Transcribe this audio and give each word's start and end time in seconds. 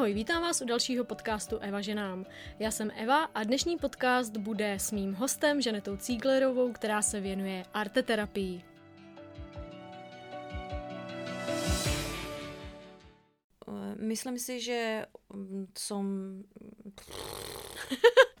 Ahoj, 0.00 0.14
vítám 0.14 0.42
vás 0.42 0.60
u 0.60 0.64
dalšího 0.64 1.04
podcastu 1.04 1.58
Eva 1.58 1.80
ženám. 1.80 2.26
Já 2.58 2.70
jsem 2.70 2.90
Eva 2.96 3.24
a 3.24 3.44
dnešní 3.44 3.76
podcast 3.78 4.36
bude 4.36 4.74
s 4.74 4.92
mým 4.92 5.14
hostem 5.14 5.60
Žanetou 5.60 5.96
Cíglerovou, 5.96 6.72
která 6.72 7.02
se 7.02 7.20
věnuje 7.20 7.64
arteterapii. 7.74 8.62
Myslím 13.96 14.38
si, 14.38 14.60
že 14.60 15.06
som... 15.78 16.06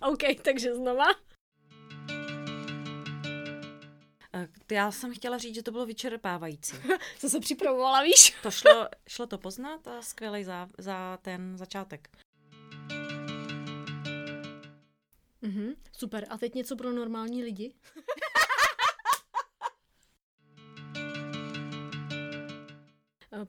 OK, 0.02 0.22
takže 0.42 0.74
znova. 0.74 1.04
Já 4.70 4.90
jsem 4.90 5.14
chtěla 5.14 5.38
říct, 5.38 5.54
že 5.54 5.62
to 5.62 5.70
bylo 5.70 5.86
vyčerpávající. 5.86 6.76
Co 7.18 7.30
se 7.30 7.40
připravovala, 7.40 8.02
víš? 8.02 8.34
To 8.42 8.50
šlo, 8.50 8.88
šlo 9.08 9.26
to 9.26 9.38
poznat 9.38 9.88
a 9.88 10.02
skvělý 10.02 10.44
za, 10.44 10.68
za 10.78 11.18
ten 11.22 11.56
začátek. 11.58 12.10
Mhm, 15.42 15.74
super. 15.92 16.26
A 16.30 16.38
teď 16.38 16.54
něco 16.54 16.76
pro 16.76 16.92
normální 16.92 17.44
lidi? 17.44 17.74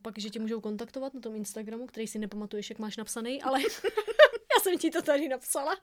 Pak, 0.02 0.20
že 0.20 0.30
tě 0.30 0.40
můžou 0.40 0.62
kontaktovat 0.62 1.14
na 1.14 1.22
tom 1.22 1.36
Instagramu, 1.36 1.88
který 1.88 2.08
si 2.08 2.20
nepamatuješ, 2.20 2.70
jak 2.70 2.80
máš 2.80 2.98
napsaný, 2.98 3.42
ale 3.42 3.62
já 4.56 4.62
jsem 4.62 4.78
ti 4.78 4.92
to 4.92 5.02
tady 5.02 5.28
napsala. 5.28 5.78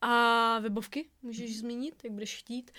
A 0.00 0.58
webovky 0.58 1.10
můžeš 1.22 1.58
zmínit, 1.58 2.04
jak 2.04 2.12
budeš 2.12 2.36
chtít. 2.38 2.70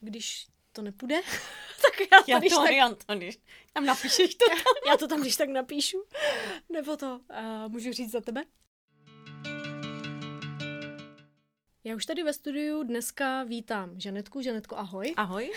Když 0.00 0.46
to 0.76 0.82
nepůjde, 0.82 1.20
tak 1.82 2.00
já 2.12 2.22
to, 2.22 2.30
já 2.30 2.38
když 2.38 2.52
to 2.52 2.62
tak... 2.62 2.72
Antony, 2.82 3.30
tam 3.72 3.86
napíšeš 3.86 4.34
to 4.34 4.46
tam. 4.48 4.58
já 4.86 4.96
to 4.96 5.08
tam 5.08 5.20
když 5.20 5.36
tak 5.36 5.48
napíšu. 5.48 6.04
Nebo 6.68 6.96
to 6.96 7.20
uh, 7.30 7.72
můžu 7.72 7.92
říct 7.92 8.10
za 8.10 8.20
tebe? 8.20 8.44
Já 11.86 11.96
už 11.96 12.06
tady 12.06 12.22
ve 12.22 12.32
studiu 12.32 12.82
dneska 12.82 13.42
vítám 13.42 14.00
Žanetku. 14.00 14.40
Žanetko, 14.40 14.76
ahoj. 14.76 15.14
Ahoj. 15.16 15.52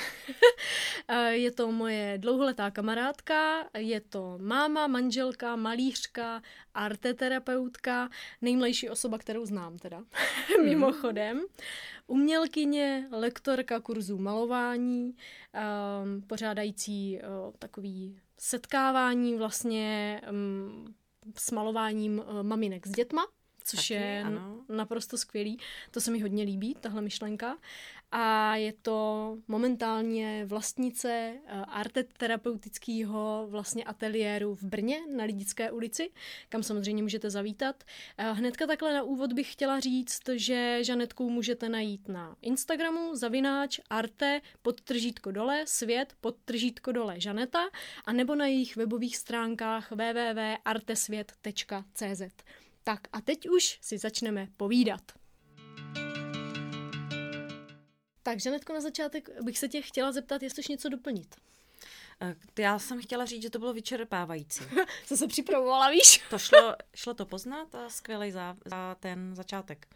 je 1.30 1.52
to 1.52 1.72
moje 1.72 2.18
dlouholetá 2.18 2.72
kamarádka, 2.72 3.70
je 3.78 4.02
to 4.02 4.38
máma, 4.42 4.88
manželka, 4.88 5.56
malířka, 5.56 6.42
arteterapeutka, 6.74 8.10
nejmlejší 8.42 8.90
osoba, 8.90 9.18
kterou 9.18 9.46
znám 9.46 9.78
teda, 9.78 10.04
mimochodem. 10.64 11.42
Umělkyně, 12.08 13.08
lektorka 13.12 13.80
kurzů 13.80 14.18
malování, 14.18 15.14
um, 15.14 16.22
pořádající 16.22 17.20
uh, 17.20 17.54
takový 17.60 18.20
setkávání 18.38 19.36
vlastně 19.36 20.22
um, 20.32 20.96
s 21.38 21.52
malováním 21.52 22.20
uh, 22.20 22.44
maminek 22.44 22.88
s 22.88 22.92
dětma 22.92 23.28
což 23.70 23.88
Taky, 23.88 23.94
je 23.94 24.24
ano. 24.26 24.58
naprosto 24.70 25.18
skvělý. 25.18 25.60
To 25.92 26.02
se 26.02 26.12
mi 26.12 26.20
hodně 26.20 26.44
líbí, 26.44 26.76
tahle 26.82 27.02
myšlenka. 27.02 27.58
A 28.12 28.56
je 28.56 28.74
to 28.74 29.38
momentálně 29.48 30.46
vlastnice 30.46 31.10
eh, 31.10 31.40
arte 31.68 32.04
terapeutického 32.04 33.48
vlastně 33.50 33.84
ateliéru 33.84 34.56
v 34.56 34.64
Brně 34.64 35.00
na 35.16 35.24
Lidické 35.24 35.72
ulici, 35.72 36.12
kam 36.50 36.64
samozřejmě 36.64 37.04
můžete 37.04 37.30
zavítat. 37.30 37.84
Eh, 38.18 38.32
hnedka 38.32 38.68
takhle 38.68 38.94
na 38.94 39.04
úvod 39.04 39.34
bych 39.34 39.54
chtěla 39.54 39.80
říct, 39.80 40.22
že 40.36 40.84
Žanetku 40.84 41.30
můžete 41.30 41.70
najít 41.70 42.08
na 42.08 42.36
Instagramu 42.42 43.16
zavináč 43.16 43.80
arte 43.90 44.42
podtržítko 44.62 45.32
dole 45.32 45.64
svět 45.66 46.14
podtržítko 46.22 46.92
dole 46.92 47.20
Žaneta 47.20 47.60
a 48.06 48.14
nebo 48.14 48.36
na 48.36 48.46
jejich 48.46 48.76
webových 48.76 49.18
stránkách 49.18 49.92
www.artesvět.cz. 49.92 52.22
Tak 52.84 53.08
a 53.14 53.22
teď 53.22 53.50
už 53.50 53.80
si 53.82 53.98
začneme 53.98 54.48
povídat. 54.58 55.02
Tak, 58.24 58.40
Žanetko, 58.40 58.74
na 58.74 58.82
začátek 58.82 59.42
bych 59.42 59.58
se 59.58 59.68
tě 59.68 59.82
chtěla 59.82 60.12
zeptat, 60.12 60.44
jestli 60.44 60.64
něco 60.70 60.90
doplnit. 60.90 61.36
Eh, 62.22 62.36
já 62.60 62.80
jsem 62.80 63.02
chtěla 63.02 63.26
říct, 63.26 63.42
že 63.42 63.50
to 63.50 63.60
bylo 63.60 63.74
vyčerpávající. 63.74 64.64
Co 65.06 65.18
se 65.18 65.28
připravovala, 65.28 65.90
víš? 65.90 66.22
To 66.30 66.40
šlo, 66.40 66.76
šlo 66.96 67.14
to 67.14 67.26
poznat 67.26 67.76
a 67.76 67.90
skvělý 67.90 68.32
za, 68.32 68.58
za 68.66 68.96
ten 69.00 69.36
začátek. 69.36 69.88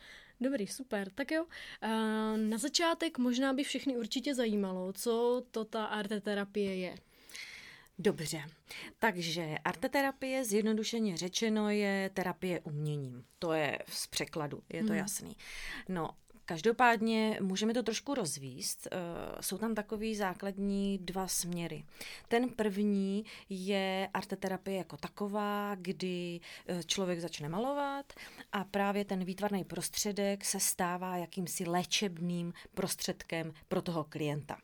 Dobrý, 0.42 0.68
super. 0.68 1.10
Tak 1.10 1.32
jo, 1.32 1.46
eh, 1.82 2.38
na 2.38 2.58
začátek 2.58 3.18
možná 3.18 3.54
by 3.54 3.64
všechny 3.64 3.98
určitě 3.98 4.36
zajímalo, 4.36 4.94
co 4.94 5.44
to 5.52 5.66
ta 5.66 5.86
arteterapie 5.86 6.76
je. 6.76 6.96
Dobře, 8.00 8.42
takže 9.00 9.56
arteterapie 9.64 10.46
zjednodušeně 10.46 11.18
řečeno 11.18 11.70
je 11.70 12.10
terapie 12.14 12.60
uměním. 12.60 13.26
To 13.40 13.54
je 13.54 13.80
z 13.88 14.08
překladu, 14.08 14.64
je 14.70 14.82
to 14.84 14.90
hmm. 14.90 14.98
jasný. 14.98 15.38
No 15.90 16.10
Každopádně 16.46 17.38
můžeme 17.42 17.74
to 17.74 17.84
trošku 17.84 18.14
rozvíst. 18.14 18.88
Eh, 18.92 18.98
jsou 19.42 19.58
tam 19.58 19.76
takový 19.76 20.16
základní 20.16 20.98
dva 20.98 21.28
směry. 21.28 21.84
Ten 22.28 22.50
první 22.50 23.26
je 23.50 24.10
arteterapie 24.14 24.78
jako 24.78 24.98
taková, 24.98 25.76
kdy 25.76 26.40
eh, 26.68 26.84
člověk 26.84 27.20
začne 27.20 27.50
malovat 27.50 28.14
a 28.52 28.64
právě 28.64 29.06
ten 29.06 29.24
výtvarný 29.24 29.64
prostředek 29.64 30.46
se 30.46 30.60
stává 30.60 31.18
jakýmsi 31.18 31.66
léčebným 31.66 32.54
prostředkem 32.74 33.54
pro 33.68 33.82
toho 33.82 34.04
klienta. 34.04 34.58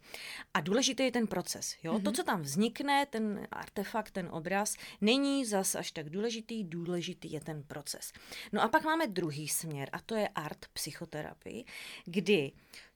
A 0.54 0.62
důležitý 0.62 1.04
je 1.04 1.12
ten 1.12 1.28
proces. 1.28 1.76
Jo? 1.84 1.94
Mm-hmm. 1.94 2.04
To, 2.04 2.12
co 2.12 2.24
tam 2.24 2.42
vznikne, 2.42 3.06
ten 3.06 3.48
artefakt, 3.52 4.12
ten 4.12 4.30
obraz, 4.32 4.76
není 5.02 5.46
zas 5.46 5.76
až 5.76 5.92
tak 5.92 6.10
důležitý, 6.10 6.64
důležitý 6.64 7.32
je 7.32 7.42
ten 7.42 7.64
proces. 7.64 8.14
No 8.52 8.62
a 8.62 8.68
pak 8.68 8.84
máme 8.84 9.08
druhý 9.08 9.48
směr 9.48 9.90
a 9.92 10.00
to 10.00 10.16
je 10.16 10.28
art 10.28 10.66
psychoterapii, 10.74 11.66
kdy 12.06 12.52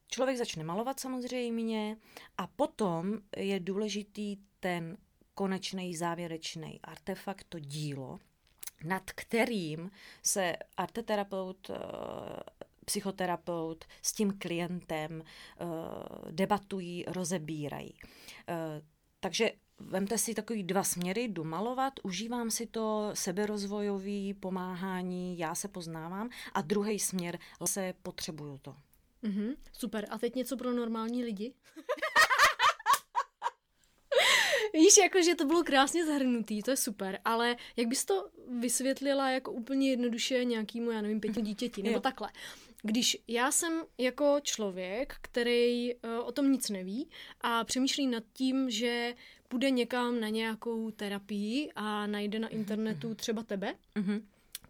člověk 0.08 0.38
začne 0.38 0.64
malovat 0.64 1.00
samozřejmě 1.00 1.98
a 2.38 2.48
potom 2.48 3.20
je 3.38 3.60
důležitý 3.60 4.38
ten 4.60 4.98
konečný 5.36 5.96
závěrečný 5.96 6.80
artefakt, 6.84 7.46
to 7.50 7.60
dílo, 7.60 8.20
nad 8.84 9.12
kterým 9.12 9.92
se 10.24 10.56
arteterapeut, 10.78 11.70
eh, 11.70 11.76
psychoterapeut 12.86 13.86
s 14.02 14.14
tím 14.14 14.38
klientem 14.38 15.24
eh, 15.24 15.66
debatují, 16.32 17.06
rozebírají. 17.08 17.94
Eh, 18.48 18.82
takže 19.20 19.52
Vemte 19.90 20.18
si 20.18 20.34
takový 20.34 20.64
dva 20.64 20.84
směry, 20.84 21.24
jdu 21.24 21.44
malovat, 21.44 21.94
užívám 22.04 22.52
si 22.52 22.68
to 22.68 23.10
seberozvojový 23.14 24.34
pomáhání, 24.34 25.40
já 25.40 25.56
se 25.56 25.68
poznávám 25.68 26.30
a 26.54 26.62
druhý 26.62 27.00
směr, 27.00 27.40
se 27.66 27.94
potřebuju 28.02 28.58
to. 28.58 28.76
Mm-hmm, 29.24 29.56
super. 29.74 30.06
A 30.10 30.18
teď 30.18 30.36
něco 30.36 30.58
pro 30.58 30.74
normální 30.74 31.24
lidi? 31.24 31.54
Víš, 34.74 34.98
jako, 34.98 35.22
že 35.22 35.36
to 35.36 35.46
bylo 35.46 35.64
krásně 35.64 36.06
zahrnutý, 36.06 36.64
to 36.64 36.72
je 36.72 36.78
super, 36.78 37.20
ale 37.26 37.56
jak 37.76 37.88
bys 37.88 38.06
to 38.06 38.30
vysvětlila 38.60 39.30
jako 39.30 39.52
úplně 39.52 39.90
jednoduše 39.90 40.46
nějakýmu, 40.46 40.92
já 40.92 41.02
nevím, 41.02 41.20
pěti 41.20 41.42
dítěti, 41.42 41.84
nebo 41.84 41.96
jo. 41.96 42.00
takhle. 42.02 42.30
Když 42.82 43.18
já 43.28 43.52
jsem 43.52 43.84
jako 43.98 44.38
člověk, 44.42 45.16
který 45.22 45.96
uh, 45.96 46.00
o 46.24 46.32
tom 46.32 46.52
nic 46.52 46.70
neví 46.70 47.10
a 47.42 47.64
přemýšlí 47.64 48.08
nad 48.08 48.24
tím, 48.34 48.70
že 48.70 49.16
půjde 49.48 49.70
někam 49.70 50.20
na 50.20 50.30
nějakou 50.30 50.92
terapii 50.92 51.72
a 51.76 52.08
najde 52.08 52.40
na 52.40 52.48
internetu 52.48 53.08
mhm. 53.08 53.16
třeba 53.16 53.44
tebe, 53.44 53.76
mm-hmm 53.96 54.22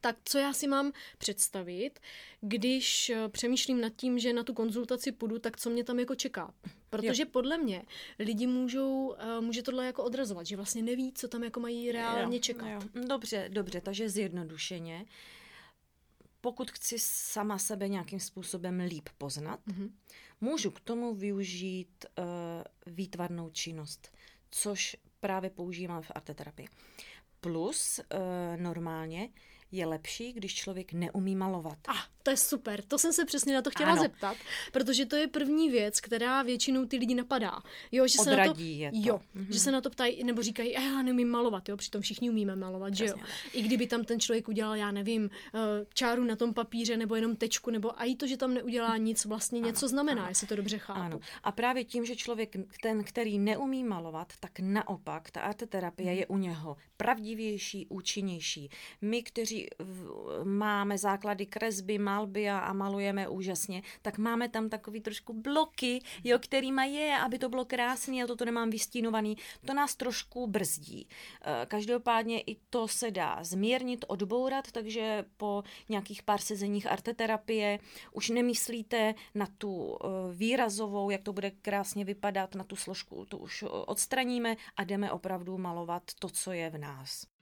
tak 0.04 0.18
co 0.26 0.38
já 0.38 0.54
si 0.54 0.68
mám 0.68 0.92
představit, 1.18 2.00
když 2.42 3.10
eh, 3.10 3.30
přemýšlím 3.30 3.82
nad 3.82 3.94
tím, 3.96 4.20
že 4.20 4.34
na 4.34 4.44
tu 4.44 4.54
konzultaci 4.54 5.12
půjdu, 5.12 5.40
tak 5.40 5.58
co 5.58 5.70
mě 5.70 5.84
tam 5.84 6.00
jako 6.00 6.16
čeká. 6.16 6.54
Protože 6.90 7.24
jo. 7.24 7.30
podle 7.32 7.58
mě 7.58 7.84
lidi 8.20 8.48
můžou, 8.48 9.16
eh, 9.18 9.42
může 9.42 9.64
tohle 9.64 9.86
jako 9.86 10.04
odrazovat, 10.04 10.46
že 10.46 10.56
vlastně 10.56 10.82
neví, 10.82 11.12
co 11.14 11.28
tam 11.28 11.44
jako 11.44 11.60
mají 11.60 11.92
reálně 11.92 12.38
jo. 12.38 12.42
čekat. 12.42 12.68
Jo. 12.68 12.80
Dobře, 13.08 13.50
dobře, 13.50 13.82
takže 13.82 14.10
zjednodušeně. 14.10 15.06
Pokud 16.42 16.72
chci 16.72 16.96
sama 17.00 17.58
sebe 17.58 17.88
nějakým 17.88 18.20
způsobem 18.20 18.80
líp 18.80 19.10
poznat, 19.18 19.60
mm-hmm. 19.68 19.92
můžu 20.42 20.72
k 20.72 20.80
tomu 20.80 21.16
využít 21.16 22.06
uh, 22.18 22.24
výtvarnou 22.94 23.50
činnost, 23.50 24.12
což 24.54 24.98
právě 25.20 25.50
používám 25.50 26.02
v 26.02 26.12
arteterapii. 26.16 26.68
Plus 27.40 28.00
uh, 28.00 28.62
normálně 28.62 29.30
je 29.74 29.86
lepší, 29.86 30.34
když 30.34 30.56
člověk 30.56 30.94
neumí 30.94 31.36
malovat. 31.36 31.78
A, 31.88 31.92
ah, 31.92 32.06
to 32.24 32.32
je 32.32 32.38
super. 32.38 32.82
To 32.82 32.98
jsem 32.98 33.14
se 33.14 33.26
přesně 33.26 33.54
na 33.54 33.62
to 33.62 33.70
chtěla 33.70 33.92
ano. 33.92 34.02
zeptat, 34.02 34.38
protože 34.72 35.06
to 35.06 35.16
je 35.16 35.28
první 35.28 35.70
věc, 35.70 36.02
která 36.02 36.44
většinou 36.44 36.86
ty 36.86 36.98
lidi 36.98 37.16
napadá. 37.16 37.62
Jo, 37.92 38.08
že 38.08 38.20
Odradí 38.20 38.80
se 38.80 38.86
na 38.86 38.92
to, 38.92 38.96
je 38.96 39.04
to. 39.04 39.10
Jo, 39.10 39.20
mm-hmm. 39.36 39.48
že 39.50 39.60
se 39.60 39.72
na 39.72 39.82
to 39.82 39.90
ptají, 39.90 40.24
nebo 40.24 40.42
říkají, 40.42 40.72
já 40.72 41.02
neumím 41.02 41.30
malovat, 41.30 41.70
jo, 41.70 41.78
přitom 41.78 42.02
všichni 42.02 42.30
umíme 42.30 42.56
malovat, 42.56 42.92
Přesně. 42.92 43.08
že 43.08 43.14
jo. 43.14 43.28
I 43.54 43.62
kdyby 43.62 43.88
tam 43.88 44.04
ten 44.04 44.20
člověk 44.20 44.48
udělal, 44.48 44.76
já 44.76 44.92
nevím, 44.92 45.30
eh, 45.56 45.60
čáru 45.94 46.24
na 46.24 46.36
tom 46.36 46.54
papíře, 46.54 46.98
nebo 46.98 47.16
jenom 47.16 47.36
tečku, 47.36 47.72
nebo 47.72 48.00
a 48.00 48.04
i 48.04 48.16
to, 48.16 48.28
že 48.28 48.38
tam 48.38 48.54
neudělá 48.54 48.98
nic, 48.98 49.26
vlastně 49.26 49.60
ano, 49.60 49.68
něco 49.68 49.88
znamená, 49.88 50.22
ano. 50.22 50.32
jestli 50.32 50.48
to 50.48 50.56
dobře 50.56 50.78
chápu. 50.78 51.00
Ano. 51.00 51.20
A 51.44 51.52
právě 51.52 51.84
tím, 51.84 52.06
že 52.06 52.16
člověk, 52.16 52.56
ten, 52.82 53.04
který 53.04 53.40
neumí 53.40 53.84
malovat, 53.84 54.34
tak 54.40 54.52
naopak 54.60 55.32
ta 55.32 55.42
arteterapie 55.42 56.12
mm. 56.12 56.18
je 56.18 56.28
u 56.28 56.38
něho 56.38 56.78
pravdivější, 56.98 57.88
účinnější. 57.90 58.70
My, 59.02 59.24
kteří 59.24 59.63
máme 60.44 60.98
základy 60.98 61.46
kresby, 61.46 61.98
malby 61.98 62.50
a, 62.50 62.60
a 62.60 62.74
malujeme 62.74 63.28
úžasně, 63.28 63.82
tak 64.02 64.18
máme 64.18 64.50
tam 64.50 64.70
takový 64.70 65.02
trošku 65.02 65.34
bloky, 65.34 66.00
jo, 66.24 66.40
kterýma 66.40 66.84
je, 66.84 67.18
aby 67.18 67.40
to 67.40 67.50
bylo 67.50 67.66
krásné 67.66 68.24
a 68.24 68.28
toto 68.28 68.46
nemám 68.46 68.70
vystínovaný. 68.70 69.38
To 69.66 69.74
nás 69.74 69.96
trošku 69.96 70.48
brzdí. 70.48 71.08
Eh, 71.42 71.66
každopádně 71.66 72.42
i 72.42 72.56
to 72.70 72.88
se 72.88 73.12
dá 73.12 73.44
zmírnit, 73.44 74.06
odbourat, 74.08 74.72
takže 74.72 75.26
po 75.38 75.64
nějakých 75.90 76.24
pár 76.24 76.42
sezeních 76.42 76.92
arteterapie 76.92 77.80
už 78.12 78.30
nemyslíte 78.30 79.14
na 79.36 79.48
tu 79.58 79.98
eh, 80.04 80.08
výrazovou, 80.34 81.10
jak 81.10 81.22
to 81.22 81.34
bude 81.34 81.52
krásně 81.52 82.06
vypadat, 82.06 82.56
na 82.56 82.64
tu 82.64 82.76
složku, 82.76 83.26
to 83.26 83.38
už 83.38 83.64
odstraníme 83.70 84.56
a 84.76 84.84
jdeme 84.84 85.12
opravdu 85.12 85.58
malovat 85.58 86.04
to, 86.20 86.30
co 86.30 86.52
je 86.52 86.70
v 86.70 86.78
nás. 86.78 87.33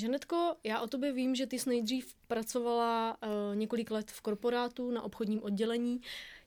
Žanetko, 0.00 0.56
já 0.64 0.80
o 0.80 0.86
tobě 0.86 1.12
vím, 1.12 1.34
že 1.34 1.46
ty 1.46 1.58
jsi 1.58 1.68
nejdřív 1.68 2.14
pracovala 2.26 3.16
uh, 3.22 3.56
několik 3.56 3.90
let 3.90 4.10
v 4.10 4.20
korporátu 4.20 4.90
na 4.90 5.02
obchodním 5.02 5.42
oddělení. 5.42 6.00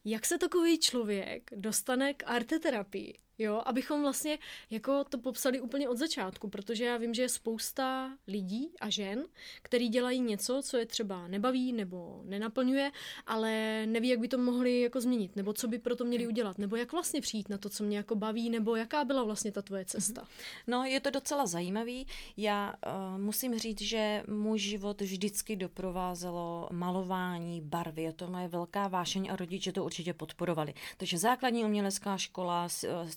Jak 0.06 0.26
se 0.26 0.38
takový 0.38 0.80
člověk 0.80 1.52
dostane 1.56 2.14
k 2.14 2.24
arteterapii? 2.26 3.23
Jo, 3.40 3.62
abychom 3.66 4.02
vlastně 4.02 4.40
jako 4.70 5.04
to 5.04 5.18
popsali 5.18 5.62
úplně 5.62 5.90
od 5.90 5.98
začátku, 5.98 6.50
protože 6.50 6.86
já 6.86 6.98
vím, 6.98 7.14
že 7.14 7.22
je 7.22 7.30
spousta 7.30 8.18
lidí 8.28 8.72
a 8.82 8.90
žen, 8.90 9.26
který 9.62 9.90
dělají 9.90 10.22
něco, 10.22 10.62
co 10.64 10.78
je 10.78 10.86
třeba 10.86 11.28
nebaví 11.28 11.74
nebo 11.74 12.22
nenaplňuje, 12.26 12.92
ale 13.28 13.86
neví, 13.86 14.08
jak 14.08 14.20
by 14.20 14.28
to 14.28 14.38
mohli 14.38 14.82
jako 14.82 15.02
změnit, 15.02 15.36
nebo 15.36 15.54
co 15.54 15.68
by 15.68 15.80
pro 15.80 15.96
to 15.96 16.06
měli 16.06 16.28
udělat, 16.28 16.58
nebo 16.58 16.76
jak 16.76 16.92
vlastně 16.92 17.22
přijít 17.22 17.50
na 17.50 17.58
to, 17.58 17.70
co 17.70 17.84
mě 17.84 17.98
jako 17.98 18.16
baví, 18.16 18.50
nebo 18.50 18.76
jaká 18.76 19.06
byla 19.06 19.24
vlastně 19.24 19.52
ta 19.52 19.62
tvoje 19.62 19.86
cesta. 19.86 20.22
Mhm. 20.22 20.30
No, 20.68 20.84
je 20.84 21.00
to 21.00 21.10
docela 21.10 21.46
zajímavý. 21.46 22.08
Já 22.38 22.74
uh, 22.88 23.22
musím 23.22 23.60
říct, 23.60 23.82
že 23.82 24.24
můj 24.28 24.60
život 24.60 25.02
vždycky 25.02 25.56
doprovázelo 25.56 26.70
malování, 26.72 27.62
barvy. 27.62 28.02
Je 28.02 28.14
to 28.14 28.28
moje 28.28 28.48
velká 28.48 28.88
vášeň 28.88 29.28
a 29.32 29.36
rodiče 29.36 29.72
to 29.72 29.84
určitě 29.84 30.14
podporovali. 30.14 30.74
Takže 30.98 31.18
základní 31.18 31.66
umělecká 31.66 32.18
škola, 32.18 32.70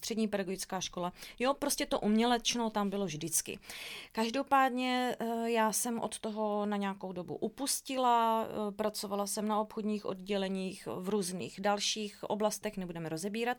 střední 0.06 0.28
pedagogická 0.28 0.80
škola. 0.80 1.12
Jo, 1.38 1.54
prostě 1.54 1.86
to 1.86 2.00
umělečno 2.00 2.70
tam 2.70 2.90
bylo 2.90 3.06
vždycky. 3.06 3.58
Každopádně 4.12 5.16
eh, 5.18 5.50
já 5.50 5.72
jsem 5.72 6.00
od 6.00 6.18
toho 6.18 6.66
na 6.66 6.76
nějakou 6.76 7.12
dobu 7.12 7.36
upustila, 7.36 8.46
eh, 8.46 8.72
pracovala 8.72 9.26
jsem 9.26 9.48
na 9.48 9.60
obchodních 9.60 10.06
odděleních 10.06 10.88
v 10.96 11.08
různých 11.08 11.60
dalších 11.60 12.24
oblastech, 12.24 12.76
nebudeme 12.76 13.08
rozebírat, 13.08 13.56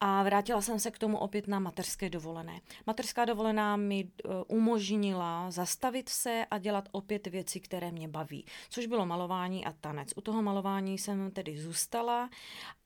a 0.00 0.22
vrátila 0.22 0.62
jsem 0.62 0.78
se 0.80 0.90
k 0.90 0.98
tomu 0.98 1.18
opět 1.18 1.48
na 1.48 1.58
mateřské 1.58 2.10
dovolené. 2.10 2.60
Mateřská 2.86 3.24
dovolená 3.24 3.76
mi 3.76 4.06
eh, 4.06 4.28
umožnila 4.48 5.50
zastavit 5.50 6.08
se 6.08 6.46
a 6.50 6.58
dělat 6.58 6.88
opět 6.92 7.26
věci, 7.26 7.60
které 7.60 7.90
mě 7.90 8.08
baví, 8.08 8.46
což 8.70 8.86
bylo 8.86 9.06
malování 9.06 9.64
a 9.64 9.72
tanec. 9.72 10.12
U 10.16 10.20
toho 10.20 10.42
malování 10.42 10.98
jsem 10.98 11.30
tedy 11.30 11.58
zůstala 11.58 12.30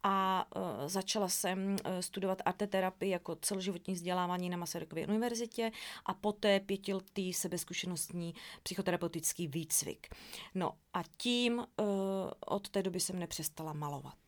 a 0.02 0.46
začala 0.86 1.28
jsem 1.28 1.76
studovat 2.00 2.42
arteterapii 2.44 2.77
terapii 2.78 3.10
jako 3.10 3.36
celoživotní 3.36 3.94
vzdělávání 3.94 4.50
na 4.50 4.56
Masarykově 4.56 5.06
univerzitě 5.06 5.72
a 6.06 6.14
poté 6.14 6.60
pětiletý 6.60 7.32
sebezkušenostní 7.32 8.34
psychoterapeutický 8.62 9.48
výcvik. 9.48 10.06
No 10.54 10.72
a 10.94 11.02
tím 11.16 11.58
uh, 11.58 11.64
od 12.46 12.68
té 12.68 12.82
doby 12.82 13.00
jsem 13.00 13.18
nepřestala 13.18 13.72
malovat. 13.72 14.18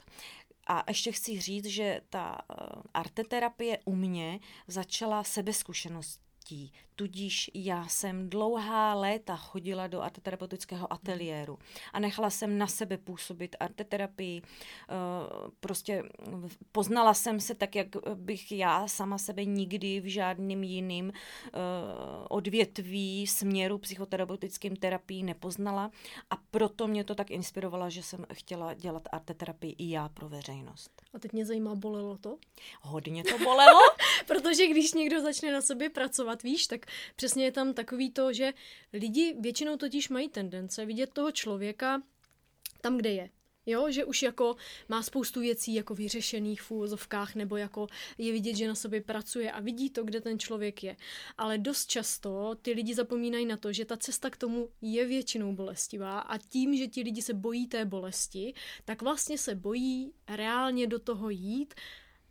A 0.66 0.84
ještě 0.88 1.12
chci 1.12 1.40
říct, 1.40 1.66
že 1.66 2.00
ta 2.08 2.38
uh, 2.50 2.82
arteterapie 2.94 3.78
u 3.84 3.94
mě 3.94 4.40
začala 4.66 5.24
sebezkušenost 5.24 6.20
dětí. 6.40 6.72
Tudíž 6.96 7.50
já 7.54 7.88
jsem 7.88 8.30
dlouhá 8.30 8.94
léta 8.94 9.36
chodila 9.36 9.86
do 9.86 10.00
arteterapeutického 10.00 10.92
ateliéru 10.92 11.58
a 11.92 12.00
nechala 12.00 12.30
jsem 12.30 12.58
na 12.58 12.66
sebe 12.66 12.98
působit 12.98 13.56
arteterapii. 13.60 14.42
Eh, 14.42 14.94
prostě 15.60 16.02
poznala 16.72 17.14
jsem 17.14 17.40
se 17.40 17.54
tak, 17.54 17.76
jak 17.76 17.86
bych 18.14 18.52
já 18.52 18.88
sama 18.88 19.18
sebe 19.18 19.44
nikdy 19.44 20.00
v 20.00 20.04
žádným 20.04 20.62
jiným 20.62 21.12
eh, 21.12 21.50
odvětví 22.28 23.26
směru 23.26 23.78
psychoterapeutickým 23.78 24.76
terapii 24.76 25.22
nepoznala 25.22 25.90
a 26.30 26.36
proto 26.50 26.86
mě 26.86 27.04
to 27.04 27.14
tak 27.14 27.30
inspirovalo, 27.30 27.90
že 27.90 28.02
jsem 28.02 28.26
chtěla 28.32 28.74
dělat 28.74 29.08
arteterapii 29.12 29.74
i 29.78 29.90
já 29.90 30.08
pro 30.08 30.28
veřejnost. 30.28 31.02
A 31.14 31.18
teď 31.18 31.32
mě 31.32 31.46
zajímá, 31.46 31.74
bolelo 31.74 32.18
to? 32.18 32.38
Hodně 32.80 33.24
to 33.24 33.38
bolelo. 33.38 33.80
Protože 34.26 34.66
když 34.66 34.92
někdo 34.92 35.22
začne 35.22 35.52
na 35.52 35.60
sobě 35.60 35.90
pracovat, 35.90 36.29
víš, 36.42 36.66
tak 36.66 36.86
přesně 37.16 37.44
je 37.44 37.52
tam 37.52 37.74
takový 37.74 38.10
to, 38.10 38.32
že 38.32 38.52
lidi 38.92 39.36
většinou 39.40 39.76
totiž 39.76 40.08
mají 40.08 40.28
tendence 40.28 40.84
vidět 40.86 41.12
toho 41.12 41.32
člověka 41.32 42.02
tam, 42.80 42.96
kde 42.96 43.10
je. 43.10 43.30
Jo, 43.66 43.90
že 43.90 44.04
už 44.04 44.22
jako 44.22 44.56
má 44.88 45.02
spoustu 45.02 45.40
věcí 45.40 45.74
jako 45.74 45.94
vyřešených 45.94 46.62
v 46.62 46.70
úvozovkách, 46.70 47.34
nebo 47.34 47.56
jako 47.56 47.86
je 48.18 48.32
vidět, 48.32 48.56
že 48.56 48.68
na 48.68 48.74
sobě 48.74 49.00
pracuje 49.00 49.52
a 49.52 49.60
vidí 49.60 49.90
to, 49.90 50.04
kde 50.04 50.20
ten 50.20 50.38
člověk 50.38 50.84
je. 50.84 50.96
Ale 51.38 51.58
dost 51.58 51.86
často 51.86 52.56
ty 52.62 52.72
lidi 52.72 52.94
zapomínají 52.94 53.46
na 53.46 53.56
to, 53.56 53.72
že 53.72 53.84
ta 53.84 53.96
cesta 53.96 54.30
k 54.30 54.36
tomu 54.36 54.68
je 54.82 55.06
většinou 55.06 55.52
bolestivá 55.52 56.18
a 56.18 56.38
tím, 56.38 56.76
že 56.76 56.86
ti 56.86 57.02
lidi 57.02 57.22
se 57.22 57.34
bojí 57.34 57.66
té 57.66 57.84
bolesti, 57.84 58.54
tak 58.84 59.02
vlastně 59.02 59.38
se 59.38 59.54
bojí 59.54 60.12
reálně 60.28 60.86
do 60.86 60.98
toho 60.98 61.30
jít, 61.30 61.74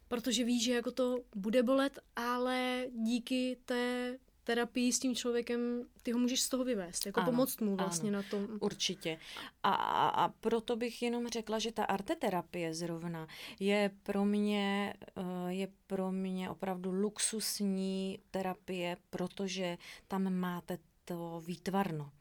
protože 0.09 0.43
ví, 0.43 0.59
že 0.61 0.73
jako 0.73 0.91
to 0.91 1.17
bude 1.35 1.63
bolet, 1.63 1.99
ale 2.15 2.85
díky 2.91 3.57
té 3.65 4.17
terapii 4.43 4.93
s 4.93 4.99
tím 4.99 5.15
člověkem, 5.15 5.83
ty 6.03 6.11
ho 6.11 6.19
můžeš 6.19 6.41
z 6.41 6.49
toho 6.49 6.63
vyvést, 6.63 7.05
jako 7.05 7.19
ano, 7.19 7.31
pomoct 7.31 7.61
mu 7.61 7.75
vlastně 7.75 8.09
ano, 8.09 8.17
na 8.17 8.23
tom. 8.23 8.47
Určitě. 8.59 9.19
A, 9.63 9.73
a, 9.73 10.09
a 10.09 10.27
proto 10.29 10.75
bych 10.75 11.01
jenom 11.01 11.27
řekla, 11.27 11.59
že 11.59 11.71
ta 11.71 11.83
arteterapie 11.83 12.73
zrovna 12.73 13.27
je 13.59 13.91
pro 14.03 14.25
mě, 14.25 14.93
eh, 15.17 15.53
je 15.53 15.67
pro 15.87 16.11
mě 16.11 16.49
opravdu 16.49 16.91
luxusní 16.91 18.19
terapie, 18.31 18.97
protože 19.09 19.77
tam 20.07 20.33
máte 20.33 20.77
to 21.05 21.43
výtvarno. 21.45 22.11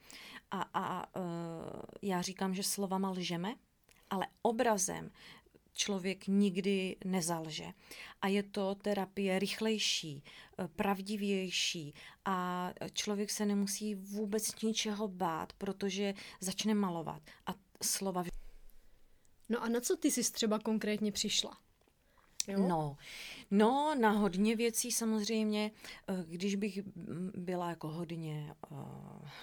A, 0.51 0.65
a 0.75 1.07
eh, 1.17 1.21
já 2.03 2.23
říkám, 2.23 2.55
že 2.55 2.63
slovama 2.63 3.11
lžeme, 3.11 3.55
ale 4.11 4.27
obrazem 4.43 5.11
člověk 5.79 6.27
nikdy 6.27 6.97
nezalže. 7.05 7.67
A 8.23 8.29
je 8.29 8.43
to 8.43 8.75
terapie 8.75 9.39
rychlejší, 9.39 10.23
eh, 10.25 10.69
pravdivější 10.69 11.95
a 12.25 12.71
člověk 12.93 13.31
se 13.31 13.47
nemusí 13.47 13.95
vůbec 13.95 14.63
ničeho 14.63 15.09
bát, 15.09 15.53
protože 15.53 16.15
začne 16.41 16.75
malovat 16.75 17.23
a 17.47 17.55
slova. 17.83 18.25
No 19.49 19.63
a 19.63 19.69
na 19.69 19.81
co 19.81 19.97
ty 19.97 20.11
jsi 20.11 20.33
třeba 20.33 20.59
konkrétně 20.59 21.13
přišla? 21.13 21.68
Jo? 22.49 22.59
No, 22.69 22.97
no, 23.51 23.95
na 24.01 24.11
hodně 24.11 24.57
věcí 24.57 24.93
samozřejmě, 24.93 25.71
eh, 26.09 26.25
když 26.27 26.55
bych 26.55 26.79
byla 27.35 27.71
jako 27.71 27.89
hodně 27.89 28.55
uh, 28.71 28.79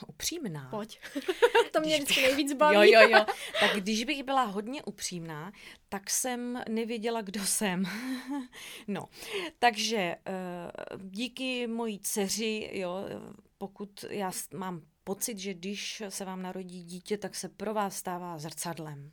upřímná. 0.08 0.68
Pojď, 0.70 1.00
to 1.72 1.80
mě 1.80 1.96
vždycky 1.96 2.22
nejvíc 2.22 2.54
baví. 2.54 2.76
Jo, 2.76 2.84
jo, 2.84 3.10
jo. 3.10 3.26
Tak 3.60 3.76
když 3.78 4.04
bych 4.04 4.24
byla 4.24 4.44
hodně 4.44 4.84
upřímná, 4.84 5.52
tak 5.90 6.10
jsem 6.10 6.64
nevěděla, 6.70 7.22
kdo 7.22 7.46
jsem. 7.46 7.84
no, 8.88 9.06
takže 9.60 10.16
uh, 10.94 11.02
díky 11.02 11.68
mojí 11.68 12.00
dceři, 12.00 12.70
jo, 12.74 13.06
pokud 13.58 14.06
já 14.10 14.32
mám 14.54 14.82
pocit, 15.04 15.38
že 15.38 15.54
když 15.54 16.04
se 16.10 16.26
vám 16.26 16.42
narodí 16.42 16.84
dítě, 16.84 17.18
tak 17.18 17.36
se 17.36 17.50
pro 17.50 17.74
vás 17.74 17.96
stává 17.96 18.38
zrcadlem. 18.38 19.12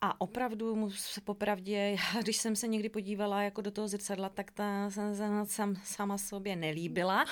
A 0.00 0.20
opravdu, 0.20 0.90
se 0.90 1.20
popravdě, 1.20 1.96
když 2.22 2.36
jsem 2.36 2.56
se 2.56 2.68
někdy 2.68 2.88
podívala 2.88 3.42
jako 3.42 3.60
do 3.60 3.70
toho 3.70 3.88
zrcadla, 3.88 4.28
tak 4.28 4.50
ta 4.50 4.90
jsem 4.90 5.16
se 5.16 5.46
sam, 5.46 5.76
sama 5.84 6.18
sobě 6.18 6.56
nelíbila. 6.56 7.24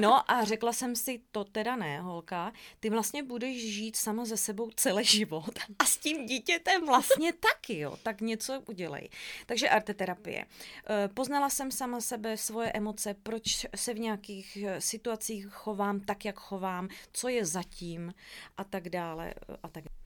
No 0.00 0.30
a 0.30 0.44
řekla 0.44 0.72
jsem 0.72 0.96
si, 0.96 1.20
to 1.32 1.44
teda 1.44 1.76
ne, 1.76 2.00
holka, 2.00 2.52
ty 2.80 2.90
vlastně 2.90 3.22
budeš 3.22 3.72
žít 3.74 3.96
sama 3.96 4.24
ze 4.24 4.36
sebou 4.36 4.70
celý 4.70 5.04
život 5.04 5.58
a 5.78 5.84
s 5.84 5.96
tím 5.96 6.26
dítětem 6.26 6.86
vlastně 6.86 7.32
taky, 7.40 7.78
jo, 7.78 7.96
tak 8.02 8.20
něco 8.20 8.62
udělej. 8.68 9.08
Takže 9.46 9.68
arteterapie. 9.68 10.46
Eh, 10.90 11.08
poznala 11.08 11.50
jsem 11.50 11.70
sama 11.70 12.00
sebe, 12.00 12.36
svoje 12.36 12.72
emoce, 12.72 13.14
proč 13.22 13.66
se 13.76 13.94
v 13.94 13.98
nějakých 13.98 14.56
eh, 14.56 14.80
situacích 14.80 15.46
chovám 15.46 16.00
tak, 16.00 16.24
jak 16.24 16.38
chovám, 16.38 16.88
co 17.12 17.28
je 17.28 17.44
zatím 17.44 18.14
a 18.56 18.64
tak 18.64 18.88
dále 18.88 19.34
a 19.62 19.68
tak 19.68 19.84
dále. 19.84 19.97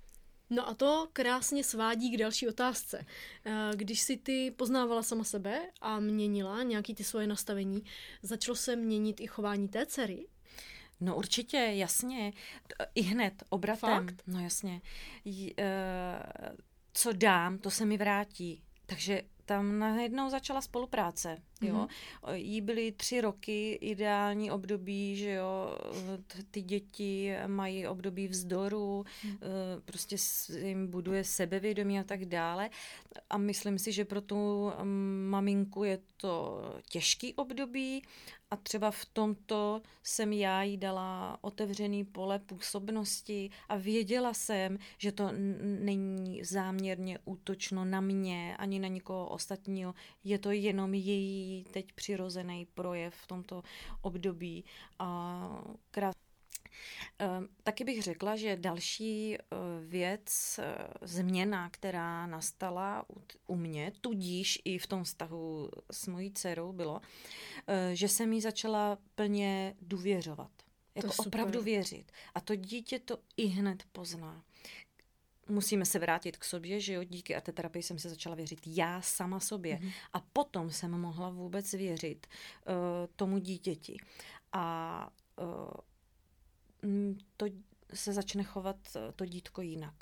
No 0.52 0.68
a 0.68 0.75
to 0.75 1.09
krásně 1.12 1.64
svádí 1.64 2.11
k 2.11 2.18
další 2.18 2.49
otázce. 2.49 3.06
Eh, 3.44 3.71
když 3.75 4.00
si 4.00 4.16
ty 4.16 4.50
poznávala 4.50 5.02
sama 5.02 5.25
sebe 5.25 5.61
a 5.80 6.00
měnila 6.00 6.62
nějaký 6.62 6.94
ty 6.94 7.04
svoje 7.04 7.26
nastavení, 7.26 7.85
začalo 8.23 8.56
se 8.56 8.76
měnit 8.76 9.21
i 9.21 9.26
chování 9.26 9.68
té 9.68 9.87
dcery? 9.87 10.26
No 11.00 11.16
určitě, 11.16 11.56
jasně. 11.56 12.32
I 12.94 13.02
hned, 13.02 13.42
obratem. 13.49 13.90
Fakt? 13.90 14.23
No 14.26 14.40
jasně. 14.40 14.80
Eh, 15.59 16.23
co 16.92 17.12
dám, 17.12 17.59
to 17.59 17.71
se 17.71 17.87
mi 17.87 17.97
vrátí. 17.97 18.62
Takže 18.87 19.23
tam 19.44 19.78
najednou 19.78 20.30
začala 20.30 20.61
spolupráce. 20.61 21.42
Jo? 21.62 21.75
Mm-hmm. 21.75 22.35
Jí 22.35 22.61
byly 22.61 22.92
tři 22.92 23.21
roky 23.21 23.73
ideální 23.73 24.50
období, 24.50 25.16
že 25.16 25.31
jo, 25.31 25.78
ty 26.50 26.62
děti 26.62 27.35
mají 27.47 27.87
období 27.87 28.28
vzdoru, 28.28 29.04
mm. 29.25 29.38
prostě 29.85 30.16
jim 30.64 30.87
buduje 30.87 31.25
sebevědomí 31.25 31.99
a 31.99 32.04
tak 32.04 32.25
dále. 32.25 32.71
A 33.31 33.38
myslím 33.38 33.78
si, 33.78 33.92
že 33.92 34.04
pro 34.04 34.21
tu 34.21 34.73
maminku 35.31 35.85
je 35.85 35.99
to 36.16 36.62
těžký 36.88 37.35
období 37.35 38.02
a 38.52 38.57
třeba 38.57 38.90
v 38.90 39.04
tomto 39.04 39.83
jsem 40.02 40.33
já 40.33 40.62
jí 40.62 40.76
dala 40.76 41.38
otevřený 41.40 42.04
pole 42.04 42.38
působnosti 42.38 43.50
a 43.69 43.76
věděla 43.76 44.35
jsem, 44.35 44.78
že 44.99 45.12
to 45.12 45.31
není 45.81 46.45
záměrně 46.45 47.19
útočno 47.25 47.85
na 47.85 48.00
mě 48.00 48.57
ani 48.59 48.78
na 48.78 48.88
nikoho 48.88 49.28
ostatního. 49.28 49.95
Je 50.25 50.38
to 50.38 50.50
jenom 50.50 50.95
její 50.95 51.51
teď 51.73 51.92
přirozený 51.92 52.66
projev 52.75 53.14
v 53.14 53.26
tomto 53.26 53.62
období. 54.02 54.64
A 54.99 55.62
krát 55.90 56.16
Ehm, 57.18 57.49
taky 57.62 57.85
bych 57.85 58.02
řekla, 58.02 58.37
že 58.37 58.56
další 58.56 59.37
eh, 59.37 59.38
věc, 59.87 60.59
eh, 60.59 60.88
změna, 61.02 61.71
která 61.71 62.26
nastala 62.26 63.04
u 63.47 63.56
mě, 63.56 63.92
tudíž 64.00 64.59
i 64.64 64.78
v 64.78 64.87
tom 64.87 65.04
vztahu 65.04 65.71
s 65.90 66.06
mojí 66.06 66.32
dcerou, 66.32 66.73
bylo, 66.73 67.00
eh, 67.66 67.90
že 67.97 68.09
jsem 68.09 68.32
jí 68.32 68.40
začala 68.40 68.99
plně 69.14 69.75
důvěřovat. 69.80 70.50
Jako 70.94 71.12
opravdu 71.18 71.62
věřit. 71.62 72.12
A 72.35 72.40
to 72.40 72.56
dítě 72.56 72.99
to 72.99 73.18
i 73.37 73.47
hned 73.47 73.82
pozná 73.92 74.44
musíme 75.52 75.85
se 75.85 75.99
vrátit 75.99 76.37
k 76.37 76.44
sobě, 76.44 76.80
že 76.80 76.92
jo, 76.92 77.04
díky 77.04 77.37
arteterapii 77.37 77.82
jsem 77.82 77.99
se 77.99 78.09
začala 78.09 78.35
věřit 78.35 78.61
já 78.66 79.00
sama 79.00 79.40
sobě. 79.40 79.76
Mm-hmm. 79.76 79.92
A 80.12 80.21
potom 80.21 80.71
jsem 80.71 80.90
mohla 80.90 81.30
vůbec 81.30 81.73
věřit 81.73 82.26
uh, 82.26 82.75
tomu 83.16 83.38
dítěti. 83.38 83.97
A 84.52 85.09
uh, 85.40 87.14
to 87.37 87.47
se 87.94 88.12
začne 88.12 88.42
chovat 88.42 88.76
eh, 88.97 89.12
to 89.16 89.26
dítko 89.26 89.62
jinak. 89.62 89.94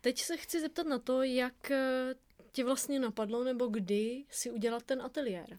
Teď 0.00 0.20
se 0.20 0.36
chci 0.36 0.60
zeptat 0.60 0.86
na 0.86 0.98
to, 0.98 1.22
jak 1.22 1.72
tě 2.52 2.64
vlastně 2.64 3.00
napadlo 3.00 3.44
nebo 3.44 3.66
kdy 3.66 4.24
si 4.30 4.50
udělat 4.50 4.82
ten 4.82 5.02
ateliér. 5.02 5.58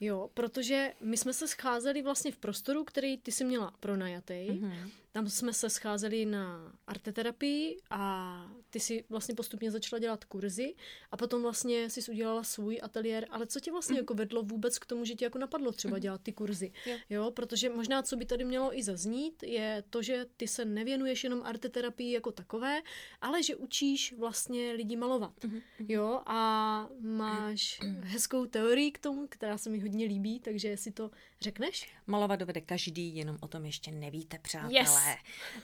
Jo, 0.00 0.30
protože 0.34 0.94
my 1.00 1.16
jsme 1.16 1.32
se 1.32 1.48
scházeli 1.48 2.02
vlastně 2.02 2.32
v 2.32 2.36
prostoru, 2.36 2.84
který 2.84 3.18
ty 3.18 3.32
si 3.32 3.44
měla 3.44 3.70
pronajatý. 3.80 4.50
Mm-hmm. 4.50 4.90
Tam 5.16 5.28
jsme 5.28 5.52
se 5.52 5.70
scházeli 5.70 6.26
na 6.26 6.72
arteterapii 6.86 7.76
a 7.90 8.52
ty 8.70 8.80
si 8.80 9.04
vlastně 9.08 9.34
postupně 9.34 9.70
začala 9.70 10.00
dělat 10.00 10.24
kurzy 10.24 10.74
a 11.10 11.16
potom 11.16 11.42
vlastně 11.42 11.90
si 11.90 12.10
udělala 12.10 12.44
svůj 12.44 12.80
ateliér. 12.82 13.26
Ale 13.30 13.46
co 13.46 13.60
tě 13.60 13.72
vlastně 13.72 13.92
mm. 13.92 13.98
jako 13.98 14.14
vedlo 14.14 14.42
vůbec 14.42 14.78
k 14.78 14.86
tomu, 14.86 15.04
že 15.04 15.14
tě 15.14 15.24
jako 15.24 15.38
napadlo 15.38 15.72
třeba 15.72 15.98
dělat 15.98 16.20
ty 16.22 16.32
kurzy? 16.32 16.72
Yeah. 16.86 17.00
Jo, 17.10 17.30
protože 17.30 17.70
možná, 17.70 18.02
co 18.02 18.16
by 18.16 18.26
tady 18.26 18.44
mělo 18.44 18.78
i 18.78 18.82
zaznít, 18.82 19.42
je 19.42 19.84
to, 19.90 20.02
že 20.02 20.26
ty 20.36 20.48
se 20.48 20.64
nevěnuješ 20.64 21.24
jenom 21.24 21.42
arteterapii 21.42 22.12
jako 22.12 22.32
takové, 22.32 22.82
ale 23.20 23.42
že 23.42 23.56
učíš 23.56 24.12
vlastně 24.12 24.72
lidi 24.72 24.96
malovat. 24.96 25.44
Mm. 25.44 25.60
Jo, 25.78 26.20
a 26.26 26.88
máš 27.00 27.80
mm. 27.80 28.02
hezkou 28.04 28.46
teorii 28.46 28.92
k 28.92 28.98
tomu, 28.98 29.26
která 29.26 29.58
se 29.58 29.70
mi 29.70 29.80
hodně 29.80 30.06
líbí, 30.06 30.40
takže 30.40 30.76
si 30.76 30.90
to 30.92 31.10
řekneš? 31.40 31.92
Malovat 32.06 32.40
dovede 32.40 32.60
každý, 32.60 33.16
jenom 33.16 33.36
o 33.40 33.48
tom 33.48 33.64
ještě 33.64 33.90
nevíte, 33.90 34.38
přátelé. 34.38 34.78
Yes. 34.78 35.05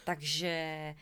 Takže 0.04 0.94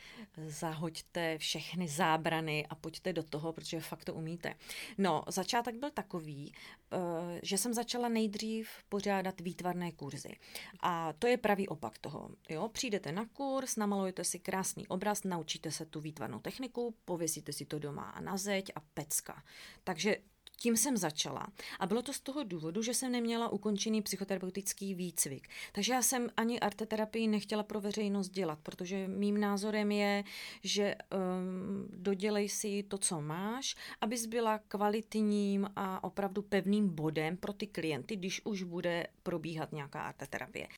zahoďte 0.46 1.38
všechny 1.38 1.88
zábrany 1.88 2.66
a 2.66 2.74
pojďte 2.74 3.12
do 3.12 3.22
toho, 3.22 3.52
protože 3.52 3.80
fakt 3.80 4.04
to 4.04 4.14
umíte. 4.14 4.54
No, 4.98 5.22
začátek 5.28 5.74
byl 5.74 5.90
takový, 5.90 6.52
eh, 6.92 6.96
že 7.42 7.58
jsem 7.58 7.74
začala 7.74 8.08
nejdřív 8.08 8.68
pořádat 8.88 9.40
výtvarné 9.40 9.92
kurzy. 9.92 10.36
A 10.80 11.12
to 11.12 11.26
je 11.26 11.36
pravý 11.36 11.68
opak 11.68 11.98
toho. 11.98 12.30
Jo? 12.48 12.68
Přijdete 12.68 13.12
na 13.12 13.26
kurz, 13.26 13.76
namalujete 13.76 14.24
si 14.24 14.38
krásný 14.38 14.86
obraz, 14.86 15.24
naučíte 15.24 15.70
se 15.70 15.86
tu 15.86 16.00
výtvarnou 16.00 16.40
techniku, 16.40 16.94
pověsíte 17.04 17.52
si 17.52 17.64
to 17.64 17.78
doma 17.78 18.14
na 18.20 18.36
zeď 18.36 18.72
a 18.74 18.80
pecka. 18.94 19.42
Takže 19.84 20.16
tím 20.62 20.76
jsem 20.76 20.96
začala. 20.96 21.46
A 21.78 21.86
bylo 21.86 22.02
to 22.02 22.12
z 22.12 22.20
toho 22.20 22.44
důvodu, 22.44 22.82
že 22.82 22.94
jsem 22.94 23.12
neměla 23.12 23.48
ukončený 23.48 24.02
psychoterapeutický 24.02 24.94
výcvik. 24.94 25.48
Takže 25.72 25.92
já 25.92 26.02
jsem 26.02 26.30
ani 26.36 26.60
arteterapii 26.60 27.28
nechtěla 27.28 27.62
pro 27.62 27.80
veřejnost 27.80 28.28
dělat, 28.28 28.58
protože 28.62 29.08
mým 29.08 29.40
názorem 29.40 29.92
je, 29.92 30.24
že 30.64 30.94
um, 30.94 31.88
dodělej 31.90 32.48
si 32.48 32.82
to, 32.82 32.98
co 32.98 33.20
máš, 33.20 33.74
abys 34.00 34.26
byla 34.26 34.58
kvalitním 34.58 35.70
a 35.76 36.04
opravdu 36.04 36.42
pevným 36.42 36.88
bodem 36.88 37.36
pro 37.36 37.52
ty 37.52 37.66
klienty, 37.66 38.16
když 38.16 38.40
už 38.44 38.62
bude 38.62 39.06
probíhat 39.22 39.72
nějaká 39.72 40.02
arteterapie. 40.02 40.68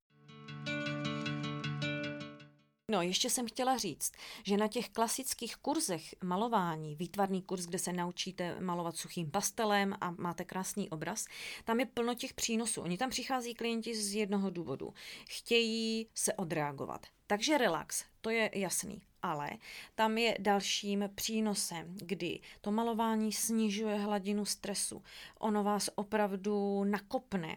No, 2.92 3.02
ještě 3.02 3.30
jsem 3.30 3.46
chtěla 3.46 3.76
říct, 3.76 4.12
že 4.44 4.56
na 4.56 4.68
těch 4.68 4.88
klasických 4.88 5.56
kurzech 5.56 6.14
malování, 6.24 6.96
výtvarný 6.96 7.42
kurz, 7.42 7.66
kde 7.66 7.78
se 7.78 7.92
naučíte 7.92 8.60
malovat 8.60 8.96
suchým 8.96 9.30
pastelem 9.30 9.94
a 10.00 10.10
máte 10.10 10.44
krásný 10.44 10.90
obraz, 10.90 11.26
tam 11.64 11.80
je 11.80 11.86
plno 11.86 12.14
těch 12.14 12.34
přínosů. 12.34 12.80
Oni 12.80 12.98
tam 12.98 13.10
přichází 13.10 13.54
klienti 13.54 13.94
z 13.94 14.14
jednoho 14.14 14.50
důvodu. 14.50 14.94
Chtějí 15.28 16.08
se 16.14 16.34
odreagovat. 16.34 17.06
Takže 17.26 17.58
relax, 17.58 18.04
to 18.20 18.30
je 18.30 18.50
jasný. 18.54 19.02
Ale 19.22 19.50
tam 19.94 20.18
je 20.18 20.36
dalším 20.40 21.10
přínosem, 21.14 21.96
kdy 21.96 22.40
to 22.60 22.72
malování 22.72 23.32
snižuje 23.32 23.94
hladinu 23.94 24.44
stresu. 24.44 25.02
Ono 25.38 25.64
vás 25.64 25.90
opravdu 25.94 26.84
nakopne. 26.84 27.56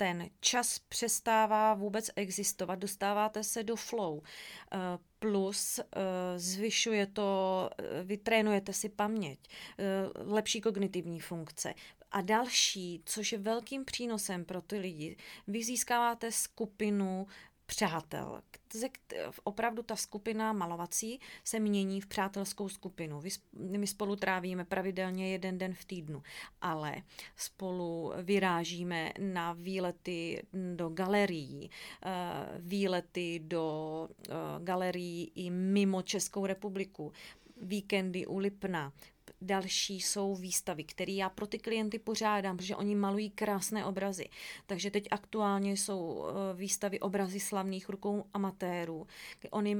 Eh, 0.00 0.04
ten 0.04 0.30
čas 0.40 0.78
přestává 0.78 1.74
vůbec 1.74 2.10
existovat, 2.16 2.78
dostáváte 2.78 3.44
se 3.44 3.62
do 3.62 3.76
flow. 3.76 4.22
Eh, 4.72 4.78
plus 5.18 5.78
eh, 5.78 5.84
zvyšuje 6.36 7.06
to, 7.06 7.70
vytrénujete 8.04 8.72
si 8.72 8.88
paměť, 8.88 9.38
lepší 10.14 10.60
kognitivní 10.60 11.20
funkce. 11.20 11.74
A 12.10 12.20
další, 12.20 13.02
což 13.04 13.32
je 13.32 13.38
velkým 13.38 13.84
přínosem 13.84 14.44
pro 14.44 14.62
ty 14.62 14.78
lidi, 14.78 15.16
vy 15.46 15.64
získáváte 15.64 16.32
skupinu 16.32 17.26
přátel. 17.68 18.40
Opravdu 19.44 19.82
ta 19.82 19.96
skupina 19.96 20.52
malovací 20.52 21.20
se 21.44 21.60
mění 21.60 22.00
v 22.00 22.06
přátelskou 22.06 22.68
skupinu. 22.68 23.22
My 23.52 23.86
spolu 23.86 24.16
trávíme 24.16 24.64
pravidelně 24.64 25.32
jeden 25.32 25.58
den 25.58 25.74
v 25.74 25.84
týdnu, 25.84 26.22
ale 26.60 27.02
spolu 27.36 28.12
vyrážíme 28.22 29.12
na 29.18 29.52
výlety 29.52 30.42
do 30.74 30.88
galerií, 30.88 31.70
eh, 32.02 32.10
výlety 32.58 33.40
do 33.44 34.08
eh, 34.28 34.32
galerií 34.58 35.32
i 35.34 35.50
mimo 35.50 36.02
Českou 36.02 36.46
republiku, 36.46 37.12
víkendy 37.62 38.26
u 38.26 38.38
Lipna, 38.38 38.92
další 39.40 40.00
jsou 40.00 40.34
výstavy, 40.34 40.84
které 40.84 41.12
já 41.12 41.28
pro 41.28 41.46
ty 41.46 41.58
klienty 41.58 41.98
pořádám, 41.98 42.56
protože 42.56 42.76
oni 42.76 42.94
malují 42.94 43.30
krásné 43.30 43.84
obrazy. 43.84 44.28
Takže 44.66 44.90
teď 44.90 45.08
aktuálně 45.10 45.72
jsou 45.72 46.26
eh, 46.26 46.56
výstavy 46.56 47.00
obrazy 47.00 47.40
slavných 47.40 47.88
rukou 47.88 48.24
amatérů. 48.34 49.06
Oni, 49.50 49.76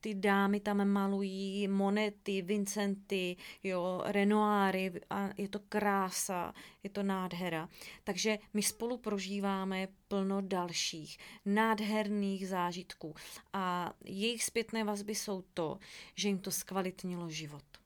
ty 0.00 0.14
dámy 0.14 0.60
tam 0.60 0.88
malují 0.88 1.68
monety, 1.68 2.42
Vincenty, 2.42 3.36
jo, 3.62 4.02
Renoiry 4.04 4.92
a 5.10 5.28
je 5.38 5.48
to 5.48 5.58
krása, 5.58 6.54
je 6.82 6.90
to 6.90 7.02
nádhera. 7.02 7.68
Takže 8.04 8.38
my 8.54 8.62
spolu 8.62 8.98
prožíváme 8.98 9.88
plno 10.08 10.40
dalších 10.40 11.18
nádherných 11.44 12.48
zážitků 12.48 13.14
a 13.52 13.92
jejich 14.04 14.44
zpětné 14.44 14.84
vazby 14.84 15.14
jsou 15.14 15.42
to, 15.54 15.78
že 16.14 16.28
jim 16.28 16.38
to 16.38 16.50
zkvalitnilo 16.50 17.30
život. 17.30 17.77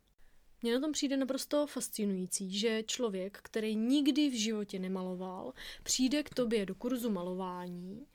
Mně 0.63 0.75
na 0.75 0.81
tom 0.81 0.93
přijde 0.93 1.17
naprosto 1.17 1.67
fascinující, 1.67 2.59
že 2.59 2.83
člověk, 2.83 3.39
který 3.43 3.77
nikdy 3.77 4.31
v 4.31 4.41
životě 4.41 4.79
nemaloval, 4.79 5.53
přijde 5.83 6.23
k 6.23 6.35
tobě 6.35 6.67
do 6.67 6.75
kurzu 6.75 7.11
malování 7.11 8.07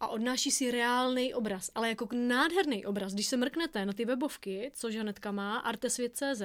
a 0.00 0.08
odnáší 0.08 0.50
si 0.50 0.70
reálný 0.70 1.34
obraz, 1.34 1.70
ale 1.74 1.88
jako 1.88 2.08
nádherný 2.12 2.86
obraz. 2.86 3.14
Když 3.14 3.26
se 3.26 3.36
mrknete 3.36 3.86
na 3.86 3.92
ty 3.92 4.04
webovky, 4.04 4.70
co 4.74 4.90
Žanetka 4.90 5.32
má, 5.32 5.58
artesvět.cz, 5.58 6.42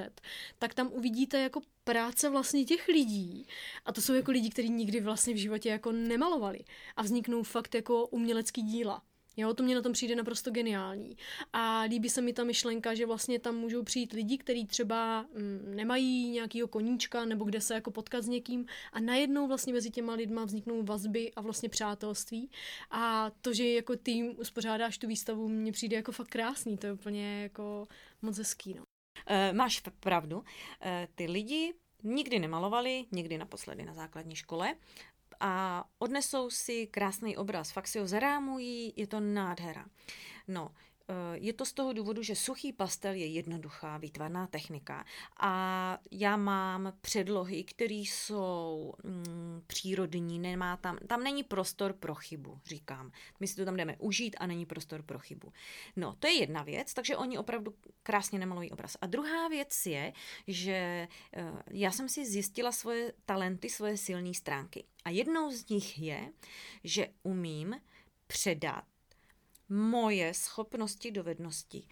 tak 0.58 0.74
tam 0.74 0.90
uvidíte 0.92 1.40
jako 1.40 1.60
práce 1.84 2.30
vlastně 2.30 2.64
těch 2.64 2.88
lidí. 2.88 3.46
A 3.84 3.92
to 3.92 4.00
jsou 4.00 4.14
jako 4.14 4.30
lidi, 4.30 4.50
kteří 4.50 4.70
nikdy 4.70 5.00
vlastně 5.00 5.34
v 5.34 5.36
životě 5.36 5.68
jako 5.68 5.92
nemalovali. 5.92 6.64
A 6.96 7.02
vzniknou 7.02 7.42
fakt 7.42 7.74
jako 7.74 8.06
umělecký 8.06 8.62
díla. 8.62 9.02
Jo, 9.36 9.54
to 9.54 9.62
mě 9.62 9.74
na 9.74 9.82
tom 9.82 9.92
přijde 9.92 10.14
naprosto 10.14 10.50
geniální. 10.50 11.16
A 11.52 11.80
líbí 11.80 12.08
se 12.08 12.22
mi 12.22 12.32
ta 12.32 12.44
myšlenka, 12.44 12.94
že 12.94 13.06
vlastně 13.06 13.38
tam 13.38 13.56
můžou 13.56 13.82
přijít 13.82 14.12
lidi, 14.12 14.38
kteří 14.38 14.66
třeba 14.66 15.22
mm, 15.22 15.72
nemají 15.74 16.30
nějakýho 16.30 16.68
koníčka 16.68 17.24
nebo 17.24 17.44
kde 17.44 17.60
se 17.60 17.74
jako 17.74 17.90
potkat 17.90 18.24
s 18.24 18.28
někým 18.28 18.66
a 18.92 19.00
najednou 19.00 19.48
vlastně 19.48 19.72
mezi 19.72 19.90
těma 19.90 20.14
lidma 20.14 20.44
vzniknou 20.44 20.82
vazby 20.82 21.32
a 21.36 21.40
vlastně 21.40 21.68
přátelství. 21.68 22.50
A 22.90 23.30
to, 23.40 23.54
že 23.54 23.72
jako 23.72 23.96
tým 23.96 24.34
uspořádáš 24.40 24.98
tu 24.98 25.06
výstavu, 25.06 25.48
mně 25.48 25.72
přijde 25.72 25.96
jako 25.96 26.12
fakt 26.12 26.28
krásný. 26.28 26.78
To 26.78 26.86
je 26.86 26.92
úplně 26.92 27.42
jako 27.42 27.88
moc 28.22 28.38
hezký. 28.38 28.74
No. 28.74 28.82
E, 29.26 29.52
máš 29.52 29.82
pravdu. 30.00 30.44
E, 30.82 31.08
ty 31.14 31.26
lidi 31.26 31.74
nikdy 32.02 32.38
nemalovali, 32.38 33.04
nikdy 33.12 33.38
naposledy 33.38 33.84
na 33.84 33.94
základní 33.94 34.36
škole 34.36 34.74
a 35.40 35.84
odnesou 35.98 36.50
si 36.50 36.86
krásný 36.86 37.36
obraz, 37.36 37.70
fakt 37.70 37.88
si 37.88 37.98
ho 37.98 38.06
zarámují, 38.06 38.92
je 38.96 39.06
to 39.06 39.20
nádhera. 39.20 39.84
No, 40.48 40.70
je 41.32 41.52
to 41.52 41.64
z 41.64 41.72
toho 41.72 41.92
důvodu, 41.92 42.22
že 42.22 42.36
suchý 42.36 42.72
pastel 42.72 43.14
je 43.14 43.26
jednoduchá 43.26 43.98
výtvarná 43.98 44.46
technika 44.46 45.04
a 45.40 45.98
já 46.10 46.36
mám 46.36 46.92
předlohy, 47.00 47.64
které 47.64 47.94
jsou 47.94 48.94
mm, 49.04 49.62
přírodní, 49.66 50.38
nemá 50.38 50.76
tam, 50.76 50.98
tam 51.06 51.22
není 51.22 51.42
prostor 51.42 51.92
pro 51.92 52.14
chybu, 52.14 52.60
říkám. 52.64 53.12
My 53.40 53.46
si 53.46 53.56
to 53.56 53.64
tam 53.64 53.76
jdeme 53.76 53.96
užít 53.98 54.36
a 54.40 54.46
není 54.46 54.66
prostor 54.66 55.02
pro 55.02 55.18
chybu. 55.18 55.52
No, 55.96 56.16
to 56.18 56.26
je 56.26 56.32
jedna 56.32 56.62
věc, 56.62 56.94
takže 56.94 57.16
oni 57.16 57.38
opravdu 57.38 57.74
krásně 58.02 58.38
nemalují 58.38 58.70
obraz. 58.70 58.96
A 59.00 59.06
druhá 59.06 59.48
věc 59.48 59.86
je, 59.86 60.12
že 60.46 61.08
uh, 61.36 61.60
já 61.70 61.90
jsem 61.90 62.08
si 62.08 62.26
zjistila 62.26 62.72
svoje 62.72 63.12
talenty, 63.24 63.70
svoje 63.70 63.96
silné 63.96 64.34
stránky. 64.34 64.84
A 65.04 65.10
jednou 65.10 65.50
z 65.50 65.68
nich 65.68 65.98
je, 65.98 66.32
že 66.84 67.08
umím 67.22 67.80
předat 68.26 68.84
moje 69.68 70.34
schopnosti, 70.34 71.10
dovednosti 71.10 71.86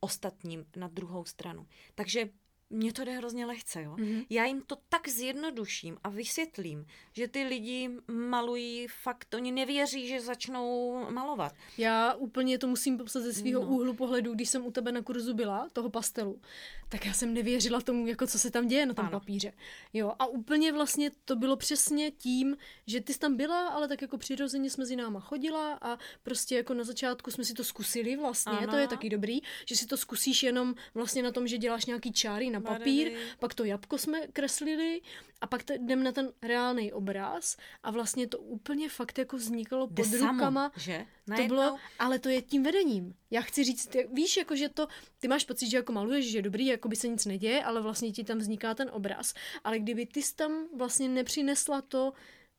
ostatním 0.00 0.66
na 0.76 0.88
druhou 0.88 1.24
stranu. 1.24 1.66
Takže 1.94 2.28
mně 2.70 2.92
to 2.92 3.04
jde 3.04 3.12
hrozně 3.12 3.46
lehce, 3.46 3.82
jo. 3.82 3.96
Mm-hmm. 3.96 4.26
Já 4.30 4.44
jim 4.44 4.62
to 4.66 4.76
tak 4.88 5.08
zjednoduším 5.08 5.98
a 6.04 6.08
vysvětlím, 6.08 6.86
že 7.12 7.28
ty 7.28 7.44
lidi 7.44 7.90
malují 8.08 8.86
fakt, 9.02 9.34
oni 9.34 9.52
nevěří, 9.52 10.08
že 10.08 10.20
začnou 10.20 11.06
malovat. 11.10 11.52
Já 11.78 12.14
úplně 12.14 12.58
to 12.58 12.66
musím 12.66 12.98
popsat 12.98 13.22
ze 13.22 13.32
svého 13.32 13.62
no. 13.62 13.68
úhlu 13.68 13.94
pohledu, 13.94 14.34
když 14.34 14.48
jsem 14.48 14.66
u 14.66 14.70
tebe 14.70 14.92
na 14.92 15.02
kurzu 15.02 15.34
byla, 15.34 15.68
toho 15.72 15.90
pastelu, 15.90 16.40
tak 16.88 17.06
já 17.06 17.12
jsem 17.12 17.34
nevěřila 17.34 17.80
tomu, 17.80 18.06
jako 18.06 18.26
co 18.26 18.38
se 18.38 18.50
tam 18.50 18.66
děje 18.66 18.86
na 18.86 18.94
tom 18.94 19.06
ano. 19.06 19.20
papíře. 19.20 19.52
Jo, 19.92 20.12
a 20.18 20.26
úplně 20.26 20.72
vlastně 20.72 21.10
to 21.24 21.36
bylo 21.36 21.56
přesně 21.56 22.10
tím, 22.10 22.56
že 22.86 23.00
ty 23.00 23.12
jsi 23.12 23.18
tam 23.18 23.36
byla, 23.36 23.68
ale 23.68 23.88
tak 23.88 24.02
jako 24.02 24.18
přirozeně 24.18 24.70
jsme 24.70 24.88
mezi 24.88 24.96
náma 24.96 25.20
chodila 25.20 25.78
a 25.82 25.98
prostě 26.22 26.56
jako 26.56 26.74
na 26.74 26.84
začátku 26.84 27.30
jsme 27.30 27.44
si 27.44 27.54
to 27.54 27.64
zkusili 27.64 28.16
vlastně, 28.16 28.58
ano. 28.58 28.70
to 28.72 28.76
je 28.76 28.88
taky 28.88 29.10
dobrý, 29.10 29.40
že 29.66 29.76
si 29.76 29.86
to 29.86 29.96
zkusíš 29.96 30.42
jenom 30.42 30.74
vlastně 30.94 31.22
na 31.22 31.32
tom, 31.32 31.46
že 31.46 31.58
děláš 31.58 31.86
nějaký 31.86 32.12
čáry 32.12 32.50
na 32.50 32.57
papír, 32.60 33.08
Barely. 33.08 33.26
pak 33.38 33.54
to 33.54 33.64
jabko 33.64 33.98
jsme 33.98 34.26
kreslili 34.26 35.00
a 35.40 35.46
pak 35.46 35.62
jdem 35.70 36.02
na 36.02 36.12
ten 36.12 36.32
reálný 36.42 36.92
obraz 36.92 37.56
a 37.82 37.90
vlastně 37.90 38.26
to 38.26 38.38
úplně 38.38 38.88
fakt 38.88 39.18
jako 39.18 39.36
vznikalo 39.36 39.86
pod 39.86 40.06
Jde 40.06 40.18
rukama. 40.18 40.70
Samo, 40.70 40.82
že? 40.82 41.06
To 41.36 41.42
bylo, 41.42 41.78
ale 41.98 42.18
to 42.18 42.28
je 42.28 42.42
tím 42.42 42.62
vedením. 42.62 43.14
Já 43.30 43.40
chci 43.40 43.64
říct, 43.64 43.96
víš, 44.12 44.36
jako 44.36 44.56
že 44.56 44.68
to, 44.68 44.88
ty 45.20 45.28
máš 45.28 45.44
pocit, 45.44 45.70
že 45.70 45.76
jako 45.76 45.92
maluješ, 45.92 46.30
že 46.30 46.38
je 46.38 46.42
dobrý, 46.42 46.66
jako 46.66 46.88
by 46.88 46.96
se 46.96 47.08
nic 47.08 47.26
neděje, 47.26 47.64
ale 47.64 47.80
vlastně 47.80 48.12
ti 48.12 48.24
tam 48.24 48.38
vzniká 48.38 48.74
ten 48.74 48.90
obraz. 48.92 49.34
Ale 49.64 49.78
kdyby 49.78 50.06
ty 50.06 50.22
jsi 50.22 50.34
tam 50.34 50.66
vlastně 50.76 51.08
nepřinesla 51.08 51.82
to 51.82 52.12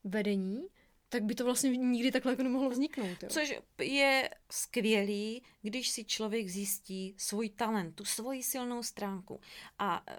vedení, 0.04 0.62
tak 1.12 1.22
by 1.22 1.34
to 1.34 1.44
vlastně 1.44 1.70
nikdy 1.70 2.12
takhle 2.12 2.32
jako 2.32 2.42
nemohlo 2.42 2.70
vzniknout. 2.70 3.22
Jo? 3.22 3.28
Což 3.28 3.54
je 3.82 4.30
skvělý, 4.50 5.42
když 5.62 5.88
si 5.88 6.04
člověk 6.04 6.48
zjistí 6.48 7.14
svůj 7.18 7.48
talent, 7.48 7.94
tu 7.94 8.04
svoji 8.04 8.42
silnou 8.42 8.82
stránku. 8.82 9.40
A 9.78 10.04
eh, 10.08 10.14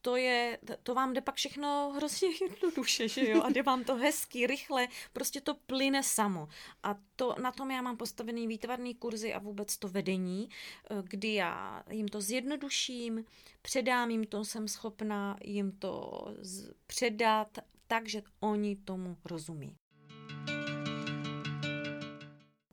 to 0.00 0.16
je, 0.16 0.58
to 0.82 0.94
vám 0.94 1.12
jde 1.12 1.20
pak 1.20 1.34
všechno 1.34 1.92
hrozně 1.96 2.28
jednoduše, 2.40 3.08
že 3.08 3.30
jo? 3.30 3.42
A 3.42 3.50
jde 3.50 3.62
vám 3.62 3.84
to 3.84 3.96
hezky, 3.96 4.46
rychle, 4.46 4.88
prostě 5.12 5.40
to 5.40 5.54
plyne 5.54 6.02
samo. 6.02 6.48
A 6.82 6.98
to, 7.16 7.34
na 7.42 7.52
tom 7.52 7.70
já 7.70 7.82
mám 7.82 7.96
postavený 7.96 8.46
výtvarný 8.46 8.94
kurzy 8.94 9.34
a 9.34 9.38
vůbec 9.38 9.76
to 9.76 9.88
vedení, 9.88 10.48
eh, 10.90 11.02
kdy 11.02 11.34
já 11.34 11.82
jim 11.90 12.08
to 12.08 12.20
zjednoduším, 12.20 13.24
předám 13.62 14.10
jim 14.10 14.24
to, 14.24 14.44
jsem 14.44 14.68
schopná 14.68 15.36
jim 15.44 15.72
to 15.72 16.24
předat 16.86 17.58
tak, 17.86 18.08
že 18.08 18.22
oni 18.40 18.76
tomu 18.76 19.16
rozumí. 19.24 19.76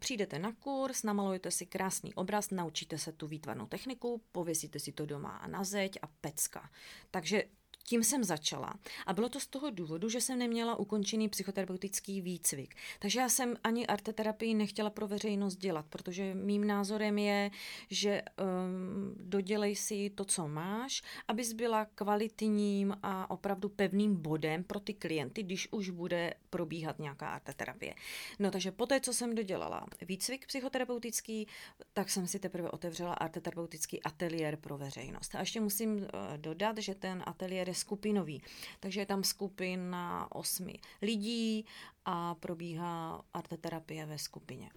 Přijdete 0.09 0.39
na 0.39 0.51
kurz, 0.51 1.03
namalujete 1.03 1.51
si 1.51 1.65
krásný 1.65 2.13
obraz, 2.13 2.49
naučíte 2.51 2.97
se 2.97 3.11
tu 3.11 3.27
výtvarnou 3.27 3.65
techniku, 3.65 4.21
pověsíte 4.31 4.79
si 4.79 4.91
to 4.91 5.05
doma 5.05 5.41
na 5.47 5.63
zeď 5.63 5.99
a 6.01 6.07
pecka. 6.07 6.69
Takže 7.11 7.43
tím 7.83 8.03
jsem 8.03 8.23
začala. 8.23 8.73
A 9.05 9.13
bylo 9.13 9.29
to 9.29 9.39
z 9.39 9.47
toho 9.47 9.69
důvodu, 9.69 10.09
že 10.09 10.21
jsem 10.21 10.39
neměla 10.39 10.75
ukončený 10.75 11.29
psychoterapeutický 11.29 12.21
výcvik. 12.21 12.75
Takže 12.99 13.19
já 13.19 13.29
jsem 13.29 13.57
ani 13.63 13.87
arteterapii 13.87 14.53
nechtěla 14.53 14.89
pro 14.89 15.07
veřejnost 15.07 15.55
dělat, 15.55 15.85
protože 15.89 16.33
mým 16.33 16.67
názorem 16.67 17.17
je, 17.17 17.51
že 17.89 18.21
um, 18.21 19.15
dodělej 19.17 19.75
si 19.75 20.09
to, 20.09 20.25
co 20.25 20.47
máš, 20.47 21.01
abys 21.27 21.53
byla 21.53 21.85
kvalitním 21.85 22.97
a 23.03 23.31
opravdu 23.31 23.69
pevným 23.69 24.15
bodem 24.15 24.63
pro 24.63 24.79
ty 24.79 24.93
klienty, 24.93 25.43
když 25.43 25.67
už 25.71 25.89
bude 25.89 26.33
probíhat 26.49 26.99
nějaká 26.99 27.29
arteterapie. 27.29 27.95
No 28.39 28.51
takže 28.51 28.71
poté, 28.71 28.99
co 28.99 29.13
jsem 29.13 29.35
dodělala 29.35 29.85
výcvik 30.01 30.47
psychoterapeutický, 30.47 31.47
tak 31.93 32.09
jsem 32.09 32.27
si 32.27 32.39
teprve 32.39 32.71
otevřela 32.71 33.13
arteterapeutický 33.13 34.03
ateliér 34.03 34.55
pro 34.55 34.77
veřejnost. 34.77 35.35
A 35.35 35.39
ještě 35.39 35.61
musím 35.61 35.95
uh, 35.95 36.07
dodat, 36.37 36.77
že 36.77 36.95
ten 36.95 37.23
ateliér 37.25 37.67
je 37.67 37.75
skupinový. 37.79 38.41
Takže 38.79 38.99
je 38.99 39.05
tam 39.05 39.23
skupina 39.23 40.27
osmi 40.31 40.79
lidí 41.01 41.65
a 42.05 42.35
probíhá 42.35 43.25
arteterapie 43.33 44.05
ve 44.05 44.17
skupině. 44.17 44.69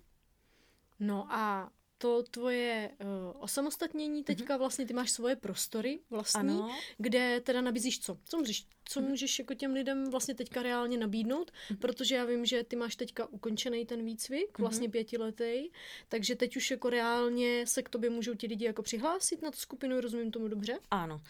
No 1.00 1.32
a 1.32 1.70
to 2.02 2.22
tvoje 2.22 2.90
uh, 3.00 3.42
osamostatnění, 3.42 4.24
teďka 4.24 4.54
mm-hmm. 4.54 4.58
vlastně 4.58 4.86
ty 4.86 4.94
máš 4.94 5.10
svoje 5.10 5.36
prostory 5.36 6.00
vlastní, 6.10 6.40
ano. 6.40 6.76
kde 6.98 7.40
teda 7.40 7.60
nabízíš 7.60 8.00
co? 8.00 8.18
Co 8.24 8.38
můžeš, 8.38 8.66
co 8.84 9.00
mm-hmm. 9.00 9.08
můžeš 9.08 9.38
jako 9.38 9.54
těm 9.54 9.72
lidem 9.72 10.10
vlastně 10.10 10.34
teďka 10.34 10.62
reálně 10.62 10.98
nabídnout? 10.98 11.50
Mm-hmm. 11.50 11.76
Protože 11.78 12.14
já 12.14 12.24
vím, 12.24 12.44
že 12.46 12.64
ty 12.64 12.76
máš 12.76 12.96
teďka 12.96 13.26
ukončený 13.26 13.86
ten 13.86 14.04
výcvik, 14.04 14.58
vlastně 14.58 14.88
pětiletý, 14.88 15.68
takže 16.08 16.36
teď 16.36 16.56
už 16.56 16.70
jako 16.70 16.90
reálně 16.90 17.66
se 17.66 17.82
k 17.82 17.88
tobě 17.88 18.10
můžou 18.10 18.34
ti 18.34 18.46
lidi 18.46 18.64
jako 18.64 18.82
přihlásit 18.82 19.42
na 19.42 19.50
tu 19.50 19.56
skupinu, 19.56 20.00
rozumím 20.00 20.30
tomu 20.30 20.48
dobře? 20.48 20.78
Ano. 20.90 21.20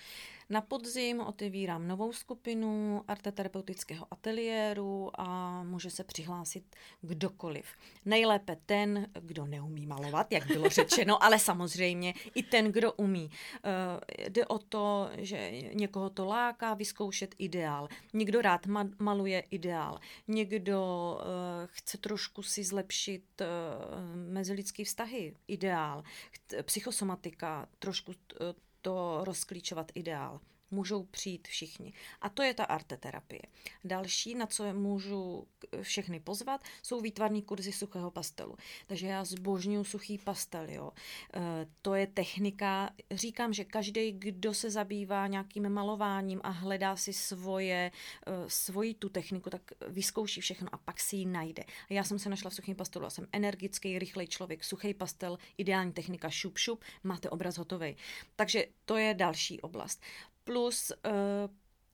Na 0.52 0.60
podzim 0.60 1.20
otevírám 1.20 1.88
novou 1.88 2.12
skupinu 2.12 3.04
arteterapeutického 3.08 4.06
ateliéru 4.10 5.20
a 5.20 5.62
může 5.62 5.90
se 5.90 6.04
přihlásit 6.04 6.76
kdokoliv. 7.00 7.66
Nejlépe 8.04 8.56
ten, 8.66 9.06
kdo 9.20 9.46
neumí 9.46 9.86
malovat, 9.86 10.32
jak 10.32 10.46
bylo 10.46 10.68
řečeno, 10.70 11.22
ale 11.22 11.38
samozřejmě 11.38 12.14
i 12.34 12.42
ten, 12.42 12.72
kdo 12.72 12.92
umí. 12.92 13.24
Uh, 13.24 14.28
jde 14.28 14.46
o 14.46 14.58
to, 14.58 15.10
že 15.16 15.50
někoho 15.74 16.10
to 16.10 16.24
láká 16.24 16.74
vyzkoušet 16.74 17.34
ideál. 17.38 17.88
Někdo 18.12 18.42
rád 18.42 18.66
ma- 18.66 18.94
maluje 18.98 19.40
ideál. 19.50 19.98
Někdo 20.28 21.18
uh, 21.20 21.26
chce 21.66 21.98
trošku 21.98 22.42
si 22.42 22.64
zlepšit 22.64 23.24
uh, 23.40 24.32
mezilidský 24.32 24.84
vztahy, 24.84 25.34
ideál. 25.48 26.02
Psychosomatika, 26.62 27.68
trošku 27.78 28.12
to 28.82 29.20
rozklíčovat 29.24 29.92
ideál. 29.94 30.40
Můžou 30.72 31.04
přijít 31.04 31.48
všichni. 31.48 31.92
A 32.20 32.28
to 32.28 32.42
je 32.42 32.54
ta 32.54 32.64
arteterapie. 32.64 33.42
Další, 33.85 34.35
na 34.35 34.46
co 34.46 34.72
můžu 34.72 35.46
všechny 35.82 36.20
pozvat, 36.20 36.64
jsou 36.82 37.00
výtvarní 37.00 37.42
kurzy 37.42 37.72
suchého 37.72 38.11
pastelu. 38.11 38.56
Takže 38.87 39.06
já 39.06 39.24
zbožňuji 39.24 39.85
suchý 39.85 40.18
pastel. 40.18 40.70
Jo. 40.70 40.90
E, 41.35 41.66
to 41.82 41.94
je 41.94 42.06
technika, 42.06 42.90
říkám, 43.11 43.52
že 43.52 43.64
každý, 43.64 44.12
kdo 44.12 44.54
se 44.54 44.70
zabývá 44.70 45.26
nějakým 45.26 45.68
malováním 45.68 46.40
a 46.42 46.48
hledá 46.48 46.96
si 46.96 47.12
svoje, 47.12 47.90
e, 48.26 48.50
svoji 48.50 48.94
tu 48.94 49.08
techniku, 49.08 49.50
tak 49.50 49.62
vyzkouší 49.88 50.40
všechno 50.40 50.68
a 50.72 50.76
pak 50.76 51.00
si 51.00 51.16
ji 51.16 51.26
najde. 51.26 51.64
A 51.90 51.94
já 51.94 52.04
jsem 52.04 52.18
se 52.18 52.28
našla 52.28 52.50
v 52.50 52.54
suchém 52.54 52.74
pastelu 52.74 53.06
a 53.06 53.11
jsem 53.11 53.26
energický, 53.32 53.98
rychlej 53.98 54.26
člověk. 54.26 54.64
Suchý 54.64 54.94
pastel, 54.94 55.38
ideální 55.58 55.92
technika, 55.92 56.30
šup, 56.30 56.58
šup, 56.58 56.85
máte 57.04 57.30
obraz 57.30 57.58
hotový. 57.58 57.96
Takže 58.37 58.66
to 58.85 58.96
je 58.96 59.14
další 59.14 59.61
oblast. 59.61 60.02
Plus 60.44 60.90
uh, 60.90 61.12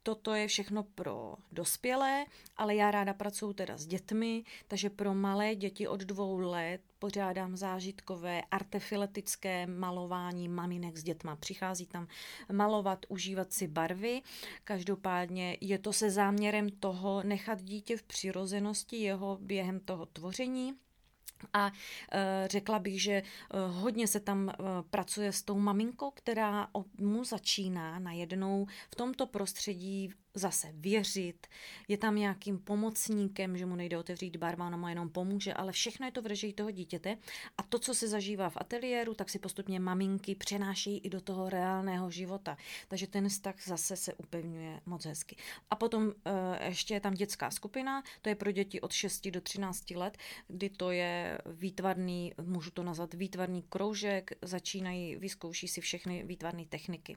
toto 0.09 0.35
je 0.35 0.49
všechno 0.49 0.83
pro 0.83 1.35
dospělé, 1.53 2.25
ale 2.57 2.75
já 2.75 2.91
ráda 2.91 3.15
pracuji 3.15 3.53
teda 3.53 3.79
s 3.79 3.87
dětmi, 3.87 4.45
takže 4.69 4.91
pro 4.91 5.15
malé 5.15 5.55
děti 5.55 5.89
od 5.89 6.01
dvou 6.01 6.39
let 6.39 6.81
pořádám 6.99 7.57
zážitkové 7.57 8.43
artefiletické 8.51 9.67
malování 9.67 10.49
maminek 10.49 10.97
s 10.97 11.03
dětma. 11.03 11.37
Přichází 11.37 11.87
tam 11.87 12.09
malovat, 12.53 13.07
užívat 13.09 13.53
si 13.53 13.67
barvy. 13.67 14.23
Každopádně 14.65 15.57
je 15.61 15.79
to 15.79 15.93
se 15.93 16.11
záměrem 16.11 16.71
toho 16.71 17.23
nechat 17.23 17.63
dítě 17.63 17.97
v 17.97 18.03
přirozenosti 18.03 18.97
jeho 18.97 19.39
během 19.41 19.81
toho 19.81 20.07
tvoření 20.07 20.75
a 21.53 21.73
e, 22.13 22.49
řekla 22.51 22.79
bych, 22.79 23.03
že 23.03 23.13
e, 23.13 23.23
hodně 23.69 24.07
se 24.07 24.21
tam 24.21 24.49
e, 24.49 24.55
pracuje 24.91 25.33
s 25.33 25.43
tou 25.43 25.59
maminkou, 25.59 26.11
která 26.11 26.69
mu 26.99 27.25
začíná 27.25 27.99
najednou 27.99 28.67
v 28.91 28.95
tomto 28.95 29.27
prostředí 29.27 30.13
zase 30.35 30.69
věřit, 30.75 31.47
je 31.89 31.99
tam 31.99 32.17
nějakým 32.17 32.59
pomocníkem, 32.59 33.57
že 33.57 33.67
mu 33.67 33.77
nejde 33.77 33.99
otevřít 33.99 34.37
barva, 34.37 34.67
ono 34.67 34.79
mu 34.79 34.89
jenom 34.89 35.09
pomůže, 35.09 35.55
ale 35.55 35.73
všechno 35.73 36.07
je 36.07 36.13
to 36.13 36.23
v 36.23 36.27
režii 36.27 36.53
toho 36.53 36.71
dítěte 36.71 37.17
a 37.59 37.63
to, 37.63 37.79
co 37.79 37.95
se 37.95 38.09
zažívá 38.09 38.51
v 38.51 38.57
ateliéru, 38.57 39.15
tak 39.15 39.31
si 39.31 39.39
postupně 39.39 39.81
maminky 39.81 40.35
přenášejí 40.35 40.99
i 40.99 41.11
do 41.11 41.21
toho 41.21 41.51
reálného 41.51 42.11
života. 42.11 42.57
Takže 42.89 43.07
ten 43.07 43.29
vztah 43.29 43.55
zase 43.67 43.97
se 43.97 44.15
upevňuje 44.15 44.81
moc 44.87 45.05
hezky. 45.05 45.37
A 45.71 45.77
potom 45.77 46.07
uh, 46.07 46.13
ještě 46.65 46.95
je 46.95 47.01
tam 47.01 47.15
dětská 47.15 47.51
skupina, 47.51 48.03
to 48.23 48.29
je 48.29 48.35
pro 48.35 48.53
děti 48.53 48.81
od 48.81 48.93
6 48.93 49.29
do 49.29 49.41
13 49.41 49.91
let, 49.91 50.19
kdy 50.49 50.71
to 50.71 50.91
je 50.91 51.39
výtvarný, 51.47 52.33
můžu 52.43 52.71
to 52.71 52.83
nazvat 52.83 53.15
výtvarný 53.15 53.63
kroužek, 53.63 54.31
začínají, 54.43 55.17
vyzkouší 55.17 55.69
si 55.69 55.81
všechny 55.81 56.25
výtvarné 56.25 56.67
techniky. 56.67 57.17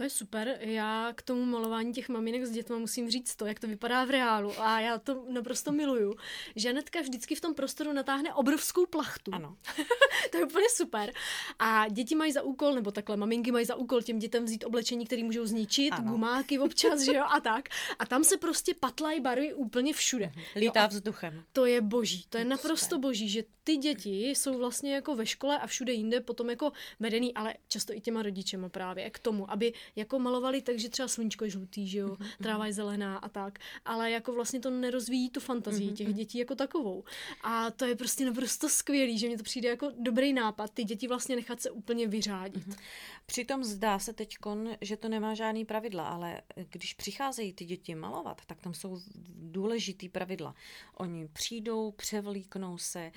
To 0.00 0.04
je 0.04 0.10
super. 0.10 0.58
Já 0.60 1.12
k 1.14 1.22
tomu 1.22 1.44
malování 1.44 1.92
těch 1.92 2.08
maminek 2.08 2.44
s 2.44 2.50
dětmi 2.50 2.76
musím 2.78 3.10
říct 3.10 3.36
to, 3.36 3.46
jak 3.46 3.60
to 3.60 3.66
vypadá 3.66 4.04
v 4.04 4.10
reálu. 4.10 4.60
A 4.60 4.80
já 4.80 4.98
to 4.98 5.24
naprosto 5.28 5.72
miluju. 5.72 6.14
Žanetka 6.56 7.00
vždycky 7.00 7.34
v 7.34 7.40
tom 7.40 7.54
prostoru 7.54 7.92
natáhne 7.92 8.34
obrovskou 8.34 8.86
plachtu. 8.86 9.30
Ano. 9.34 9.56
to 10.30 10.38
je 10.38 10.44
úplně 10.44 10.66
super. 10.74 11.12
A 11.58 11.88
děti 11.88 12.14
mají 12.14 12.32
za 12.32 12.42
úkol, 12.42 12.74
nebo 12.74 12.90
takhle, 12.90 13.16
maminky 13.16 13.52
mají 13.52 13.66
za 13.66 13.74
úkol 13.74 14.02
těm 14.02 14.18
dětem 14.18 14.44
vzít 14.44 14.64
oblečení, 14.64 15.06
které 15.06 15.24
můžou 15.24 15.46
zničit, 15.46 15.92
ano. 15.92 16.10
gumáky 16.12 16.58
občas, 16.58 17.00
že 17.00 17.14
jo, 17.14 17.24
a 17.30 17.40
tak. 17.40 17.68
A 17.98 18.06
tam 18.06 18.24
se 18.24 18.36
prostě 18.36 18.74
patlají 18.74 19.20
barvy 19.20 19.54
úplně 19.54 19.92
všude. 19.92 20.32
Mhm. 20.34 20.44
Lítá 20.56 20.82
jo, 20.82 20.88
vzduchem. 20.88 21.44
To 21.52 21.66
je 21.66 21.80
boží. 21.80 22.24
To 22.28 22.38
je 22.38 22.44
naprosto 22.44 22.94
super. 22.94 22.98
boží, 22.98 23.28
že 23.28 23.42
ty 23.64 23.76
děti 23.76 24.28
jsou 24.28 24.58
vlastně 24.58 24.94
jako 24.94 25.14
ve 25.14 25.26
škole 25.26 25.58
a 25.58 25.66
všude 25.66 25.92
jinde 25.92 26.20
potom 26.20 26.50
jako 26.50 26.72
vedený, 27.00 27.34
ale 27.34 27.54
často 27.68 27.92
i 27.92 28.00
těma 28.00 28.22
rodičema 28.22 28.68
právě 28.68 29.10
k 29.10 29.18
tomu, 29.18 29.50
aby 29.50 29.72
jako 29.96 30.18
malovali 30.18 30.62
tak, 30.62 30.78
že 30.78 30.88
třeba 30.88 31.08
sluníčko 31.08 31.44
je 31.44 31.50
žlutý, 31.50 31.88
že 31.88 31.98
jo, 31.98 32.08
mm-hmm. 32.08 32.42
tráva 32.42 32.66
je 32.66 32.72
zelená 32.72 33.16
a 33.16 33.28
tak, 33.28 33.58
ale 33.84 34.10
jako 34.10 34.32
vlastně 34.32 34.60
to 34.60 34.70
nerozvíjí 34.70 35.30
tu 35.30 35.40
fantazii 35.40 35.90
mm-hmm. 35.90 35.96
těch 35.96 36.14
dětí 36.14 36.38
jako 36.38 36.54
takovou. 36.54 37.04
A 37.42 37.70
to 37.70 37.84
je 37.84 37.96
prostě 37.96 38.24
naprosto 38.24 38.68
skvělý, 38.68 39.18
že 39.18 39.28
mi 39.28 39.36
to 39.36 39.42
přijde 39.42 39.68
jako 39.68 39.92
dobrý 39.98 40.32
nápad, 40.32 40.70
ty 40.70 40.84
děti 40.84 41.08
vlastně 41.08 41.36
nechat 41.36 41.60
se 41.60 41.70
úplně 41.70 42.06
vyřádit. 42.06 42.78
Přitom 43.26 43.64
zdá 43.64 43.98
se 43.98 44.12
teď, 44.12 44.36
že 44.80 44.96
to 44.96 45.08
nemá 45.08 45.34
žádný 45.34 45.64
pravidla, 45.64 46.08
ale 46.08 46.42
když 46.70 46.94
přicházejí 46.94 47.52
ty 47.52 47.64
děti 47.64 47.94
malovat, 47.94 48.40
tak 48.46 48.60
tam 48.60 48.74
jsou 48.74 49.00
důležitý 49.36 50.08
pravidla. 50.08 50.54
Oni 50.96 51.28
přijdou, 51.28 51.90
převlíknou 51.90 52.78
se, 52.78 53.12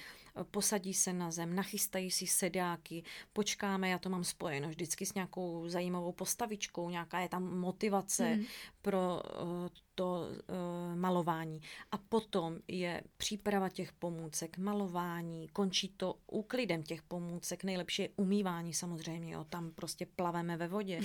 posadí 0.51 0.93
se 0.93 1.13
na 1.13 1.31
zem, 1.31 1.55
nachystají 1.55 2.11
si 2.11 2.27
sedáky, 2.27 3.03
počkáme, 3.33 3.89
já 3.89 3.99
to 3.99 4.09
mám 4.09 4.23
spojeno 4.23 4.69
vždycky 4.69 5.05
s 5.05 5.13
nějakou 5.13 5.69
zajímavou 5.69 6.11
postavičkou, 6.11 6.89
nějaká 6.89 7.19
je 7.19 7.29
tam 7.29 7.57
motivace 7.57 8.25
hmm. 8.25 8.45
pro 8.81 9.21
uh, 9.41 9.67
to 9.95 10.21
uh, 10.21 10.95
malování. 10.95 11.61
A 11.91 11.97
potom 11.97 12.59
je 12.67 13.03
příprava 13.17 13.69
těch 13.69 13.93
pomůcek, 13.93 14.57
malování, 14.57 15.47
končí 15.47 15.89
to 15.97 16.15
úklidem 16.27 16.83
těch 16.83 17.01
pomůcek, 17.01 17.63
nejlepší 17.63 18.01
je 18.01 18.09
umývání 18.15 18.73
samozřejmě, 18.73 19.33
jo, 19.33 19.43
tam 19.49 19.71
prostě 19.71 20.05
plaveme 20.05 20.57
ve 20.57 20.67
vodě. 20.67 21.01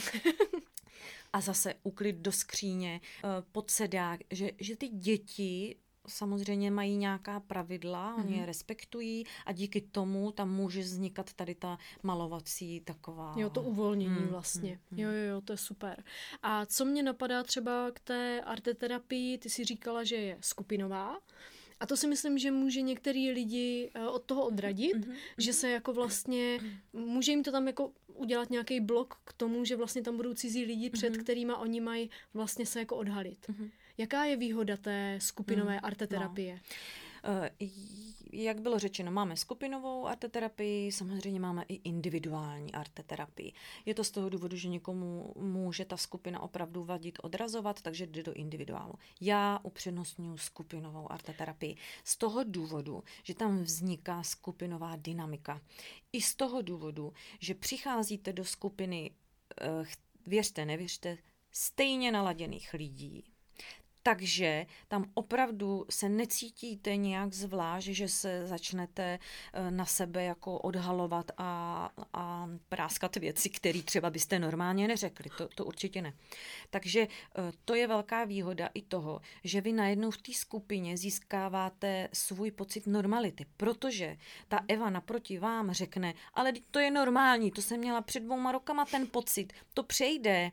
a 1.32 1.40
zase 1.40 1.74
uklid 1.82 2.16
do 2.16 2.32
skříně, 2.32 3.00
uh, 3.24 3.30
pod 3.52 3.70
sedák, 3.70 4.20
že, 4.30 4.50
že 4.58 4.76
ty 4.76 4.88
děti 4.88 5.76
samozřejmě 6.08 6.70
mají 6.70 6.96
nějaká 6.96 7.40
pravidla, 7.40 8.16
mm-hmm. 8.16 8.24
oni 8.24 8.32
je 8.32 8.38
mhm. 8.38 8.46
respektují 8.46 9.24
a 9.46 9.52
díky 9.52 9.80
tomu 9.80 10.32
tam 10.32 10.50
může 10.50 10.80
vznikat 10.80 11.32
tady 11.32 11.54
ta 11.54 11.78
malovací 12.02 12.80
taková... 12.80 13.34
Jo, 13.36 13.50
to 13.50 13.62
uvolnění 13.62 14.20
mm, 14.20 14.28
vlastně. 14.28 14.80
Mm, 14.90 14.98
jo, 14.98 15.10
jo, 15.10 15.24
jo, 15.34 15.40
to 15.40 15.52
je 15.52 15.56
super. 15.56 16.04
A 16.42 16.66
co 16.66 16.84
mě 16.84 17.02
napadá 17.02 17.42
třeba 17.42 17.90
k 17.90 18.00
té 18.00 18.40
arteterapii, 18.40 19.38
ty 19.38 19.50
si 19.50 19.64
říkala, 19.64 20.04
že 20.04 20.16
je 20.16 20.38
skupinová, 20.40 21.18
a 21.80 21.86
to 21.86 21.96
si 21.96 22.06
myslím, 22.06 22.38
že 22.38 22.50
může 22.50 22.80
některý 22.80 23.30
lidi 23.30 23.90
eh, 23.94 24.06
od 24.08 24.24
toho 24.24 24.46
odradit, 24.46 24.96
mm-hmm. 24.96 25.14
že 25.38 25.52
se 25.52 25.70
jako 25.70 25.92
vlastně, 25.92 26.58
může 26.92 27.32
jim 27.32 27.42
to 27.42 27.52
tam 27.52 27.66
jako 27.66 27.92
udělat 28.14 28.50
nějaký 28.50 28.80
blok 28.80 29.20
k 29.24 29.32
tomu, 29.32 29.64
že 29.64 29.76
vlastně 29.76 30.02
tam 30.02 30.16
budou 30.16 30.34
cizí 30.34 30.64
lidi, 30.64 30.90
před 30.90 31.12
mm-hmm. 31.12 31.22
kterýma 31.22 31.56
oni 31.58 31.80
mají 31.80 32.10
vlastně 32.34 32.66
se 32.66 32.78
jako 32.78 32.96
odhalit. 32.96 33.48
Mm-hmm. 33.48 33.70
Jaká 33.98 34.24
je 34.24 34.36
výhoda 34.36 34.76
té 34.76 35.18
skupinové 35.20 35.72
hmm, 35.72 35.84
arteterapie? 35.84 36.54
No. 36.54 36.60
Jak 38.32 38.60
bylo 38.60 38.78
řečeno, 38.78 39.12
máme 39.12 39.36
skupinovou 39.36 40.06
arteterapii, 40.06 40.92
samozřejmě 40.92 41.40
máme 41.40 41.64
i 41.68 41.74
individuální 41.74 42.72
arteterapii. 42.74 43.52
Je 43.86 43.94
to 43.94 44.04
z 44.04 44.10
toho 44.10 44.28
důvodu, 44.28 44.56
že 44.56 44.68
někomu 44.68 45.32
může 45.36 45.84
ta 45.84 45.96
skupina 45.96 46.40
opravdu 46.40 46.84
vadit, 46.84 47.18
odrazovat, 47.22 47.82
takže 47.82 48.06
jde 48.06 48.22
do 48.22 48.32
individuálu. 48.32 48.94
Já 49.20 49.60
upřednostňuji 49.62 50.38
skupinovou 50.38 51.12
arteterapii. 51.12 51.76
Z 52.04 52.16
toho 52.16 52.44
důvodu, 52.44 53.04
že 53.22 53.34
tam 53.34 53.62
vzniká 53.62 54.22
skupinová 54.22 54.96
dynamika. 54.96 55.60
I 56.12 56.22
z 56.22 56.34
toho 56.34 56.62
důvodu, 56.62 57.12
že 57.40 57.54
přicházíte 57.54 58.32
do 58.32 58.44
skupiny, 58.44 59.10
eh, 59.60 59.84
věřte, 60.26 60.64
nevěřte, 60.64 61.18
stejně 61.52 62.12
naladěných 62.12 62.74
lidí, 62.74 63.24
takže 64.08 64.66
tam 64.88 65.10
opravdu 65.14 65.86
se 65.90 66.08
necítíte 66.08 66.96
nějak 66.96 67.32
zvlášť, 67.34 67.88
že 67.88 68.08
se 68.08 68.46
začnete 68.46 69.18
eh, 69.52 69.70
na 69.70 69.84
sebe 69.84 70.24
jako 70.24 70.58
odhalovat 70.58 71.30
a, 71.38 71.90
a 72.12 72.48
práskat 72.68 73.16
věci, 73.16 73.50
které 73.50 73.82
třeba 73.82 74.10
byste 74.10 74.38
normálně 74.38 74.88
neřekli. 74.88 75.30
To, 75.38 75.48
to 75.48 75.64
určitě 75.64 76.02
ne. 76.02 76.12
Takže 76.70 77.00
eh, 77.00 77.52
to 77.64 77.74
je 77.74 77.86
velká 77.86 78.24
výhoda 78.24 78.68
i 78.74 78.82
toho, 78.82 79.20
že 79.44 79.60
vy 79.60 79.72
najednou 79.72 80.10
v 80.10 80.22
té 80.22 80.32
skupině 80.32 80.96
získáváte 80.96 82.08
svůj 82.12 82.50
pocit 82.50 82.86
normality, 82.86 83.46
protože 83.56 84.16
ta 84.48 84.60
Eva 84.68 84.90
naproti 84.90 85.38
vám 85.38 85.72
řekne, 85.72 86.14
ale 86.34 86.52
to 86.70 86.78
je 86.78 86.90
normální, 86.90 87.50
to 87.50 87.62
jsem 87.62 87.80
měla 87.80 88.00
před 88.00 88.20
dvouma 88.20 88.52
rokama 88.52 88.84
ten 88.84 89.06
pocit, 89.06 89.52
to 89.74 89.82
přejde 89.82 90.50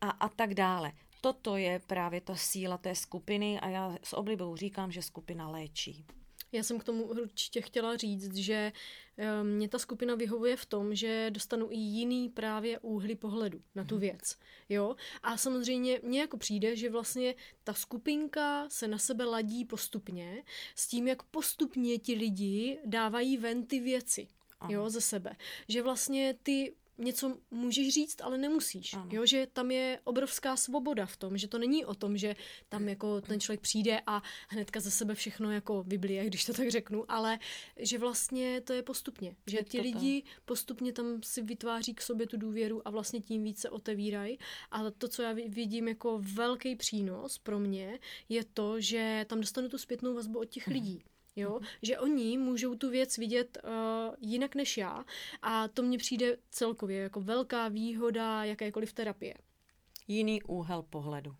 a, 0.00 0.10
a 0.10 0.28
tak 0.28 0.54
dále 0.54 0.92
toto 1.20 1.56
je 1.56 1.80
právě 1.86 2.20
ta 2.20 2.34
síla 2.34 2.78
té 2.78 2.94
skupiny 2.94 3.60
a 3.60 3.68
já 3.68 3.96
s 4.02 4.16
oblibou 4.16 4.56
říkám, 4.56 4.92
že 4.92 5.02
skupina 5.02 5.50
léčí. 5.50 6.04
Já 6.52 6.62
jsem 6.62 6.78
k 6.78 6.84
tomu 6.84 7.04
určitě 7.04 7.60
chtěla 7.60 7.96
říct, 7.96 8.34
že 8.34 8.72
eh, 9.16 9.44
mě 9.44 9.68
ta 9.68 9.78
skupina 9.78 10.14
vyhovuje 10.14 10.56
v 10.56 10.66
tom, 10.66 10.94
že 10.94 11.30
dostanu 11.30 11.68
i 11.70 11.76
jiný 11.76 12.28
právě 12.28 12.78
úhly 12.78 13.14
pohledu 13.14 13.62
na 13.74 13.84
tu 13.84 13.94
mhm. 13.94 14.00
věc. 14.00 14.36
Jo? 14.68 14.96
A 15.22 15.36
samozřejmě 15.36 16.00
mně 16.02 16.20
jako 16.20 16.36
přijde, 16.36 16.76
že 16.76 16.90
vlastně 16.90 17.34
ta 17.64 17.74
skupinka 17.74 18.68
se 18.68 18.88
na 18.88 18.98
sebe 18.98 19.24
ladí 19.24 19.64
postupně 19.64 20.42
s 20.74 20.88
tím, 20.88 21.08
jak 21.08 21.22
postupně 21.22 21.98
ti 21.98 22.14
lidi 22.14 22.78
dávají 22.84 23.36
ven 23.36 23.66
ty 23.66 23.80
věci. 23.80 24.28
Jo, 24.68 24.90
ze 24.90 25.00
sebe. 25.00 25.36
Že 25.68 25.82
vlastně 25.82 26.34
ty 26.42 26.74
něco 26.98 27.38
můžeš 27.50 27.94
říct, 27.94 28.20
ale 28.20 28.38
nemusíš. 28.38 28.94
Ano. 28.94 29.08
Jo, 29.12 29.26
že 29.26 29.46
tam 29.52 29.70
je 29.70 30.00
obrovská 30.04 30.56
svoboda 30.56 31.06
v 31.06 31.16
tom, 31.16 31.38
že 31.38 31.48
to 31.48 31.58
není 31.58 31.84
o 31.84 31.94
tom, 31.94 32.16
že 32.16 32.36
tam 32.68 32.88
jako 32.88 33.20
ten 33.20 33.40
člověk 33.40 33.60
přijde 33.60 34.00
a 34.06 34.22
hnedka 34.48 34.80
ze 34.80 34.90
sebe 34.90 35.14
všechno 35.14 35.52
jako 35.52 35.82
vyblije, 35.82 36.26
když 36.26 36.44
to 36.44 36.52
tak 36.52 36.70
řeknu, 36.70 37.04
ale 37.08 37.38
že 37.76 37.98
vlastně 37.98 38.60
to 38.60 38.72
je 38.72 38.82
postupně. 38.82 39.36
Že 39.46 39.62
ti 39.62 39.80
lidi 39.80 40.22
postupně 40.44 40.92
tam 40.92 41.22
si 41.22 41.42
vytváří 41.42 41.94
k 41.94 42.02
sobě 42.02 42.26
tu 42.26 42.36
důvěru 42.36 42.88
a 42.88 42.90
vlastně 42.90 43.20
tím 43.20 43.44
více 43.44 43.70
otevírají. 43.70 44.38
A 44.70 44.90
to, 44.90 45.08
co 45.08 45.22
já 45.22 45.32
vidím 45.32 45.88
jako 45.88 46.20
velký 46.22 46.76
přínos 46.76 47.38
pro 47.38 47.58
mě, 47.58 47.98
je 48.28 48.44
to, 48.44 48.80
že 48.80 49.26
tam 49.28 49.40
dostanu 49.40 49.68
tu 49.68 49.78
zpětnou 49.78 50.14
vazbu 50.14 50.38
od 50.38 50.48
těch 50.48 50.66
lidí 50.66 51.02
jo, 51.36 51.60
že 51.82 51.98
oni 51.98 52.38
můžou 52.38 52.74
tu 52.74 52.90
věc 52.90 53.18
vidět 53.18 53.58
uh, 53.64 53.70
jinak 54.20 54.54
než 54.54 54.76
já 54.76 55.04
a 55.42 55.68
to 55.68 55.82
mně 55.82 55.98
přijde 55.98 56.36
celkově 56.50 57.00
jako 57.00 57.20
velká 57.20 57.68
výhoda 57.68 58.44
jakékoliv 58.44 58.92
terapie. 58.92 59.34
Jiný 60.08 60.42
úhel 60.42 60.82
pohledu. 60.82 61.34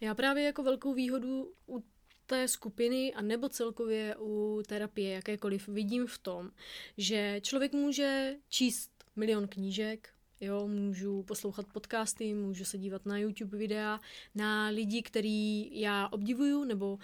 Já 0.00 0.14
právě 0.14 0.44
jako 0.44 0.62
velkou 0.62 0.94
výhodu 0.94 1.52
u 1.68 1.84
té 2.26 2.48
skupiny 2.48 3.14
a 3.14 3.22
nebo 3.22 3.48
celkově 3.48 4.16
u 4.16 4.62
terapie 4.66 5.14
jakékoliv 5.14 5.68
vidím 5.68 6.06
v 6.06 6.18
tom, 6.18 6.50
že 6.96 7.40
člověk 7.42 7.72
může 7.72 8.36
číst 8.48 8.90
milion 9.16 9.48
knížek, 9.48 10.08
Jo, 10.40 10.68
můžu 10.68 11.22
poslouchat 11.22 11.66
podcasty, 11.72 12.34
můžu 12.34 12.64
se 12.64 12.78
dívat 12.78 13.06
na 13.06 13.18
YouTube 13.18 13.58
videa, 13.58 14.00
na 14.34 14.68
lidi, 14.68 15.02
který 15.02 15.80
já 15.80 16.08
obdivuju, 16.08 16.64
nebo 16.64 16.92
uh, 16.92 17.00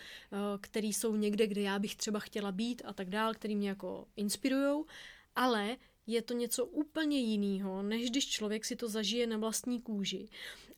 který 0.60 0.92
jsou 0.92 1.16
někde, 1.16 1.46
kde 1.46 1.60
já 1.60 1.78
bych 1.78 1.96
třeba 1.96 2.18
chtěla 2.18 2.52
být 2.52 2.82
a 2.84 2.92
tak 2.92 3.10
dál, 3.10 3.34
který 3.34 3.56
mě 3.56 3.68
jako 3.68 4.06
inspirujou, 4.16 4.86
ale 5.34 5.76
je 6.06 6.22
to 6.22 6.34
něco 6.34 6.66
úplně 6.66 7.20
jiného, 7.20 7.82
než 7.82 8.10
když 8.10 8.28
člověk 8.28 8.64
si 8.64 8.76
to 8.76 8.88
zažije 8.88 9.26
na 9.26 9.36
vlastní 9.36 9.80
kůži. 9.80 10.28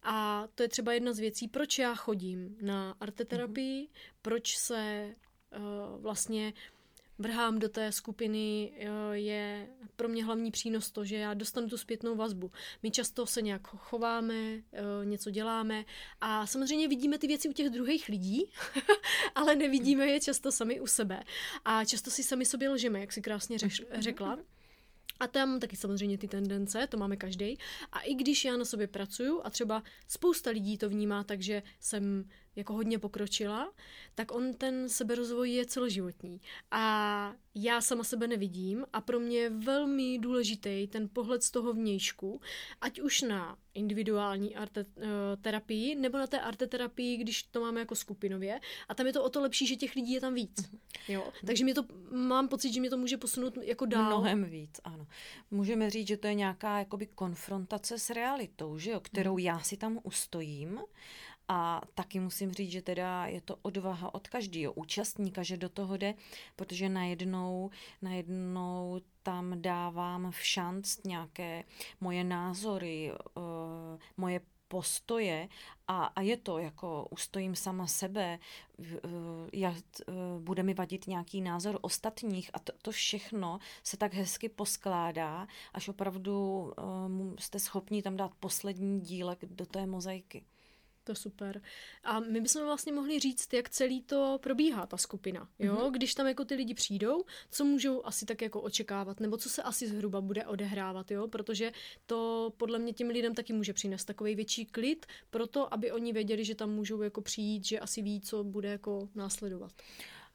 A 0.02 0.48
to 0.54 0.62
je 0.62 0.68
třeba 0.68 0.92
jedna 0.92 1.12
z 1.12 1.18
věcí, 1.18 1.48
proč 1.48 1.78
já 1.78 1.94
chodím 1.94 2.56
na 2.60 2.96
arteterapii, 3.00 3.84
mm-hmm. 3.84 4.14
proč 4.22 4.56
se 4.56 5.14
uh, 5.56 6.02
vlastně 6.02 6.52
vrhám 7.18 7.58
do 7.58 7.68
té 7.68 7.92
skupiny, 7.92 8.72
eh, 8.78 8.88
je 9.12 9.68
pro 9.96 10.08
mě 10.08 10.24
hlavní 10.24 10.50
přínos 10.50 10.90
to, 10.90 11.04
že 11.04 11.16
já 11.16 11.34
dostanu 11.34 11.68
tu 11.68 11.78
zpětnou 11.78 12.16
vazbu. 12.16 12.50
My 12.82 12.90
často 12.90 13.26
se 13.26 13.42
nějak 13.42 13.66
chováme, 13.66 14.34
eh, 14.34 14.82
něco 15.04 15.30
děláme 15.30 15.84
a 16.20 16.46
samozřejmě 16.46 16.88
vidíme 16.88 17.18
ty 17.18 17.26
věci 17.26 17.48
u 17.48 17.52
těch 17.52 17.70
druhých 17.70 18.08
lidí, 18.08 18.50
ale 19.34 19.56
nevidíme 19.56 20.06
je 20.06 20.20
často 20.20 20.52
sami 20.52 20.80
u 20.80 20.86
sebe. 20.86 21.24
A 21.64 21.84
často 21.84 22.10
si 22.10 22.22
sami 22.22 22.46
sobě 22.46 22.68
lžeme, 22.68 23.00
jak 23.00 23.12
si 23.12 23.22
krásně 23.22 23.58
řekla. 23.98 24.38
A 25.20 25.26
tam 25.26 25.60
taky 25.60 25.76
samozřejmě 25.76 26.18
ty 26.18 26.28
tendence, 26.28 26.86
to 26.86 26.96
máme 26.96 27.16
každý. 27.16 27.58
A 27.92 28.00
i 28.00 28.14
když 28.14 28.44
já 28.44 28.56
na 28.56 28.64
sobě 28.64 28.86
pracuju 28.86 29.40
a 29.44 29.50
třeba 29.50 29.82
spousta 30.08 30.50
lidí 30.50 30.78
to 30.78 30.88
vnímá 30.88 31.24
tak, 31.24 31.42
že 31.42 31.62
jsem 31.80 32.24
jako 32.58 32.72
hodně 32.72 32.98
pokročila, 32.98 33.72
tak 34.14 34.34
on 34.34 34.54
ten 34.54 34.88
seberozvoj 34.88 35.50
je 35.50 35.66
celoživotní. 35.66 36.40
A 36.70 37.34
já 37.54 37.80
sama 37.80 38.04
sebe 38.04 38.26
nevidím 38.26 38.84
a 38.92 39.00
pro 39.00 39.20
mě 39.20 39.38
je 39.38 39.50
velmi 39.50 40.18
důležitý 40.18 40.86
ten 40.86 41.08
pohled 41.12 41.42
z 41.42 41.50
toho 41.50 41.72
vnějšku, 41.72 42.40
ať 42.80 43.00
už 43.00 43.22
na 43.22 43.58
individuální 43.74 44.56
arte, 44.56 44.84
uh, 44.96 45.04
terapii 45.40 45.94
nebo 45.94 46.18
na 46.18 46.26
té 46.26 46.40
arteterapii, 46.40 47.16
když 47.16 47.42
to 47.42 47.60
máme 47.60 47.80
jako 47.80 47.94
skupinově. 47.94 48.60
A 48.88 48.94
tam 48.94 49.06
je 49.06 49.12
to 49.12 49.24
o 49.24 49.28
to 49.28 49.40
lepší, 49.40 49.66
že 49.66 49.76
těch 49.76 49.94
lidí 49.94 50.12
je 50.12 50.20
tam 50.20 50.34
víc. 50.34 50.70
Mhm. 50.70 50.78
Jo? 51.08 51.32
Takže 51.46 51.64
mě 51.64 51.74
to, 51.74 51.84
mám 52.10 52.48
pocit, 52.48 52.72
že 52.72 52.80
mě 52.80 52.90
to 52.90 52.96
může 52.96 53.16
posunout 53.16 53.56
jako 53.62 53.86
dál. 53.86 54.06
Mnohem 54.06 54.44
víc, 54.44 54.80
ano. 54.84 55.06
Můžeme 55.50 55.90
říct, 55.90 56.08
že 56.08 56.16
to 56.16 56.26
je 56.26 56.34
nějaká 56.34 56.78
jakoby 56.78 57.06
konfrontace 57.06 57.98
s 57.98 58.10
realitou, 58.10 58.78
že 58.78 58.90
jo? 58.90 59.00
kterou 59.00 59.32
mhm. 59.32 59.38
já 59.38 59.60
si 59.60 59.76
tam 59.76 59.98
ustojím 60.02 60.80
a 61.48 61.80
taky 61.94 62.20
musím 62.20 62.52
říct, 62.52 62.70
že 62.70 62.82
teda 62.82 63.26
je 63.26 63.40
to 63.40 63.56
odvaha 63.62 64.14
od 64.14 64.28
každého 64.28 64.72
účastníka, 64.72 65.42
že 65.42 65.56
do 65.56 65.68
toho 65.68 65.96
jde, 65.96 66.14
protože 66.56 66.88
najednou, 66.88 67.70
najednou 68.02 69.00
tam 69.22 69.62
dávám 69.62 70.30
v 70.30 70.44
šanc 70.44 71.04
nějaké 71.04 71.64
moje 72.00 72.24
názory, 72.24 73.12
uh, 73.12 73.42
moje 74.16 74.40
postoje 74.68 75.48
a, 75.88 76.04
a 76.04 76.20
je 76.20 76.36
to 76.36 76.58
jako 76.58 77.06
ustojím 77.10 77.56
sama 77.56 77.86
sebe, 77.86 78.38
jak 79.52 79.74
bude 80.38 80.62
mi 80.62 80.74
vadit 80.74 81.06
nějaký 81.06 81.40
názor 81.40 81.78
ostatních 81.80 82.50
a 82.52 82.58
to, 82.58 82.72
to 82.82 82.90
všechno 82.90 83.58
se 83.82 83.96
tak 83.96 84.14
hezky 84.14 84.48
poskládá, 84.48 85.46
až 85.72 85.88
opravdu 85.88 86.60
uh, 86.60 87.34
jste 87.38 87.58
schopni 87.58 88.02
tam 88.02 88.16
dát 88.16 88.34
poslední 88.40 89.00
dílek 89.00 89.44
do 89.44 89.66
té 89.66 89.86
mozaiky. 89.86 90.44
To 91.08 91.12
je 91.12 91.16
super. 91.16 91.62
A 92.04 92.20
my 92.20 92.40
bychom 92.40 92.64
vlastně 92.64 92.92
mohli 92.92 93.18
říct, 93.18 93.52
jak 93.52 93.70
celý 93.70 94.02
to 94.02 94.38
probíhá, 94.42 94.86
ta 94.86 94.96
skupina. 94.96 95.48
Jo? 95.58 95.74
Mm-hmm. 95.74 95.92
Když 95.92 96.14
tam 96.14 96.26
jako 96.26 96.44
ty 96.44 96.54
lidi 96.54 96.74
přijdou, 96.74 97.24
co 97.50 97.64
můžou 97.64 98.06
asi 98.06 98.26
tak 98.26 98.42
jako 98.42 98.60
očekávat, 98.60 99.20
nebo 99.20 99.36
co 99.36 99.50
se 99.50 99.62
asi 99.62 99.88
zhruba 99.88 100.20
bude 100.20 100.46
odehrávat, 100.46 101.10
jo? 101.10 101.28
protože 101.28 101.72
to 102.06 102.52
podle 102.56 102.78
mě 102.78 102.92
těm 102.92 103.08
lidem 103.08 103.34
taky 103.34 103.52
může 103.52 103.72
přinést 103.72 104.04
takový 104.04 104.34
větší 104.34 104.66
klid, 104.66 105.06
proto 105.30 105.74
aby 105.74 105.92
oni 105.92 106.12
věděli, 106.12 106.44
že 106.44 106.54
tam 106.54 106.70
můžou 106.70 107.02
jako 107.02 107.20
přijít, 107.20 107.64
že 107.64 107.80
asi 107.80 108.02
ví, 108.02 108.20
co 108.20 108.44
bude 108.44 108.68
jako 108.68 109.08
následovat. 109.14 109.72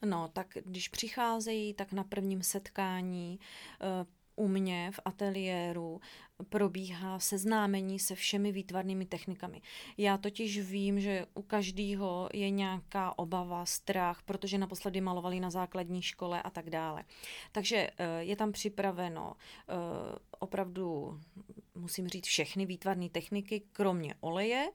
No, 0.06 0.30
tak 0.34 0.58
když 0.66 0.88
přicházejí, 0.88 1.74
tak 1.74 1.92
na 1.92 2.04
prvním 2.04 2.44
setkání 2.44 3.40
uh, 3.82 4.46
u 4.46 4.48
mě 4.48 4.92
v 4.92 5.00
ateliéru 5.06 6.02
probíhá 6.44 7.20
seznámení 7.20 8.00
se 8.00 8.16
všemi 8.16 8.52
výtvarnými 8.52 9.06
technikami. 9.06 9.62
Já 9.98 10.18
totiž 10.18 10.60
vím, 10.60 11.00
že 11.00 11.26
u 11.34 11.42
každého 11.42 12.30
je 12.34 12.50
nějaká 12.50 13.20
obava, 13.20 13.66
strach, 13.66 14.22
protože 14.26 14.58
naposledy 14.58 15.02
malovali 15.02 15.40
na 15.40 15.50
základní 15.50 16.02
škole 16.02 16.42
a 16.42 16.50
tak 16.50 16.70
dále. 16.70 17.04
Takže 17.52 17.90
eh, 17.98 18.24
je 18.24 18.36
tam 18.36 18.52
připraveno 18.52 19.34
eh, 19.70 19.74
opravdu 20.40 21.20
musím 21.76 22.08
říct, 22.08 22.26
všechny 22.26 22.66
výtvarné 22.66 23.10
techniky, 23.10 23.62
kromě 23.72 24.16
oleje, 24.20 24.72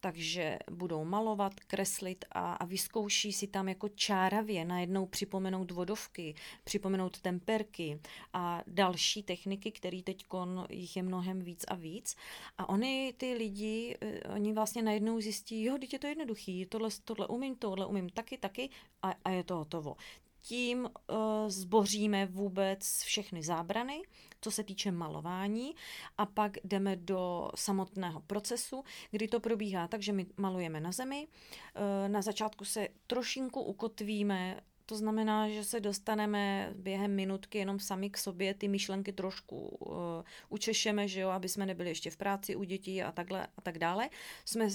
takže 0.00 0.58
budou 0.70 1.04
malovat, 1.04 1.54
kreslit 1.54 2.24
a, 2.32 2.52
a 2.52 2.64
vyzkouší 2.64 3.32
si 3.32 3.46
tam 3.46 3.68
jako 3.68 3.88
čáravě 3.88 4.64
najednou 4.64 5.06
připomenout 5.06 5.70
vodovky, 5.70 6.34
připomenout 6.64 7.20
temperky 7.20 8.00
a 8.32 8.62
další 8.66 9.22
techniky, 9.22 9.72
které 9.72 10.02
teď 10.02 10.24
jich 10.70 10.96
je 10.96 11.02
mnohem 11.08 11.40
víc 11.40 11.64
a 11.68 11.74
víc. 11.74 12.16
A 12.58 12.68
oni, 12.68 13.14
ty 13.16 13.34
lidi, 13.34 13.96
eh, 14.00 14.28
oni 14.34 14.52
vlastně 14.52 14.82
najednou 14.82 15.20
zjistí, 15.20 15.64
jo, 15.64 15.78
teď 15.80 15.92
je 15.92 15.98
to 15.98 16.06
jednoduchý, 16.06 16.66
tohle, 16.66 16.88
tohle 17.04 17.26
umím, 17.26 17.56
tohle 17.56 17.86
umím 17.86 18.08
taky, 18.08 18.38
taky 18.38 18.70
a, 19.02 19.14
a 19.24 19.30
je 19.30 19.44
to 19.44 19.56
hotovo 19.56 19.96
tím 20.40 20.84
uh, 20.84 21.16
zboříme 21.48 22.26
vůbec 22.26 23.02
všechny 23.02 23.42
zábrany, 23.42 24.02
co 24.40 24.50
se 24.50 24.64
týče 24.64 24.90
malování 24.90 25.74
a 26.18 26.26
pak 26.26 26.56
jdeme 26.64 26.96
do 26.96 27.50
samotného 27.54 28.20
procesu, 28.20 28.84
kdy 29.10 29.28
to 29.28 29.40
probíhá 29.40 29.88
tak, 29.88 30.02
že 30.02 30.12
my 30.12 30.26
malujeme 30.36 30.80
na 30.80 30.92
zemi, 30.92 31.26
uh, 31.26 32.08
na 32.08 32.22
začátku 32.22 32.64
se 32.64 32.88
trošinku 33.06 33.62
ukotvíme 33.62 34.60
to 34.88 34.96
znamená, 34.96 35.48
že 35.48 35.64
se 35.64 35.80
dostaneme 35.80 36.72
během 36.76 37.14
minutky 37.14 37.58
jenom 37.58 37.80
sami 37.80 38.10
k 38.10 38.18
sobě, 38.18 38.54
ty 38.54 38.68
myšlenky 38.68 39.12
trošku 39.12 39.56
uh, 39.58 39.96
učešeme, 40.48 41.08
že 41.08 41.20
jo, 41.20 41.28
aby 41.28 41.48
jsme 41.48 41.66
nebyli 41.66 41.88
ještě 41.88 42.10
v 42.10 42.16
práci 42.16 42.56
u 42.56 42.64
dětí 42.64 43.02
a 43.02 43.12
takhle 43.12 43.46
a 43.56 43.60
tak 43.60 43.78
dále. 43.78 44.08
Jsme 44.44 44.64
uh, 44.64 44.70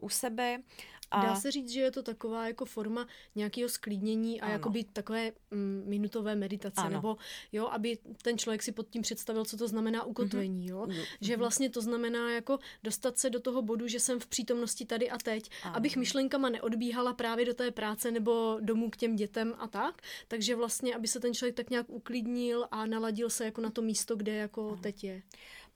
u 0.00 0.08
sebe 0.08 0.62
a... 1.10 1.22
Dá 1.22 1.36
se 1.36 1.50
říct, 1.50 1.70
že 1.70 1.80
je 1.80 1.90
to 1.90 2.02
taková 2.02 2.46
jako 2.46 2.64
forma 2.64 3.06
nějakého 3.34 3.68
sklidnění 3.68 4.40
a 4.40 4.48
jako 4.50 4.70
by 4.70 4.84
takové 4.84 5.32
mm, 5.50 5.84
minutové 5.86 6.36
meditace, 6.36 6.80
ano. 6.80 6.90
nebo 6.90 7.16
jo, 7.52 7.66
aby 7.66 7.98
ten 8.22 8.38
člověk 8.38 8.62
si 8.62 8.72
pod 8.72 8.90
tím 8.90 9.02
představil, 9.02 9.44
co 9.44 9.56
to 9.56 9.68
znamená 9.68 10.04
ukotvení, 10.04 10.66
jo? 10.66 10.86
Mm-hmm. 10.86 11.04
Že 11.20 11.36
vlastně 11.36 11.70
to 11.70 11.80
znamená 11.80 12.32
jako 12.32 12.58
dostat 12.82 13.18
se 13.18 13.30
do 13.30 13.40
toho 13.40 13.62
bodu, 13.62 13.88
že 13.88 14.00
jsem 14.00 14.20
v 14.20 14.26
přítomnosti 14.26 14.86
tady 14.86 15.10
a 15.10 15.18
teď, 15.18 15.50
ano. 15.62 15.76
abych 15.76 15.96
myšlenkama 15.96 16.48
neodbíhala 16.48 17.14
právě 17.14 17.46
do 17.46 17.54
té 17.54 17.70
práce 17.70 18.10
nebo 18.10 18.58
domů 18.60 18.90
k 18.90 18.96
těm 18.96 19.16
dětem 19.16 19.54
a 19.58 19.68
tak, 19.68 20.02
takže 20.28 20.56
vlastně, 20.56 20.94
aby 20.94 21.08
se 21.08 21.20
ten 21.20 21.34
člověk 21.34 21.56
tak 21.56 21.70
nějak 21.70 21.86
uklidnil 21.88 22.66
a 22.70 22.86
naladil 22.86 23.30
se 23.30 23.44
jako 23.44 23.60
na 23.60 23.70
to 23.70 23.82
místo, 23.82 24.16
kde 24.16 24.34
jako 24.34 24.68
ano. 24.68 24.76
teď 24.82 25.04
je. 25.04 25.22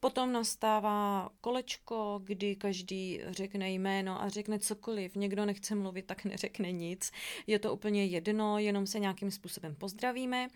Potom 0.01 0.33
nastává 0.33 1.31
kolečko, 1.41 2.21
kdy 2.25 2.57
každý 2.57 3.21
řekne 3.27 3.71
jméno 3.71 4.23
a 4.23 4.29
řekne 4.29 4.59
cokoliv. 4.59 5.17
Někdo 5.17 5.47
nechce 5.47 5.75
mluvit, 5.75 6.07
tak 6.07 6.25
neřekne 6.25 6.73
nic. 6.73 7.13
Je 7.47 7.59
to 7.59 7.73
úplně 7.75 8.05
jedno, 8.05 8.59
jenom 8.59 8.87
se 8.87 8.99
nějakým 8.99 9.31
způsobem 9.31 9.75
pozdravíme. 9.75 10.49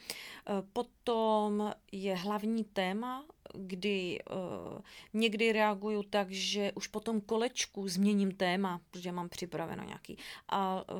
Potom 0.72 1.72
je 1.92 2.16
hlavní 2.16 2.64
téma 2.64 3.24
kdy 3.53 4.19
uh, 4.31 4.81
někdy 5.12 5.53
reaguju 5.53 6.03
tak, 6.03 6.31
že 6.31 6.73
už 6.73 6.87
po 6.87 7.01
tom 7.01 7.21
kolečku 7.21 7.88
změním 7.88 8.33
téma, 8.33 8.81
protože 8.91 9.12
mám 9.12 9.29
připraveno 9.29 9.85
nějaký 9.85 10.17
a 10.49 10.85
uh, 10.93 10.99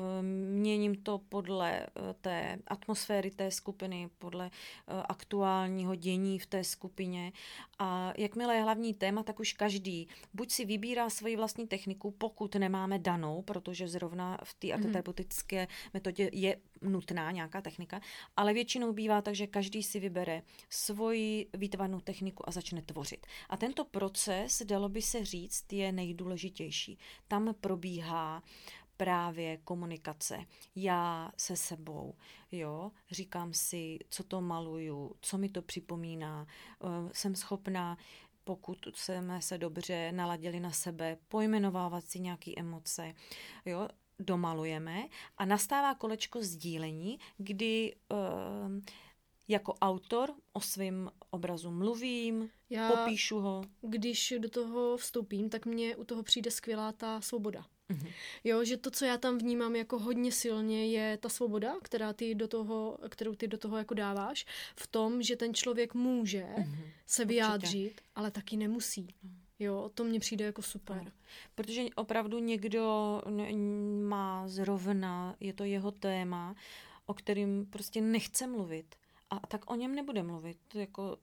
měním 0.51 0.95
to 0.95 1.17
podle 1.29 1.87
uh, 1.87 2.13
té 2.21 2.57
atmosféry 2.67 3.31
té 3.31 3.51
skupiny, 3.51 4.09
podle 4.17 4.45
uh, 4.45 5.01
aktuálního 5.09 5.95
dění 5.95 6.39
v 6.39 6.45
té 6.45 6.63
skupině 6.63 7.31
a 7.79 8.13
jakmile 8.17 8.55
je 8.55 8.63
hlavní 8.63 8.93
téma, 8.93 9.23
tak 9.23 9.39
už 9.39 9.53
každý 9.53 10.07
buď 10.33 10.51
si 10.51 10.65
vybírá 10.65 11.09
svoji 11.09 11.35
vlastní 11.35 11.67
techniku, 11.67 12.11
pokud 12.11 12.55
nemáme 12.55 12.99
danou, 12.99 13.41
protože 13.41 13.87
zrovna 13.87 14.37
v 14.43 14.53
té 14.53 14.67
mm-hmm. 14.67 14.73
arteterapeutické 14.73 15.67
metodě 15.93 16.29
je 16.33 16.57
nutná 16.81 17.31
nějaká 17.31 17.61
technika, 17.61 18.01
ale 18.37 18.53
většinou 18.53 18.93
bývá 18.93 19.21
tak, 19.21 19.35
že 19.35 19.47
každý 19.47 19.83
si 19.83 19.99
vybere 19.99 20.41
svoji 20.69 21.47
výtvarnou 21.53 21.99
techniku 21.99 22.42
a 22.43 22.51
začne 22.51 22.81
tvořit. 22.81 23.25
A 23.49 23.57
tento 23.57 23.85
proces, 23.85 24.61
dalo 24.65 24.89
by 24.89 25.01
se 25.01 25.25
říct, 25.25 25.73
je 25.73 25.91
nejdůležitější. 25.91 26.97
Tam 27.27 27.55
probíhá 27.61 28.43
právě 28.97 29.57
komunikace. 29.57 30.45
Já 30.75 31.31
se 31.37 31.55
sebou, 31.55 32.15
jo, 32.51 32.91
říkám 33.11 33.53
si, 33.53 33.99
co 34.09 34.23
to 34.23 34.41
maluju, 34.41 35.15
co 35.21 35.37
mi 35.37 35.49
to 35.49 35.61
připomíná, 35.61 36.47
eh, 36.83 36.87
jsem 37.11 37.35
schopná 37.35 37.97
pokud 38.43 38.77
jsme 38.93 39.41
se 39.41 39.57
dobře 39.57 40.11
naladili 40.11 40.59
na 40.59 40.71
sebe, 40.71 41.17
pojmenovávat 41.27 42.05
si 42.05 42.19
nějaké 42.19 42.51
emoce, 42.57 43.13
jo, 43.65 43.87
domalujeme 44.19 45.07
a 45.37 45.45
nastává 45.45 45.95
kolečko 45.95 46.43
sdílení, 46.43 47.19
kdy 47.37 47.95
uh, 48.11 48.17
jako 49.47 49.73
autor 49.73 50.33
o 50.53 50.61
svém 50.61 51.09
obrazu 51.29 51.71
mluvím, 51.71 52.49
Já, 52.69 52.91
popíšu 52.91 53.39
ho. 53.39 53.63
Když 53.81 54.33
do 54.39 54.49
toho 54.49 54.97
vstoupím, 54.97 55.49
tak 55.49 55.65
mně 55.65 55.95
u 55.95 56.03
toho 56.03 56.23
přijde 56.23 56.51
skvělá 56.51 56.91
ta 56.91 57.21
svoboda. 57.21 57.65
Mm-hmm. 57.89 58.11
Jo, 58.43 58.63
že 58.63 58.77
to, 58.77 58.91
co 58.91 59.05
já 59.05 59.17
tam 59.17 59.37
vnímám 59.37 59.75
jako 59.75 59.99
hodně 59.99 60.31
silně, 60.31 60.87
je 60.87 61.17
ta 61.17 61.29
svoboda, 61.29 61.73
která 61.83 62.13
ty 62.13 62.35
do 62.35 62.47
toho, 62.47 62.97
kterou 63.09 63.35
ty 63.35 63.47
do 63.47 63.57
toho 63.57 63.77
jako 63.77 63.93
dáváš, 63.93 64.45
v 64.75 64.87
tom, 64.87 65.21
že 65.21 65.35
ten 65.35 65.53
člověk 65.53 65.93
může 65.93 66.43
mm-hmm. 66.43 66.85
se 67.05 67.25
vyjádřit, 67.25 67.85
Určitě. 67.85 68.09
ale 68.15 68.31
taky 68.31 68.57
nemusí. 68.57 69.07
Jo, 69.59 69.91
to 69.93 70.03
mně 70.03 70.19
přijde 70.19 70.45
jako 70.45 70.61
super. 70.61 70.97
Ano. 70.97 71.11
Protože 71.55 71.83
opravdu 71.95 72.39
někdo 72.39 73.21
má 74.07 74.47
zrovna, 74.47 75.35
je 75.39 75.53
to 75.53 75.63
jeho 75.63 75.91
téma 75.91 76.55
o 77.05 77.13
kterým 77.13 77.65
prostě 77.65 78.01
nechce 78.01 78.47
mluvit, 78.47 78.95
a 79.29 79.39
tak 79.47 79.71
o 79.71 79.75
něm 79.75 79.95
nebude 79.95 80.23
mluvit. 80.23 80.57
Jako 80.73 81.17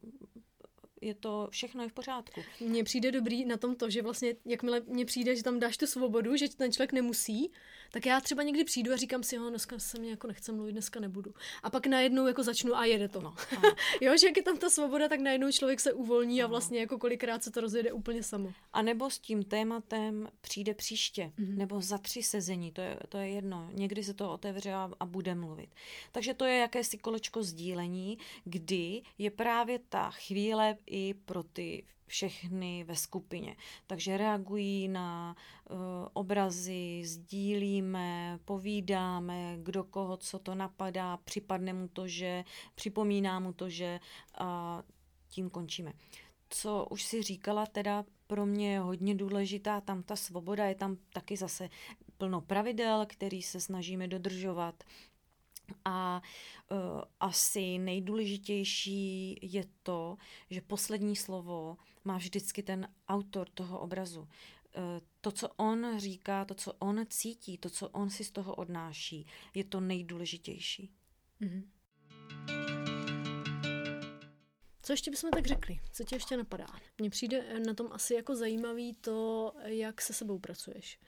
je 1.00 1.14
to 1.14 1.48
všechno 1.50 1.82
je 1.82 1.88
v 1.88 1.92
pořádku. 1.92 2.40
Mně 2.60 2.84
přijde 2.84 3.12
dobrý 3.12 3.44
na 3.44 3.56
tom 3.56 3.76
to, 3.76 3.90
že 3.90 4.02
vlastně 4.02 4.34
jakmile 4.44 4.80
mně 4.80 5.04
přijde, 5.04 5.36
že 5.36 5.42
tam 5.42 5.58
dáš 5.58 5.76
tu 5.76 5.86
svobodu, 5.86 6.36
že 6.36 6.56
ten 6.56 6.72
člověk 6.72 6.92
nemusí, 6.92 7.52
tak 7.90 8.06
já 8.06 8.20
třeba 8.20 8.42
někdy 8.42 8.64
přijdu 8.64 8.92
a 8.92 8.96
říkám 8.96 9.22
si, 9.22 9.36
jo, 9.36 9.50
dneska 9.50 9.78
se 9.78 9.98
mě 9.98 10.10
jako 10.10 10.26
nechce 10.26 10.52
mluvit, 10.52 10.72
dneska 10.72 11.00
nebudu. 11.00 11.34
A 11.62 11.70
pak 11.70 11.86
najednou 11.86 12.26
jako 12.26 12.42
začnu 12.42 12.76
a 12.76 12.84
jede 12.84 13.08
to. 13.08 13.20
No, 13.20 13.34
jo, 14.00 14.16
že 14.16 14.26
jak 14.26 14.36
je 14.36 14.42
tam 14.42 14.58
ta 14.58 14.70
svoboda, 14.70 15.08
tak 15.08 15.20
najednou 15.20 15.52
člověk 15.52 15.80
se 15.80 15.92
uvolní 15.92 16.42
a 16.42 16.46
vlastně 16.46 16.80
jako 16.80 16.98
kolikrát 16.98 17.44
se 17.44 17.50
to 17.50 17.60
rozjede 17.60 17.92
úplně 17.92 18.22
samo. 18.22 18.52
A 18.72 18.82
nebo 18.82 19.10
s 19.10 19.18
tím 19.18 19.42
tématem 19.42 20.28
přijde 20.40 20.74
příště, 20.74 21.32
mm-hmm. 21.38 21.56
nebo 21.56 21.80
za 21.80 21.98
tři 21.98 22.22
sezení, 22.22 22.72
to 22.72 22.80
je, 22.80 22.98
to 23.08 23.18
je 23.18 23.28
jedno. 23.28 23.70
Někdy 23.72 24.04
se 24.04 24.14
to 24.14 24.32
otevře 24.32 24.72
a, 24.72 24.90
a 25.00 25.06
bude 25.06 25.34
mluvit. 25.34 25.70
Takže 26.12 26.34
to 26.34 26.44
je 26.44 26.58
jakési 26.58 26.98
kolečko 26.98 27.42
sdílení, 27.42 28.18
kdy 28.44 29.02
je 29.18 29.30
právě 29.30 29.78
ta 29.88 30.10
chvíle 30.10 30.76
i 30.86 31.14
pro 31.14 31.42
ty 31.42 31.84
všechny 32.10 32.84
ve 32.84 32.96
skupině. 32.96 33.56
Takže 33.86 34.16
reagují 34.16 34.88
na 34.88 35.36
uh, 35.70 35.78
obrazy, 36.12 37.02
sdílíme, 37.04 38.38
povídáme, 38.44 39.56
kdo 39.62 39.84
koho, 39.84 40.16
co 40.16 40.38
to 40.38 40.54
napadá, 40.54 41.16
připadne 41.16 41.72
mu 41.72 41.88
to, 41.88 42.08
že, 42.08 42.44
připomíná 42.74 43.40
mu 43.40 43.52
to, 43.52 43.68
že 43.68 44.00
a 44.38 44.82
tím 45.28 45.50
končíme. 45.50 45.92
Co 46.48 46.86
už 46.90 47.02
si 47.02 47.22
říkala, 47.22 47.66
teda 47.66 48.04
pro 48.26 48.46
mě 48.46 48.72
je 48.72 48.80
hodně 48.80 49.14
důležitá 49.14 49.80
tam 49.80 50.02
ta 50.02 50.16
svoboda, 50.16 50.64
je 50.64 50.74
tam 50.74 50.96
taky 51.12 51.36
zase 51.36 51.70
plno 52.18 52.40
pravidel, 52.40 53.06
který 53.06 53.42
se 53.42 53.60
snažíme 53.60 54.08
dodržovat. 54.08 54.84
A 55.84 56.22
uh, 56.70 56.78
asi 57.20 57.78
nejdůležitější 57.78 59.38
je 59.42 59.64
to, 59.82 60.16
že 60.50 60.60
poslední 60.60 61.16
slovo 61.16 61.76
má 62.04 62.16
vždycky 62.16 62.62
ten 62.62 62.88
autor 63.08 63.48
toho 63.48 63.80
obrazu. 63.80 64.20
Uh, 64.20 64.28
to, 65.20 65.32
co 65.32 65.48
on 65.48 65.98
říká, 65.98 66.44
to, 66.44 66.54
co 66.54 66.72
on 66.72 67.06
cítí, 67.08 67.58
to, 67.58 67.70
co 67.70 67.88
on 67.88 68.10
si 68.10 68.24
z 68.24 68.30
toho 68.30 68.54
odnáší, 68.54 69.26
je 69.54 69.64
to 69.64 69.80
nejdůležitější. 69.80 70.92
Mm-hmm. 71.40 71.62
Co 74.82 74.92
ještě 74.92 75.10
bychom 75.10 75.30
tak 75.30 75.46
řekli? 75.46 75.80
Co 75.92 76.04
ti 76.04 76.14
ještě 76.14 76.36
napadá? 76.36 76.66
Mně 76.98 77.10
přijde 77.10 77.60
na 77.66 77.74
tom 77.74 77.88
asi 77.90 78.14
jako 78.14 78.36
zajímavý 78.36 78.94
to, 78.94 79.52
jak 79.64 80.00
se 80.00 80.12
sebou 80.12 80.38
pracuješ. 80.38 81.00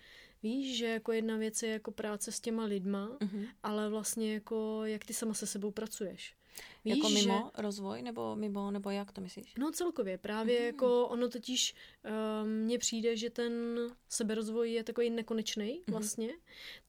Víš, 0.42 0.78
že 0.78 0.86
jako 0.86 1.12
jedna 1.12 1.36
věc 1.36 1.62
je 1.62 1.70
jako 1.70 1.90
práce 1.90 2.32
s 2.32 2.40
těma 2.40 2.64
lidma, 2.64 3.08
mm-hmm. 3.08 3.48
ale 3.62 3.88
vlastně 3.88 4.34
jako 4.34 4.80
jak 4.84 5.04
ty 5.04 5.14
sama 5.14 5.34
se 5.34 5.46
sebou 5.46 5.70
pracuješ. 5.70 6.34
Víš, 6.84 6.96
jako 6.96 7.08
mimo 7.08 7.50
že... 7.56 7.62
rozvoj, 7.62 8.02
nebo 8.02 8.36
mimo, 8.36 8.70
nebo 8.70 8.90
jak 8.90 9.12
to 9.12 9.20
myslíš? 9.20 9.54
No 9.58 9.72
celkově, 9.72 10.18
právě 10.18 10.60
mm-hmm. 10.60 10.66
jako 10.66 11.08
ono 11.08 11.28
totiž 11.28 11.74
uh, 12.04 12.48
mně 12.48 12.78
přijde, 12.78 13.16
že 13.16 13.30
ten 13.30 13.78
seberozvoj 14.08 14.72
je 14.72 14.84
takový 14.84 15.10
nekonečný 15.10 15.64
mm-hmm. 15.64 15.92
vlastně, 15.92 16.32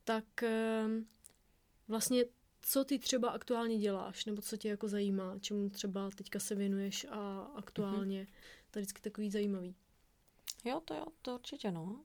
tak 0.04 0.26
uh, 0.44 1.04
vlastně 1.88 2.26
co 2.62 2.84
ty 2.84 3.00
třeba 3.00 3.30
aktuálně 3.30 3.78
děláš, 3.78 4.26
nebo 4.26 4.42
co 4.42 4.58
tě 4.58 4.70
jako 4.70 4.88
zajímá, 4.88 5.40
čemu 5.40 5.70
třeba 5.70 6.10
teďka 6.16 6.40
se 6.40 6.56
věnuješ 6.56 7.06
a 7.10 7.52
aktuálně, 7.56 8.24
mm-hmm. 8.24 8.72
to 8.72 8.80
je 8.80 8.82
vždycky 8.82 9.02
takový 9.02 9.30
zajímavý. 9.30 9.76
Jo, 10.66 10.82
to 10.86 10.94
jo, 10.94 11.06
to 11.22 11.34
určitě 11.36 11.72
no. 11.72 12.00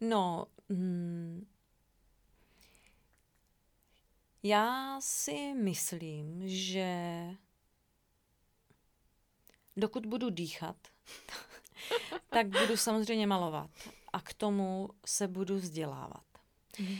No, 0.00 0.46
hmm, 0.68 1.46
já 4.42 4.96
si 5.00 5.54
myslím, 5.54 6.48
že 6.48 6.96
dokud 9.76 10.06
budu 10.06 10.30
dýchat, 10.30 10.76
tak 12.30 12.46
budu 12.46 12.76
samozřejmě 12.76 13.26
malovat 13.26 13.70
a 14.12 14.20
k 14.20 14.34
tomu 14.34 14.88
se 15.06 15.28
budu 15.28 15.56
vzdělávat. 15.56 16.24
Mm. 16.78 16.96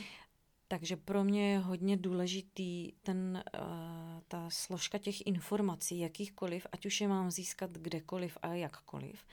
Takže 0.67 0.97
pro 0.97 1.23
mě 1.23 1.51
je 1.51 1.59
hodně 1.59 1.97
důležitý 1.97 2.91
ten, 3.03 3.43
uh, 3.55 3.61
ta 4.27 4.49
složka 4.49 4.97
těch 4.97 5.27
informací, 5.27 5.99
jakýchkoliv, 5.99 6.67
ať 6.71 6.85
už 6.85 7.01
je 7.01 7.07
mám 7.07 7.31
získat 7.31 7.71
kdekoliv 7.71 8.37
a 8.41 8.47
jakkoliv. 8.47 9.25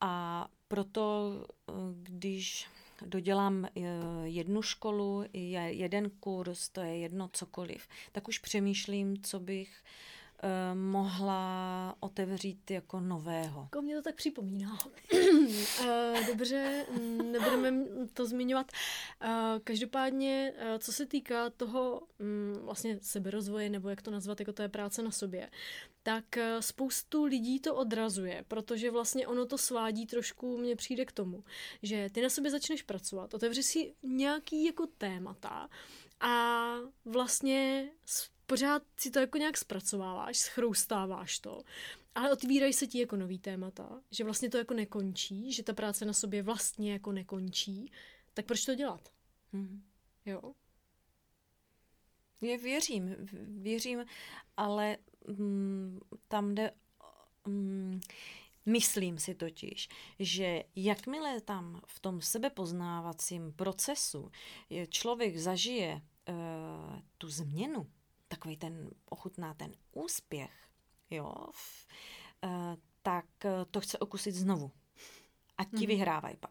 A 0.00 0.46
proto, 0.68 1.32
uh, 1.66 1.74
když 1.92 2.68
dodělám 3.06 3.68
uh, 3.74 3.84
jednu 4.24 4.62
školu, 4.62 5.24
jeden 5.68 6.10
kurz, 6.10 6.68
to 6.68 6.80
je 6.80 6.98
jedno 6.98 7.30
cokoliv, 7.32 7.88
tak 8.12 8.28
už 8.28 8.38
přemýšlím, 8.38 9.22
co 9.22 9.40
bych 9.40 9.82
Eh, 10.19 10.19
mohla 10.74 11.96
otevřít 12.00 12.70
jako 12.70 13.00
nového. 13.00 13.60
Jako 13.62 13.82
mě 13.82 13.96
to 13.96 14.02
tak 14.02 14.14
připomíná. 14.14 14.78
Eh, 15.86 16.24
dobře, 16.26 16.86
nebudeme 17.22 17.86
to 18.14 18.26
zmiňovat. 18.26 18.72
Eh, 19.20 19.30
každopádně, 19.64 20.52
co 20.78 20.92
se 20.92 21.06
týká 21.06 21.50
toho 21.50 22.02
mm, 22.18 22.58
vlastně 22.62 22.98
seberozvoje, 23.02 23.70
nebo 23.70 23.88
jak 23.88 24.02
to 24.02 24.10
nazvat, 24.10 24.40
jako 24.40 24.52
to 24.52 24.62
je 24.62 24.68
práce 24.68 25.02
na 25.02 25.10
sobě, 25.10 25.50
tak 26.02 26.24
spoustu 26.60 27.24
lidí 27.24 27.60
to 27.60 27.74
odrazuje, 27.74 28.44
protože 28.48 28.90
vlastně 28.90 29.26
ono 29.26 29.46
to 29.46 29.58
svádí 29.58 30.06
trošku, 30.06 30.58
mně 30.58 30.76
přijde 30.76 31.04
k 31.04 31.12
tomu, 31.12 31.44
že 31.82 32.10
ty 32.12 32.22
na 32.22 32.28
sobě 32.28 32.50
začneš 32.50 32.82
pracovat, 32.82 33.34
otevři 33.34 33.62
si 33.62 33.94
nějaký 34.02 34.64
jako 34.64 34.86
témata 34.86 35.68
a 36.20 36.74
vlastně 37.04 37.90
pořád 38.50 38.82
si 38.96 39.10
to 39.10 39.18
jako 39.18 39.38
nějak 39.38 39.56
zpracováváš, 39.56 40.38
schroustáváš 40.38 41.38
to, 41.38 41.62
ale 42.14 42.32
otvírají 42.32 42.72
se 42.72 42.86
ti 42.86 43.00
jako 43.00 43.16
nový 43.16 43.38
témata, 43.38 44.02
že 44.10 44.24
vlastně 44.24 44.50
to 44.50 44.58
jako 44.58 44.74
nekončí, 44.74 45.52
že 45.52 45.62
ta 45.62 45.72
práce 45.72 46.04
na 46.04 46.12
sobě 46.12 46.42
vlastně 46.42 46.92
jako 46.92 47.12
nekončí, 47.12 47.92
tak 48.34 48.46
proč 48.46 48.64
to 48.64 48.74
dělat? 48.74 49.08
Hmm. 49.52 49.82
Jo. 50.26 50.54
Je, 52.40 52.58
věřím, 52.58 53.16
věřím, 53.62 54.04
ale 54.56 54.96
mm, 55.28 56.00
tam 56.28 56.54
jde, 56.54 56.70
mm, 57.46 58.00
myslím 58.66 59.18
si 59.18 59.34
totiž, 59.34 59.88
že 60.18 60.62
jakmile 60.76 61.40
tam 61.40 61.80
v 61.86 62.00
tom 62.00 62.20
sebepoznávacím 62.20 63.52
procesu 63.52 64.30
člověk 64.88 65.36
zažije 65.36 66.02
uh, 66.28 66.98
tu 67.18 67.28
změnu, 67.28 67.86
takový 68.30 68.56
ten, 68.56 68.90
ochutná 69.08 69.54
ten 69.54 69.72
úspěch, 69.92 70.68
jo, 71.10 71.34
uh, 72.44 72.50
tak 73.02 73.26
eh, 73.44 73.50
to 73.70 73.80
chce 73.80 73.98
okusit 73.98 74.34
znovu. 74.34 74.70
A 75.58 75.64
ti 75.64 75.70
mm-hmm. 75.70 75.86
vyhrávají 75.86 76.36
pak. 76.40 76.50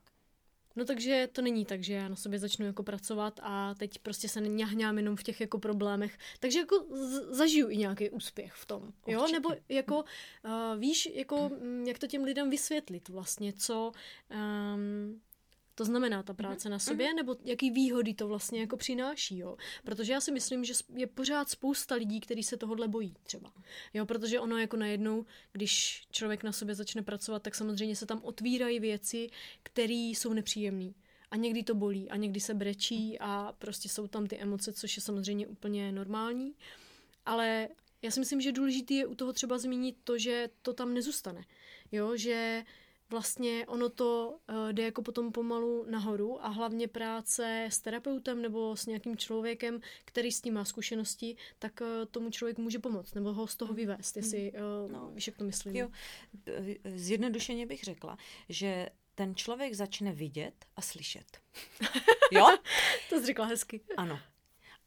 No 0.76 0.86
takže 0.86 1.30
to 1.32 1.42
není 1.42 1.66
tak, 1.66 1.84
že 1.84 1.94
já 1.94 2.08
na 2.08 2.16
sobě 2.16 2.40
začnu 2.40 2.66
jako 2.66 2.84
pracovat 2.84 3.40
a 3.44 3.74
teď 3.74 4.00
prostě 4.00 4.30
se 4.30 4.42
neňahňám 4.42 4.98
jenom 4.98 5.16
v 5.16 5.24
těch 5.24 5.42
jako 5.42 5.60
problémech. 5.60 6.18
Takže 6.40 6.60
jako 6.60 6.86
z- 6.92 7.36
zažiju 7.36 7.70
i 7.70 7.78
nějaký 7.78 8.10
úspěch 8.10 8.54
v 8.54 8.66
tom, 8.66 8.84
Určitě. 8.84 9.12
jo? 9.12 9.28
Nebo 9.28 9.50
jako 9.70 9.96
uh, 9.96 10.80
víš, 10.80 11.10
jako 11.14 11.50
mm. 11.50 11.84
jak 11.88 12.00
to 12.00 12.08
těm 12.08 12.24
lidem 12.24 12.50
vysvětlit 12.50 13.10
vlastně, 13.10 13.54
co 13.54 13.92
um, 14.32 15.22
to 15.80 15.86
znamená 15.86 16.24
ta 16.24 16.34
práce 16.34 16.70
na 16.70 16.76
mhm. 16.76 16.80
sobě, 16.80 17.14
nebo 17.14 17.36
jaký 17.46 17.72
výhody 17.72 18.14
to 18.14 18.28
vlastně 18.28 18.60
jako 18.60 18.78
přináší, 18.78 19.38
jo. 19.38 19.58
Protože 19.84 20.14
já 20.14 20.22
si 20.22 20.32
myslím, 20.32 20.66
že 20.66 20.74
je 20.96 21.08
pořád 21.08 21.50
spousta 21.50 21.96
lidí, 21.96 22.20
kteří 22.20 22.44
se 22.44 22.58
tohohle 22.58 22.88
bojí 22.88 23.16
třeba. 23.24 23.54
Jo, 23.94 24.06
protože 24.06 24.40
ono 24.40 24.58
jako 24.58 24.78
najednou, 24.78 25.26
když 25.52 26.04
člověk 26.12 26.44
na 26.44 26.52
sobě 26.52 26.76
začne 26.76 27.02
pracovat, 27.02 27.44
tak 27.44 27.56
samozřejmě 27.56 27.96
se 27.96 28.06
tam 28.06 28.20
otvírají 28.24 28.80
věci, 28.80 29.30
které 29.64 29.94
jsou 29.94 30.34
nepříjemné. 30.34 30.92
A 31.32 31.36
někdy 31.36 31.64
to 31.64 31.76
bolí 31.76 32.10
a 32.10 32.16
někdy 32.16 32.40
se 32.40 32.54
brečí 32.54 33.18
a 33.20 33.54
prostě 33.60 33.90
jsou 33.90 34.08
tam 34.08 34.28
ty 34.28 34.38
emoce, 34.38 34.74
což 34.74 34.96
je 34.96 35.02
samozřejmě 35.02 35.48
úplně 35.48 35.92
normální. 35.92 36.54
Ale 37.26 37.68
já 38.02 38.12
si 38.12 38.20
myslím, 38.20 38.42
že 38.42 38.52
důležité 38.52 38.94
je 38.94 39.06
u 39.06 39.16
toho 39.16 39.34
třeba 39.34 39.58
zmínit 39.58 39.96
to, 40.04 40.18
že 40.18 40.50
to 40.62 40.74
tam 40.74 40.94
nezůstane. 40.94 41.46
Jo, 41.92 42.18
že 42.18 42.64
vlastně 43.10 43.66
ono 43.68 43.90
to 43.90 44.40
uh, 44.50 44.56
jde 44.72 44.84
jako 44.84 45.02
potom 45.02 45.32
pomalu 45.32 45.86
nahoru 45.90 46.46
a 46.46 46.48
hlavně 46.48 46.88
práce 46.88 47.68
s 47.72 47.80
terapeutem 47.80 48.42
nebo 48.42 48.76
s 48.76 48.86
nějakým 48.86 49.18
člověkem, 49.18 49.80
který 50.06 50.32
s 50.32 50.42
tím 50.42 50.54
má 50.54 50.66
zkušenosti, 50.66 51.36
tak 51.60 51.82
uh, 51.82 51.88
tomu 52.12 52.30
člověk 52.30 52.58
může 52.58 52.80
pomoct 52.80 53.14
nebo 53.14 53.34
ho 53.34 53.48
z 53.48 53.56
toho 53.56 53.74
vyvést, 53.74 54.18
jestli 54.18 54.52
uh, 54.52 54.92
no. 54.92 55.12
víš, 55.14 55.28
jak 55.28 55.38
to 55.38 55.44
myslím. 55.44 55.76
Jo, 55.76 55.90
zjednodušeně 56.96 57.66
bych 57.66 57.84
řekla, 57.84 58.18
že 58.50 58.90
ten 59.16 59.36
člověk 59.36 59.74
začne 59.74 60.12
vidět 60.12 60.66
a 60.76 60.82
slyšet. 60.82 61.38
jo? 62.32 62.58
to 63.10 63.20
jsi 63.20 63.26
řekla 63.26 63.46
hezky. 63.46 63.82
Ano. 63.98 64.20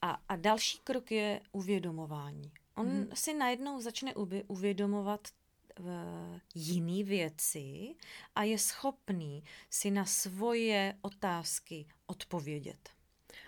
A, 0.03 0.23
a 0.29 0.37
další 0.37 0.79
krok 0.79 1.11
je 1.11 1.41
uvědomování. 1.53 2.53
On 2.75 2.87
hmm. 2.87 3.11
si 3.15 3.35
najednou 3.35 3.81
začne 3.81 4.15
uvědomovat 4.47 5.29
jiné 6.55 7.05
věci 7.05 7.95
a 8.35 8.43
je 8.43 8.59
schopný 8.59 9.45
si 9.71 9.91
na 9.91 10.05
svoje 10.05 10.95
otázky 11.03 11.87
odpovědět. 12.07 12.89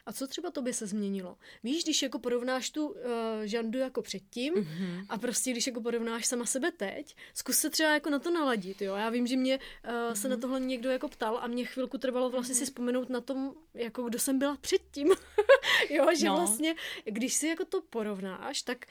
A 0.07 0.13
co 0.13 0.27
třeba 0.27 0.51
tobě 0.51 0.73
se 0.73 0.87
změnilo? 0.87 1.37
Víš, 1.63 1.85
když 1.85 2.03
jako 2.03 2.19
porovnáš 2.19 2.71
tu 2.71 2.89
uh, 2.89 2.95
žandu 3.43 3.79
jako 3.79 4.03
předtím 4.03 4.55
mm-hmm. 4.55 5.07
a 5.09 5.19
prostě 5.19 5.51
když 5.51 5.67
jako 5.67 5.81
porovnáš 5.81 6.27
sama 6.27 6.47
sebe 6.47 6.71
teď, 6.71 7.17
zkus 7.35 7.59
se 7.59 7.71
třeba 7.71 7.95
jako 7.95 8.11
na 8.11 8.19
to 8.19 8.31
naladit, 8.31 8.83
jo. 8.83 8.95
Já 8.95 9.11
vím, 9.11 9.27
že 9.27 9.37
mě 9.37 9.59
uh, 9.59 9.91
mm-hmm. 9.91 10.13
se 10.13 10.29
na 10.29 10.37
tohle 10.37 10.61
někdo 10.61 10.91
jako 10.91 11.09
ptal 11.09 11.39
a 11.43 11.47
mě 11.47 11.65
chvilku 11.65 11.99
trvalo 11.99 12.31
vlastně 12.31 12.55
mm-hmm. 12.55 12.59
si 12.59 12.65
vzpomenout 12.65 13.09
na 13.09 13.21
tom, 13.21 13.55
jako 13.75 14.03
kdo 14.03 14.19
jsem 14.19 14.39
byla 14.39 14.57
předtím. 14.57 15.09
jo, 15.91 16.07
že 16.17 16.27
no. 16.27 16.37
vlastně, 16.37 16.75
když 17.05 17.35
si 17.35 17.47
jako 17.47 17.65
to 17.65 17.83
porovnáš, 17.83 18.63
tak 18.63 18.87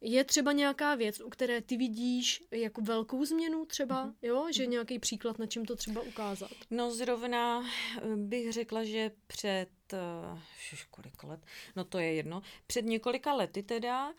je 0.00 0.24
třeba 0.24 0.52
nějaká 0.52 0.94
věc, 0.94 1.20
u 1.20 1.30
které 1.30 1.60
ty 1.60 1.76
vidíš 1.76 2.42
jako 2.50 2.80
velkou 2.80 3.24
změnu 3.24 3.64
třeba, 3.64 4.06
mm-hmm. 4.06 4.14
jo? 4.22 4.46
Že 4.52 4.64
mm-hmm. 4.64 4.68
nějaký 4.68 4.98
příklad, 4.98 5.38
na 5.38 5.46
čem 5.46 5.64
to 5.64 5.76
třeba 5.76 6.00
ukázat? 6.00 6.50
No 6.70 6.90
zrovna 6.90 7.62
eh, 7.62 8.16
bych 8.16 8.52
řekla, 8.52 8.84
že 8.84 9.10
před, 9.26 9.68
uh, 10.32 10.38
kolik 10.90 11.24
let, 11.24 11.40
no 11.76 11.84
to 11.84 11.98
je 11.98 12.14
jedno, 12.14 12.42
před 12.66 12.84
několika 12.84 13.34
lety 13.34 13.62
teda 13.62 14.08
uh, 14.08 14.14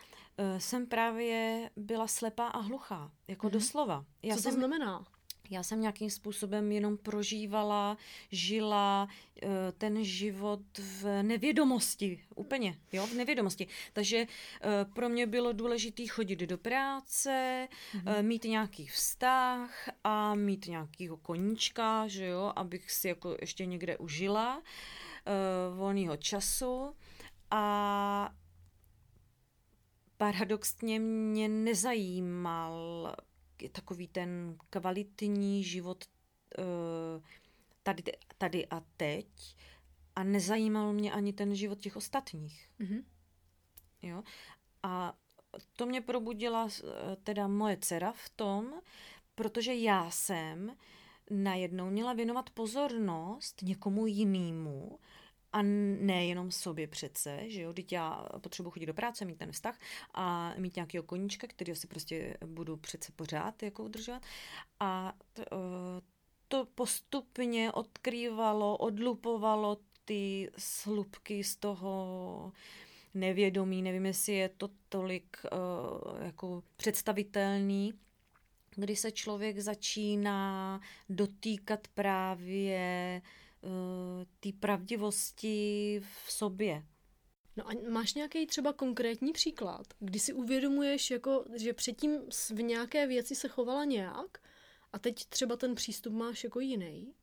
jsem 0.58 0.88
právě 0.88 1.70
byla 1.76 2.08
slepá 2.08 2.48
a 2.48 2.60
hluchá, 2.60 3.12
jako 3.28 3.48
mm-hmm. 3.48 3.52
doslova. 3.52 4.06
Já 4.24 4.36
Co 4.36 4.44
to 4.44 4.50
jsem, 4.50 4.54
znamená? 4.54 5.06
Já 5.50 5.64
jsem 5.64 5.82
nějakým 5.82 6.10
způsobem 6.10 6.72
jenom 6.72 6.97
prožívala, 6.97 7.97
žila 8.32 9.08
eh, 9.41 9.47
ten 9.78 10.04
život 10.04 10.62
v 10.78 11.24
nevědomosti, 11.24 12.24
úplně, 12.36 12.78
jo, 12.91 13.08
v 13.08 13.14
nevědomosti. 13.14 13.68
Takže 13.93 14.18
eh, 14.18 14.86
pro 14.93 15.10
mě 15.10 15.28
bylo 15.28 15.52
důležité 15.52 16.08
chodit 16.08 16.39
do 16.39 16.58
práce, 16.58 17.68
mm-hmm. 17.93 18.24
mít 18.24 18.43
nějaký 18.43 18.88
vztah 18.88 19.89
a 20.04 20.36
mít 20.36 20.68
nějakýho 20.68 21.18
koníčka, 21.18 22.08
že 22.08 22.26
jo, 22.26 22.54
abych 22.56 22.91
si 22.91 23.08
jako 23.08 23.38
ještě 23.41 23.66
někde 23.66 23.97
užila 23.97 24.62
volného 25.76 26.18
času 26.18 26.95
a 27.52 28.34
paradoxně 30.18 31.00
mě 31.00 31.50
nezajímal 31.50 33.16
takový 33.72 34.07
ten 34.07 34.57
kvalitní 34.70 35.64
život 35.64 36.05
uh, 36.57 37.24
tady, 37.84 38.03
tady 38.38 38.68
a 38.68 38.82
teď 38.97 39.28
a 40.16 40.24
nezajímal 40.24 40.93
mě 40.93 41.12
ani 41.12 41.34
ten 41.34 41.55
život 41.55 41.80
těch 41.80 41.95
ostatních. 41.95 42.70
Mm-hmm. 42.80 43.03
Jo? 44.01 44.24
A 44.84 45.14
to 45.76 45.86
mě 45.86 46.01
probudila 46.01 46.68
eh, 46.68 47.16
teda 47.24 47.47
moje 47.47 47.78
dcera 47.78 48.12
v 48.12 48.30
tom, 48.30 48.74
protože 49.36 49.74
já 49.74 50.12
jsem 50.12 50.76
najednou 51.30 51.89
měla 51.89 52.14
věnovat 52.14 52.49
pozornost 52.49 53.62
někomu 53.62 54.05
jinému 54.05 54.99
a 55.54 55.62
nejenom 55.62 56.52
sobě 56.52 56.88
přece, 56.88 57.50
že 57.50 57.62
jo, 57.62 57.74
teď 57.74 57.91
já 57.91 58.26
potřebuji 58.41 58.72
chodit 58.72 58.86
do 58.86 58.93
práce, 58.93 59.26
mít 59.26 59.38
ten 59.38 59.52
vztah 59.52 59.80
a 60.14 60.54
mít 60.58 60.76
nějakého 60.76 61.04
koníčka, 61.04 61.47
který 61.47 61.76
si 61.76 61.88
prostě 61.88 62.38
budu 62.45 62.78
přece 62.78 63.12
pořád 63.12 63.64
jako 63.64 63.84
udržovat. 63.84 64.24
A 64.80 65.14
to, 65.34 65.41
eh, 65.41 66.02
to 66.47 66.66
postupně 66.76 67.72
odkrývalo, 67.72 68.78
odlupovalo 68.78 69.78
ty 70.06 70.52
slupky 70.58 71.43
z 71.43 71.56
toho 71.56 72.52
nevědomí, 73.14 73.82
nevím, 73.82 74.06
jestli 74.06 74.34
je 74.34 74.50
to 74.50 74.70
tolik 74.89 75.38
uh, 75.43 76.24
jako 76.26 76.64
představitelný, 76.76 77.93
kdy 78.76 78.95
se 78.95 79.12
člověk 79.12 79.60
začíná 79.60 80.80
dotýkat 81.10 81.88
právě 81.88 83.22
uh, 83.24 83.30
té 84.39 84.49
pravdivosti 84.60 86.01
v 86.26 86.32
sobě. 86.32 86.86
No 87.57 87.68
a 87.70 87.72
máš 87.89 88.14
nějaký 88.14 88.47
třeba 88.47 88.74
konkrétní 88.74 89.32
příklad, 89.32 89.88
kdy 89.99 90.20
si 90.20 90.34
uvědomuješ, 90.34 91.12
jako, 91.12 91.45
že 91.55 91.74
předtím 91.74 92.20
v 92.49 92.62
nějaké 92.62 93.07
věci 93.07 93.36
se 93.36 93.47
chovala 93.47 93.86
nějak 93.86 94.38
a 94.93 94.99
teď 94.99 95.26
třeba 95.26 95.55
ten 95.55 95.76
přístup 95.76 96.14
máš 96.14 96.43
jako 96.43 96.60
jiný? 96.60 97.14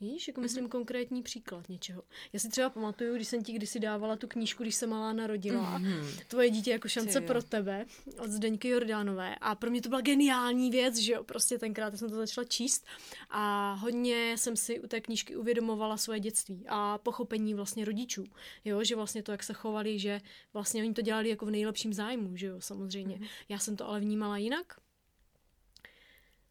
Víš, 0.00 0.28
jako 0.28 0.40
myslím 0.40 0.64
mm-hmm. 0.64 0.68
konkrétní 0.68 1.22
příklad 1.22 1.68
něčeho. 1.68 2.02
Já 2.32 2.40
si 2.40 2.48
třeba 2.48 2.70
pamatuju, 2.70 3.14
když 3.14 3.28
jsem 3.28 3.42
ti 3.42 3.52
kdysi 3.52 3.80
dávala 3.80 4.16
tu 4.16 4.28
knížku, 4.28 4.62
když 4.62 4.74
se 4.74 4.86
malá 4.86 5.12
narodila, 5.12 5.78
mm-hmm. 5.78 6.24
tvoje 6.28 6.50
dítě 6.50 6.70
jako 6.70 6.88
šance 6.88 7.20
pro 7.20 7.42
tebe 7.42 7.86
od 8.18 8.30
Zdeňky 8.30 8.68
Jordánové. 8.68 9.34
A 9.34 9.54
pro 9.54 9.70
mě 9.70 9.82
to 9.82 9.88
byla 9.88 10.00
geniální 10.00 10.70
věc, 10.70 10.96
že 10.96 11.12
jo, 11.12 11.24
prostě 11.24 11.58
tenkrát 11.58 11.98
jsem 11.98 12.10
to 12.10 12.16
začala 12.16 12.44
číst 12.44 12.86
a 13.30 13.72
hodně 13.72 14.34
jsem 14.38 14.56
si 14.56 14.80
u 14.80 14.86
té 14.86 15.00
knížky 15.00 15.36
uvědomovala 15.36 15.96
svoje 15.96 16.20
dětství 16.20 16.64
a 16.68 16.98
pochopení 16.98 17.54
vlastně 17.54 17.84
rodičů, 17.84 18.24
jo, 18.64 18.84
že 18.84 18.96
vlastně 18.96 19.22
to, 19.22 19.32
jak 19.32 19.42
se 19.42 19.52
chovali, 19.52 19.98
že 19.98 20.20
vlastně 20.52 20.82
oni 20.82 20.94
to 20.94 21.02
dělali 21.02 21.28
jako 21.28 21.46
v 21.46 21.50
nejlepším 21.50 21.92
zájmu, 21.92 22.36
že 22.36 22.46
jo, 22.46 22.60
samozřejmě. 22.60 23.16
Mm-hmm. 23.16 23.28
Já 23.48 23.58
jsem 23.58 23.76
to 23.76 23.88
ale 23.88 24.00
vnímala 24.00 24.36
jinak, 24.36 24.80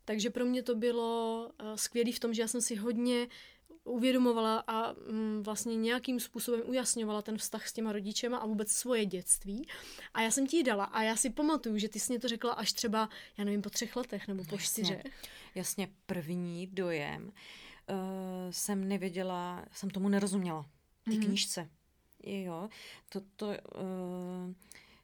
takže 0.09 0.29
pro 0.29 0.45
mě 0.45 0.63
to 0.63 0.75
bylo 0.75 1.51
eh, 1.59 1.77
skvělé 1.77 2.11
v 2.11 2.19
tom, 2.19 2.33
že 2.33 2.41
já 2.41 2.47
jsem 2.47 2.61
si 2.61 2.75
hodně 2.75 3.27
uvědomovala 3.83 4.63
a 4.67 4.93
mm, 4.93 5.43
vlastně 5.43 5.75
nějakým 5.75 6.19
způsobem 6.19 6.61
ujasňovala 6.65 7.21
ten 7.21 7.37
vztah 7.37 7.67
s 7.67 7.73
těma 7.73 7.91
rodičema 7.91 8.37
a 8.37 8.45
vůbec 8.45 8.71
svoje 8.71 9.05
dětství. 9.05 9.67
A 10.13 10.21
já 10.21 10.31
jsem 10.31 10.47
ti 10.47 10.57
ji 10.57 10.63
dala 10.63 10.83
a 10.83 11.01
já 11.01 11.15
si 11.15 11.29
pamatuju, 11.29 11.77
že 11.77 11.89
ty 11.89 11.99
jsi 11.99 12.13
mě 12.13 12.19
to 12.19 12.27
řekla 12.27 12.53
až 12.53 12.73
třeba, 12.73 13.09
já 13.37 13.43
nevím, 13.43 13.61
po 13.61 13.69
třech 13.69 13.95
letech 13.95 14.27
nebo 14.27 14.43
po 14.43 14.57
čtyřech. 14.57 15.03
Jasně, 15.55 15.89
první 16.05 16.67
dojem 16.67 17.23
uh, 17.25 17.31
jsem 18.49 18.87
nevěděla, 18.87 19.65
jsem 19.71 19.89
tomu 19.89 20.09
nerozuměla. 20.09 20.65
Ty 21.03 21.11
mm-hmm. 21.11 21.25
knížce. 21.25 21.69
Jo, 22.23 22.69
to, 23.09 23.21
to, 23.35 23.47
uh, 23.47 24.53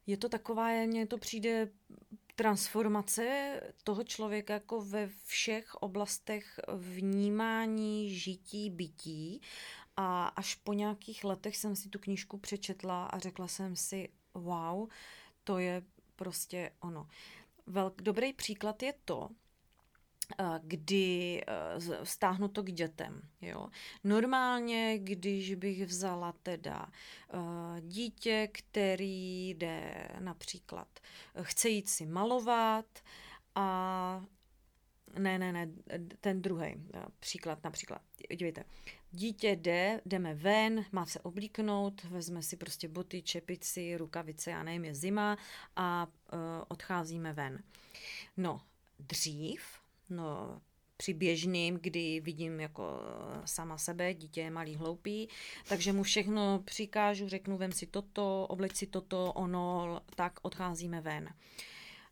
je 0.07 0.17
to 0.17 0.29
taková, 0.29 0.85
mně 0.85 1.07
to 1.07 1.17
přijde 1.17 1.69
transformace 2.35 3.59
toho 3.83 4.03
člověka 4.03 4.53
jako 4.53 4.81
ve 4.81 5.09
všech 5.25 5.75
oblastech 5.75 6.59
vnímání, 6.73 8.09
žití, 8.19 8.69
bytí. 8.69 9.41
A 9.97 10.27
až 10.27 10.55
po 10.55 10.73
nějakých 10.73 11.23
letech 11.23 11.57
jsem 11.57 11.75
si 11.75 11.89
tu 11.89 11.99
knížku 11.99 12.37
přečetla 12.37 13.05
a 13.05 13.19
řekla 13.19 13.47
jsem 13.47 13.75
si, 13.75 14.09
wow, 14.33 14.89
to 15.43 15.57
je 15.57 15.83
prostě 16.15 16.71
ono. 16.79 17.07
Velk, 17.65 18.01
dobrý 18.01 18.33
příklad 18.33 18.83
je 18.83 18.93
to, 19.05 19.29
kdy 20.61 21.41
stáhnu 22.03 22.45
eh, 22.45 22.49
to 22.49 22.63
k 22.63 22.71
dětem. 22.71 23.21
Jo. 23.41 23.69
Normálně, 24.03 24.99
když 24.99 25.55
bych 25.55 25.85
vzala 25.85 26.33
teda 26.43 26.91
eh, 27.33 27.81
dítě, 27.81 28.49
který 28.51 29.49
jde 29.49 30.07
například, 30.19 30.87
chce 31.41 31.69
jít 31.69 31.89
si 31.89 32.05
malovat 32.05 32.85
a 33.55 34.25
ne, 35.19 35.39
ne, 35.39 35.51
ne, 35.51 35.69
ten 36.21 36.41
druhý 36.41 36.75
příklad 37.19 37.63
například. 37.63 38.01
Dívejte, 38.35 38.63
dítě 39.11 39.49
jde, 39.55 40.01
jdeme 40.05 40.33
ven, 40.33 40.85
má 40.91 41.05
se 41.05 41.19
oblíknout, 41.19 42.03
vezme 42.03 42.41
si 42.41 42.57
prostě 42.57 42.87
boty, 42.87 43.21
čepici, 43.21 43.97
rukavice, 43.97 44.51
já 44.51 44.63
nevím, 44.63 44.85
je 44.85 44.95
zima 44.95 45.37
a 45.75 46.07
uh, 46.33 46.39
odcházíme 46.67 47.33
ven. 47.33 47.63
No, 48.37 48.61
dřív 48.99 49.84
No, 50.09 50.61
při 50.97 51.13
běžným, 51.13 51.79
kdy 51.81 52.19
vidím 52.19 52.59
jako 52.59 52.99
sama 53.45 53.77
sebe, 53.77 54.13
dítě 54.13 54.41
je 54.41 54.51
malý 54.51 54.75
hloupý, 54.75 55.27
takže 55.69 55.93
mu 55.93 56.03
všechno 56.03 56.61
přikážu, 56.65 57.29
řeknu, 57.29 57.57
vem 57.57 57.71
si 57.71 57.87
toto, 57.87 58.47
obleč 58.49 58.75
si 58.75 58.87
toto, 58.87 59.33
ono, 59.33 60.01
tak 60.15 60.39
odcházíme 60.41 61.01
ven. 61.01 61.29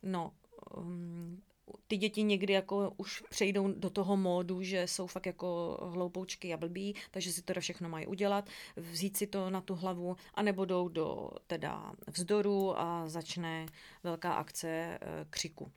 No, 0.02 0.32
um, 0.76 1.42
ty 1.86 1.96
děti 1.96 2.22
někdy 2.22 2.52
jako 2.52 2.92
už 2.96 3.20
přejdou 3.20 3.72
do 3.72 3.90
toho 3.90 4.16
módu, 4.16 4.62
že 4.62 4.82
jsou 4.82 5.06
fakt 5.06 5.26
jako 5.26 5.78
hloupoučky 5.92 6.54
a 6.54 6.56
blbí, 6.56 6.94
takže 7.10 7.32
si 7.32 7.42
to 7.42 7.60
všechno 7.60 7.88
mají 7.88 8.06
udělat, 8.06 8.48
vzít 8.76 9.16
si 9.16 9.26
to 9.26 9.50
na 9.50 9.60
tu 9.60 9.74
hlavu, 9.74 10.16
anebo 10.34 10.64
jdou 10.64 10.88
do 10.88 11.30
teda 11.46 11.92
vzdoru 12.06 12.78
a 12.78 13.08
začne 13.08 13.66
velká 14.02 14.32
akce 14.32 14.68
e, 14.68 14.98
křiku. 15.30 15.72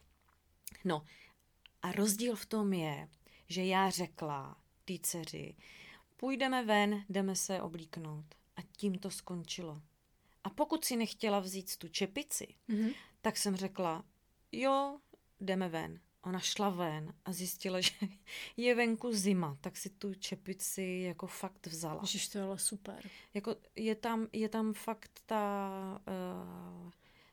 No, 0.86 1.04
a 1.82 1.92
rozdíl 1.92 2.36
v 2.36 2.46
tom 2.46 2.74
je, 2.74 3.10
že 3.50 3.66
já 3.66 3.90
řekla 3.90 4.58
té 4.86 4.94
dceři, 5.02 5.56
půjdeme 6.18 6.66
ven, 6.66 7.06
jdeme 7.10 7.36
se 7.36 7.62
oblíknout. 7.62 8.26
A 8.56 8.62
tím 8.78 9.00
to 9.00 9.12
skončilo. 9.12 9.82
A 10.44 10.50
pokud 10.50 10.86
si 10.86 10.96
nechtěla 10.96 11.40
vzít 11.40 11.78
tu 11.78 11.88
čepici, 11.88 12.56
mm-hmm. 12.70 12.94
tak 13.22 13.38
jsem 13.38 13.56
řekla, 13.56 14.06
jo, 14.52 15.00
jdeme 15.40 15.70
ven. 15.70 16.00
Ona 16.22 16.40
šla 16.40 16.70
ven 16.70 17.14
a 17.26 17.34
zjistila, 17.34 17.82
že 17.82 17.92
je 18.58 18.76
venku 18.76 19.14
zima, 19.14 19.58
tak 19.62 19.78
si 19.78 19.90
tu 19.90 20.14
čepici 20.14 21.04
jako 21.08 21.28
fakt 21.28 21.68
vzala. 21.68 22.02
Ježiš, 22.02 22.28
to 22.28 22.38
je 22.38 22.44
ale 22.44 22.60
super. 22.60 23.10
Jako 23.34 23.56
je 23.76 23.96
tam, 23.96 24.28
je 24.34 24.50
tam 24.50 24.74
fakt 24.74 25.22
ta... 25.26 26.02
Uh, 26.08 26.92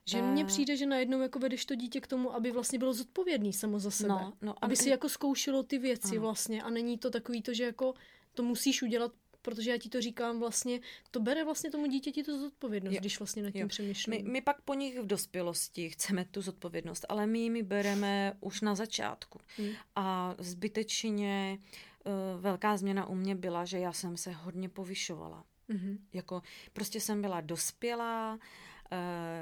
že 0.09 0.23
mně 0.23 0.45
přijde, 0.45 0.77
že 0.77 0.87
najednou 0.87 1.21
jako 1.21 1.39
vedeš 1.39 1.65
to 1.65 1.75
dítě 1.75 2.01
k 2.01 2.07
tomu, 2.07 2.35
aby 2.35 2.53
vlastně 2.53 2.79
bylo 2.79 2.95
zodpovědný 2.95 3.53
samo 3.53 3.79
za 3.79 3.91
sebe. 3.91 4.09
No, 4.09 4.33
no, 4.43 4.51
aby, 4.51 4.59
aby 4.61 4.77
si 4.77 4.89
jako 4.89 5.09
zkoušelo 5.09 5.63
ty 5.63 5.79
věci 5.79 6.17
ano. 6.17 6.21
vlastně 6.21 6.63
a 6.63 6.71
není 6.71 6.99
to 6.99 7.11
takový 7.11 7.43
to, 7.43 7.55
že 7.55 7.65
jako 7.65 7.95
to 8.35 8.43
musíš 8.43 8.83
udělat 8.83 9.13
protože 9.45 9.71
já 9.71 9.79
ti 9.79 9.89
to 9.89 10.01
říkám 10.01 10.41
vlastně, 10.41 10.81
to 11.11 11.21
bere 11.21 11.45
vlastně 11.45 11.71
tomu 11.71 11.87
dítěti 11.87 12.23
tu 12.23 12.41
zodpovědnost, 12.41 12.95
Jo. 12.95 13.01
když 13.01 13.19
vlastně 13.19 13.43
nad 13.43 13.51
tím 13.51 13.61
Jo. 13.61 13.69
přemýšlím. 13.69 14.25
My, 14.25 14.31
my 14.33 14.41
pak 14.41 14.61
po 14.61 14.75
nich 14.75 15.01
v 15.01 15.07
dospělosti 15.07 15.91
chceme 15.91 16.25
tu 16.25 16.43
zodpovědnost, 16.43 17.07
ale 17.09 17.27
my 17.27 17.39
ji 17.39 17.63
bereme 17.63 18.37
už 18.41 18.61
na 18.61 18.75
začátku. 18.75 19.41
Hmm. 19.57 19.71
A 19.97 20.35
zbytečně 20.39 21.59
eh, 22.07 22.11
velká 22.41 22.77
změna 22.77 23.07
u 23.07 23.15
mě 23.15 23.35
byla, 23.35 23.65
že 23.65 23.79
já 23.79 23.93
jsem 23.93 24.17
se 24.17 24.33
hodně 24.33 24.69
povyšovala. 24.69 25.45
Mhm. 25.69 25.99
Jako 26.13 26.43
prostě 26.73 27.01
jsem 27.01 27.23
byla 27.23 27.41
dospělá, 27.41 28.39
eh, 28.41 28.74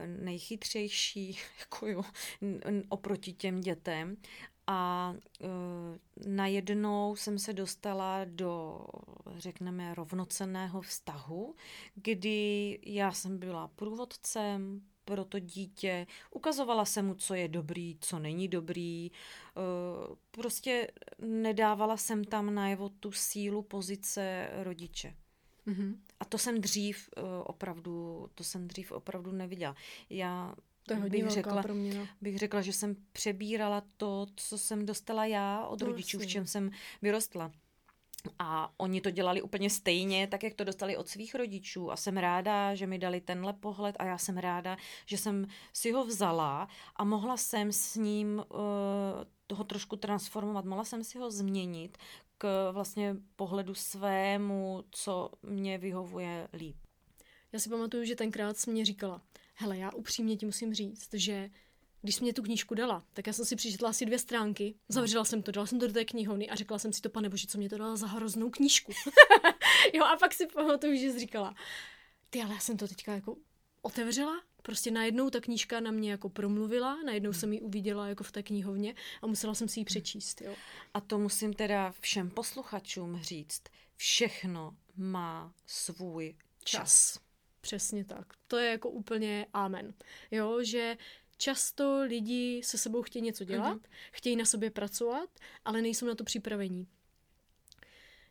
nejchytřejší 0.07 1.39
jako 1.61 1.87
jo, 1.87 2.03
oproti 2.89 3.33
těm 3.33 3.61
dětem 3.61 4.17
a 4.67 5.15
eh, 5.41 5.47
najednou 6.27 7.17
jsem 7.17 7.39
se 7.39 7.53
dostala 7.53 8.25
do, 8.25 8.85
řekneme, 9.37 9.95
rovnocenného 9.95 10.81
vztahu, 10.81 11.55
kdy 11.95 12.79
já 12.83 13.13
jsem 13.13 13.39
byla 13.39 13.69
průvodcem 13.69 14.83
pro 15.05 15.25
to 15.25 15.39
dítě, 15.39 16.07
ukazovala 16.31 16.85
jsem 16.85 17.07
mu, 17.07 17.15
co 17.15 17.35
je 17.35 17.49
dobrý, 17.49 17.97
co 18.01 18.19
není 18.19 18.49
dobrý, 18.49 19.11
eh, 19.11 19.61
prostě 20.31 20.89
nedávala 21.19 21.97
jsem 21.97 22.25
tam 22.25 22.55
najevo 22.55 22.89
tu 22.89 23.13
sílu 23.13 23.63
pozice 23.63 24.51
rodiče. 24.53 25.15
Mhm. 25.67 26.03
A 26.21 26.25
to 26.25 26.39
jsem 26.39 26.61
dřív 26.61 27.09
uh, 27.17 27.23
opravdu, 27.45 28.27
to 28.35 28.45
jsem 28.45 28.69
dřív 28.69 28.93
opravdu 28.93 29.33
neviděla. 29.33 29.75
Já 30.11 30.55
To 30.87 30.93
je 30.93 30.99
hodně 31.01 31.23
bych 31.23 31.31
řekla, 31.33 31.63
proměna. 31.63 32.09
bych 32.21 32.39
řekla, 32.39 32.61
že 32.63 32.73
jsem 32.73 32.97
přebírala 33.13 33.83
to, 33.97 34.27
co 34.37 34.59
jsem 34.59 34.87
dostala 34.87 35.27
já 35.27 35.67
od 35.67 35.81
No, 35.81 35.87
rodičů, 35.87 36.19
v 36.19 36.21
jasně. 36.21 36.33
čem 36.33 36.47
jsem 36.47 36.71
vyrostla. 37.03 37.53
A 38.39 38.75
oni 38.77 39.01
to 39.01 39.11
dělali 39.11 39.43
úplně 39.43 39.71
stejně, 39.71 40.27
tak 40.27 40.43
jak 40.43 40.55
to 40.55 40.65
dostali 40.65 40.97
od 40.97 41.09
svých 41.09 41.35
rodičů. 41.35 41.93
A 41.93 41.97
jsem 41.97 42.17
ráda, 42.17 42.75
že 42.75 42.87
mi 42.87 42.99
dali 42.99 43.21
tenhle 43.21 43.53
pohled 43.53 43.97
a 43.99 44.05
já 44.05 44.19
jsem 44.19 44.39
ráda, 44.39 44.77
že 45.07 45.19
jsem 45.19 45.47
si 45.73 45.93
ho 45.93 46.05
vzala 46.05 46.69
a 46.97 47.05
mohla 47.05 47.37
jsem 47.37 47.73
s 47.73 47.95
ním 47.95 48.39
uh, 48.39 48.45
toho 49.47 49.65
trošku 49.65 49.97
transformovat. 49.97 50.65
Mohla 50.65 50.85
jsem 50.85 51.05
si 51.05 51.19
ho 51.19 51.31
změnit 51.31 51.99
k 52.39 52.71
vlastně 52.73 53.17
pohledu 53.37 53.75
svému, 53.75 54.85
co 54.91 55.31
mě 55.43 55.79
vyhovuje 55.79 56.49
líp. 56.53 56.77
Já 57.53 57.59
si 57.59 57.69
pamatuju, 57.69 58.05
že 58.05 58.17
tenkrát 58.17 58.57
jsi 58.57 58.71
mě 58.71 58.85
říkala, 58.85 59.23
hele, 59.55 59.79
já 59.79 59.91
upřímně 59.93 60.37
ti 60.37 60.47
musím 60.47 60.75
říct, 60.75 61.15
že 61.15 61.51
když 62.03 62.15
jsi 62.15 62.23
mě 62.23 62.33
tu 62.33 62.43
knížku 62.43 62.75
dala, 62.75 63.05
tak 63.13 63.27
já 63.27 63.33
jsem 63.33 63.45
si 63.45 63.57
přečetla 63.57 63.91
asi 63.91 64.07
dvě 64.07 64.19
stránky, 64.19 64.75
zavřela 64.89 65.25
jsem 65.25 65.43
to, 65.43 65.53
dala 65.53 65.67
jsem 65.67 65.81
to 65.81 65.87
do 65.87 65.93
té 65.93 66.05
knihovny 66.05 66.51
a 66.51 66.55
řekla 66.55 66.79
jsem 66.79 66.93
si 66.93 67.01
to, 67.01 67.11
pane 67.11 67.29
bože, 67.29 67.47
co 67.47 67.59
mě 67.59 67.69
to 67.69 67.79
dala 67.79 67.97
za 67.97 68.07
hroznou 68.07 68.51
knížku. 68.51 68.93
jo, 69.95 70.05
a 70.05 70.17
pak 70.17 70.35
si 70.35 70.47
pamatuju, 70.47 70.97
že 70.97 71.13
jsi 71.13 71.19
říkala, 71.19 71.55
ty, 72.31 72.43
ale 72.43 72.55
já 72.55 72.61
jsem 72.61 72.77
to 72.77 72.89
teďka 72.89 73.15
jako 73.15 73.37
otevřela, 73.83 74.43
prostě 74.63 74.91
najednou 74.91 75.31
ta 75.31 75.41
knížka 75.41 75.81
na 75.81 75.91
mě 75.91 76.11
jako 76.11 76.29
promluvila, 76.29 77.03
najednou 77.03 77.33
jsem 77.33 77.53
ji 77.53 77.61
uviděla 77.61 78.09
jako 78.09 78.25
v 78.25 78.33
té 78.33 78.43
knihovně 78.43 78.95
a 79.23 79.27
musela 79.27 79.55
jsem 79.55 79.69
si 79.69 79.81
ji 79.81 79.85
přečíst, 79.85 80.41
jo. 80.41 80.55
A 80.95 81.01
to 81.01 81.19
musím 81.19 81.53
teda 81.53 81.93
všem 82.01 82.31
posluchačům 82.31 83.21
říct. 83.23 83.63
Všechno 83.97 84.77
má 84.97 85.55
svůj 85.67 86.35
čas. 86.65 87.19
Přesně 87.61 88.05
tak. 88.05 88.27
To 88.47 88.57
je 88.57 88.71
jako 88.71 88.91
úplně 88.91 89.47
amen. 89.53 89.95
Jo, 90.31 90.63
že 90.63 90.97
často 91.43 92.03
lidi 92.03 92.61
se 92.65 92.79
sebou 92.79 93.03
chtějí 93.03 93.23
něco 93.23 93.45
dělat, 93.45 93.77
mm-hmm. 93.77 93.91
chtějí 94.13 94.37
na 94.37 94.45
sobě 94.45 94.71
pracovat, 94.71 95.29
ale 95.65 95.83
nejsou 95.83 96.07
na 96.07 96.15
to 96.15 96.25
připravení. 96.25 96.87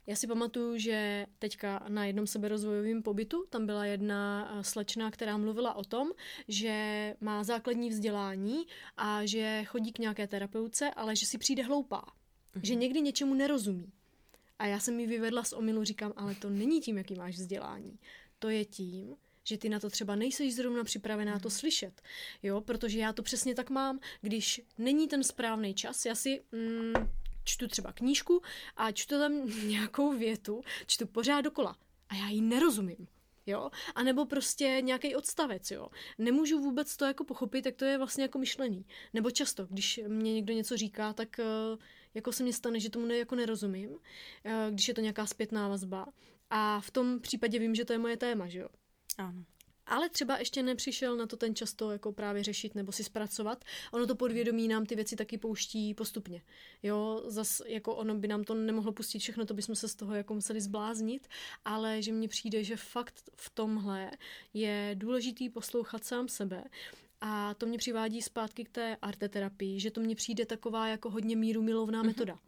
Já 0.08 0.16
si 0.16 0.28
pamatuju, 0.28 0.78
že 0.78 1.26
teďka 1.40 1.86
na 1.88 2.06
jednom 2.06 2.28
seberozvojovém 2.28 3.04
pobytu 3.04 3.46
tam 3.50 3.66
byla 3.66 3.86
jedna 3.86 4.52
eh, 4.54 4.64
slečna, 4.64 5.12
která 5.12 5.38
mluvila 5.38 5.74
o 5.74 5.84
tom, 5.84 6.12
že 6.48 6.76
má 7.22 7.44
základní 7.44 7.90
vzdělání 7.90 8.66
a 8.98 9.26
že 9.26 9.64
chodí 9.68 9.92
k 9.92 10.00
nějaké 10.00 10.28
terapeutce, 10.28 10.92
ale 10.92 11.16
že 11.16 11.26
si 11.26 11.38
přijde 11.38 11.64
hloupá. 11.64 12.02
Mm-hmm. 12.02 12.62
Že 12.64 12.76
někdy 12.76 13.02
něčemu 13.02 13.34
nerozumí. 13.34 13.92
A 14.60 14.66
já 14.66 14.80
jsem 14.80 14.96
mi 14.96 15.08
vyvedla 15.08 15.44
z 15.44 15.54
omilu, 15.54 15.84
říkám, 15.84 16.14
ale 16.16 16.36
to 16.36 16.50
není 16.50 16.82
tím, 16.82 16.98
jaký 16.98 17.16
máš 17.16 17.36
vzdělání. 17.36 18.00
To 18.40 18.50
je 18.50 18.66
tím, 18.66 19.16
že 19.44 19.58
ty 19.58 19.70
na 19.70 19.80
to 19.80 19.90
třeba 19.90 20.16
nejseš 20.16 20.56
zrovna 20.56 20.84
připravená 20.84 21.40
to 21.40 21.50
slyšet. 21.50 22.02
Jo, 22.44 22.62
protože 22.62 23.00
já 23.00 23.14
to 23.14 23.24
přesně 23.24 23.56
tak 23.56 23.70
mám, 23.70 24.00
když 24.22 24.62
není 24.78 25.08
ten 25.08 25.24
správný 25.24 25.74
čas, 25.74 26.06
já 26.06 26.16
si 26.16 26.42
mm, 26.52 26.94
čtu 27.44 27.68
třeba 27.68 27.94
knížku 27.94 28.42
a 28.78 28.92
čtu 28.92 29.18
tam 29.20 29.50
nějakou 29.68 30.18
větu, 30.18 30.62
čtu 30.88 31.08
pořád 31.08 31.42
dokola 31.42 31.78
a 32.10 32.16
já 32.16 32.28
ji 32.28 32.42
nerozumím. 32.42 33.08
Jo? 33.46 33.70
A 33.96 34.04
nebo 34.04 34.26
prostě 34.26 34.78
nějaký 34.82 35.16
odstavec, 35.16 35.72
jo. 35.72 35.88
Nemůžu 36.18 36.60
vůbec 36.60 36.98
to 36.98 37.06
jako 37.06 37.24
pochopit, 37.24 37.66
jak 37.66 37.76
to 37.76 37.86
je 37.86 37.98
vlastně 37.98 38.24
jako 38.24 38.40
myšlený. 38.40 38.86
Nebo 39.14 39.32
často, 39.32 39.68
když 39.70 40.00
mě 40.08 40.34
někdo 40.34 40.54
něco 40.54 40.78
říká, 40.78 41.14
tak 41.14 41.40
eh, 41.40 41.44
jako 42.14 42.32
se 42.32 42.44
mně 42.44 42.54
stane, 42.54 42.80
že 42.80 42.90
tomu 42.90 43.06
ne, 43.06 43.18
jako 43.18 43.36
nerozumím, 43.36 43.90
eh, 44.46 44.68
když 44.72 44.88
je 44.88 44.94
to 44.94 45.02
nějaká 45.02 45.26
zpětná 45.26 45.68
vazba. 45.68 46.08
A 46.50 46.82
v 46.82 46.92
tom 46.92 47.20
případě 47.20 47.60
vím, 47.60 47.76
že 47.76 47.86
to 47.86 47.94
je 47.94 48.00
moje 48.00 48.18
téma, 48.18 48.48
že 48.48 48.60
jo. 48.60 48.68
Ano. 49.18 49.46
Ale 49.86 50.10
třeba 50.10 50.38
ještě 50.38 50.64
nepřišel 50.64 51.18
na 51.18 51.28
to 51.28 51.38
ten 51.38 51.56
často 51.56 51.92
jako 51.92 52.12
právě 52.12 52.44
řešit 52.44 52.76
nebo 52.76 52.92
si 52.92 53.04
zpracovat. 53.04 53.66
Ono 53.92 54.08
to 54.08 54.16
podvědomí 54.16 54.68
nám 54.68 54.86
ty 54.86 54.96
věci 54.96 55.16
taky 55.16 55.38
pouští 55.38 55.94
postupně. 55.94 56.42
Jo, 56.84 57.24
zas 57.26 57.62
jako 57.66 57.96
ono 57.96 58.16
by 58.16 58.28
nám 58.28 58.44
to 58.44 58.54
nemohlo 58.54 58.92
pustit 58.92 59.20
všechno, 59.20 59.46
to 59.46 59.54
bychom 59.54 59.76
se 59.76 59.88
z 59.88 59.96
toho 59.96 60.16
jako 60.16 60.34
museli 60.34 60.62
zbláznit, 60.62 61.28
ale 61.66 62.02
že 62.02 62.12
mně 62.12 62.28
přijde, 62.28 62.64
že 62.64 62.76
fakt 62.76 63.30
v 63.36 63.50
tomhle 63.50 64.12
je 64.54 64.92
důležitý 64.94 65.50
poslouchat 65.50 66.04
sám 66.04 66.28
sebe 66.28 66.64
a 67.22 67.54
to 67.54 67.66
mě 67.66 67.78
přivádí 67.78 68.22
zpátky 68.22 68.64
k 68.64 68.70
té 68.70 68.98
arteterapii, 69.02 69.80
že 69.80 69.92
to 69.92 70.02
mně 70.02 70.16
přijde 70.16 70.46
taková 70.46 70.88
jako 70.88 71.10
hodně 71.10 71.36
míru 71.36 71.62
milovná 71.62 72.04
metoda. 72.04 72.40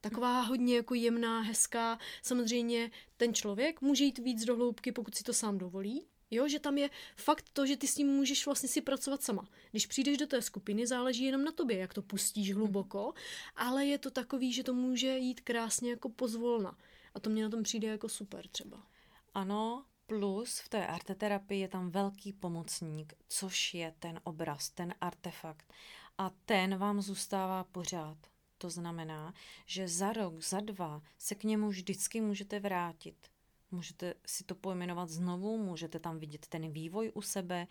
Taková 0.00 0.40
hodně 0.40 0.76
jako 0.76 0.94
jemná, 0.94 1.40
hezká. 1.40 1.98
Samozřejmě 2.22 2.90
ten 3.16 3.34
člověk 3.34 3.80
může 3.80 4.04
jít 4.04 4.18
víc 4.18 4.44
do 4.44 4.56
hloubky, 4.56 4.92
pokud 4.92 5.14
si 5.14 5.24
to 5.24 5.32
sám 5.32 5.58
dovolí. 5.58 6.06
Jo, 6.34 6.48
že 6.48 6.58
tam 6.58 6.78
je 6.78 6.90
fakt 7.16 7.48
to, 7.52 7.66
že 7.66 7.76
ty 7.76 7.86
s 7.86 7.96
ním 7.96 8.08
můžeš 8.08 8.46
vlastně 8.46 8.68
si 8.68 8.80
pracovat 8.80 9.22
sama. 9.22 9.48
Když 9.70 9.86
přijdeš 9.86 10.16
do 10.16 10.26
té 10.26 10.42
skupiny, 10.42 10.86
záleží 10.86 11.24
jenom 11.24 11.44
na 11.44 11.52
tobě, 11.52 11.78
jak 11.78 11.94
to 11.94 12.02
pustíš 12.02 12.54
hluboko, 12.54 13.14
ale 13.56 13.86
je 13.86 13.98
to 13.98 14.10
takový, 14.10 14.52
že 14.52 14.64
to 14.64 14.74
může 14.74 15.18
jít 15.18 15.40
krásně 15.40 15.90
jako 15.90 16.08
pozvolna. 16.08 16.78
A 17.14 17.20
to 17.20 17.30
mě 17.30 17.42
na 17.42 17.50
tom 17.50 17.62
přijde 17.62 17.88
jako 17.88 18.08
super 18.08 18.48
třeba. 18.48 18.86
Ano, 19.34 19.84
plus 20.06 20.58
v 20.58 20.68
té 20.68 20.86
arteterapii 20.86 21.60
je 21.60 21.68
tam 21.68 21.90
velký 21.90 22.32
pomocník, 22.32 23.14
což 23.28 23.74
je 23.74 23.94
ten 23.98 24.20
obraz, 24.24 24.70
ten 24.70 24.94
artefakt. 25.00 25.72
A 26.18 26.30
ten 26.44 26.76
vám 26.76 27.02
zůstává 27.02 27.64
pořád. 27.64 28.18
To 28.58 28.70
znamená, 28.70 29.34
že 29.66 29.88
za 29.88 30.12
rok, 30.12 30.40
za 30.40 30.60
dva 30.60 31.02
se 31.18 31.34
k 31.34 31.44
němu 31.44 31.68
vždycky 31.68 32.20
můžete 32.20 32.60
vrátit. 32.60 33.31
Můžete 33.72 34.14
si 34.26 34.44
to 34.44 34.54
pojmenovat 34.54 35.08
znovu, 35.08 35.58
můžete 35.58 35.98
tam 35.98 36.18
vidět 36.18 36.46
ten 36.46 36.72
vývoj 36.72 37.12
u 37.14 37.22
sebe 37.22 37.66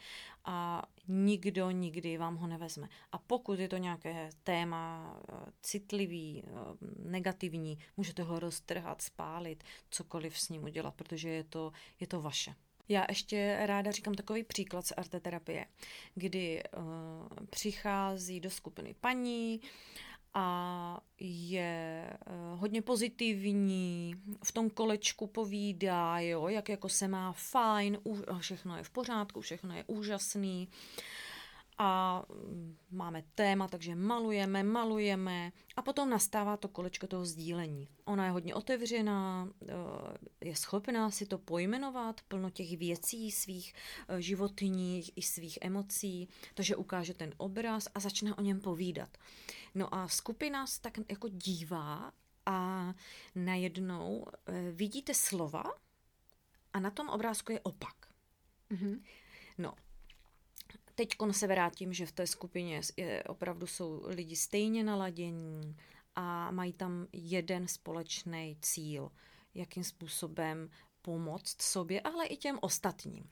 a 0.45 0.84
nikdo 1.08 1.72
nikdy 1.72 2.18
vám 2.18 2.36
ho 2.36 2.47
nevezme. 2.47 2.89
A 3.12 3.18
pokud 3.18 3.60
je 3.60 3.70
to 3.70 3.78
nějaké 3.78 4.30
téma 4.43 5.16
eh, 5.30 5.36
citlivý, 5.62 6.43
eh, 6.45 6.52
negativní, 7.10 7.78
můžete 7.97 8.24
ho 8.24 8.39
roztrhat, 8.39 9.02
spálit, 9.02 9.64
cokoliv 9.89 10.39
s 10.39 10.49
ním 10.49 10.64
udělat, 10.64 10.95
protože 10.95 11.30
je 11.30 11.43
to, 11.43 11.72
je 11.99 12.08
to 12.08 12.22
vaše. 12.22 12.56
Já 12.89 13.06
ještě 13.10 13.60
ráda 13.66 13.91
říkám 13.91 14.14
takový 14.14 14.43
příklad 14.43 14.88
z 14.88 14.93
arteterapie, 14.97 15.66
kdy 16.16 16.64
uh, 16.78 16.84
přichází 17.49 18.39
do 18.39 18.49
skupiny 18.49 18.95
paní, 19.02 19.62
a 20.34 21.00
je 21.20 22.10
uh, 22.28 22.60
hodně 22.60 22.82
pozitivní, 22.82 24.16
v 24.44 24.52
tom 24.52 24.70
kolečku 24.70 25.28
povídá, 25.28 26.20
jo, 26.20 26.48
jak 26.48 26.70
jako 26.70 26.90
se 26.90 27.08
má 27.08 27.32
fajn, 27.32 27.98
všechno 28.40 28.78
je 28.78 28.84
v 28.84 28.90
pořádku, 28.90 29.42
všechno 29.42 29.76
je 29.76 29.84
úžasný 29.88 30.68
a 31.84 32.24
mm, 32.30 32.78
máme 32.92 33.24
téma, 33.36 33.68
takže 33.68 33.96
malujeme, 33.96 34.64
malujeme 34.64 35.52
a 35.76 35.82
potom 35.82 36.10
nastává 36.10 36.58
to 36.58 36.68
kolečko 36.68 37.08
toho 37.08 37.26
sdílení. 37.26 37.88
Ona 38.06 38.26
je 38.26 38.32
hodně 38.32 38.56
otevřená, 38.56 39.50
je 40.42 40.56
schopná 40.56 41.12
si 41.12 41.26
to 41.26 41.38
pojmenovat, 41.38 42.22
plno 42.28 42.50
těch 42.50 42.78
věcí 42.78 43.32
svých 43.32 43.74
životních 44.20 45.12
i 45.16 45.22
svých 45.22 45.58
emocí, 45.62 46.30
takže 46.54 46.76
ukáže 46.76 47.14
ten 47.14 47.34
obraz 47.38 47.88
a 47.96 48.00
začne 48.00 48.36
o 48.36 48.42
něm 48.42 48.60
povídat. 48.60 49.18
No 49.76 49.93
a 49.95 50.07
skupina 50.07 50.67
se 50.67 50.82
tak 50.82 50.97
jako 51.09 51.28
dívá 51.28 52.11
a 52.45 52.93
najednou 53.36 54.26
vidíte 54.72 55.13
slova 55.13 55.63
a 56.74 56.80
na 56.80 56.91
tom 56.91 57.09
obrázku 57.09 57.51
je 57.51 57.59
opak. 57.59 57.95
Mm-hmm. 58.72 59.01
No, 59.57 59.74
teď 60.95 61.15
se 61.32 61.47
vrátím, 61.47 61.93
že 61.93 62.05
v 62.05 62.11
té 62.11 62.28
skupině 62.28 62.82
je, 62.97 63.24
opravdu 63.24 63.67
jsou 63.67 64.03
lidi 64.05 64.36
stejně 64.36 64.84
naladění 64.84 65.78
a 66.15 66.51
mají 66.51 66.74
tam 66.74 67.07
jeden 67.13 67.67
společný 67.67 68.57
cíl, 68.61 69.11
jakým 69.53 69.84
způsobem 69.84 70.69
pomoct 71.01 71.61
sobě, 71.61 72.01
ale 72.01 72.26
i 72.26 72.38
těm 72.38 72.59
ostatním. 72.61 73.30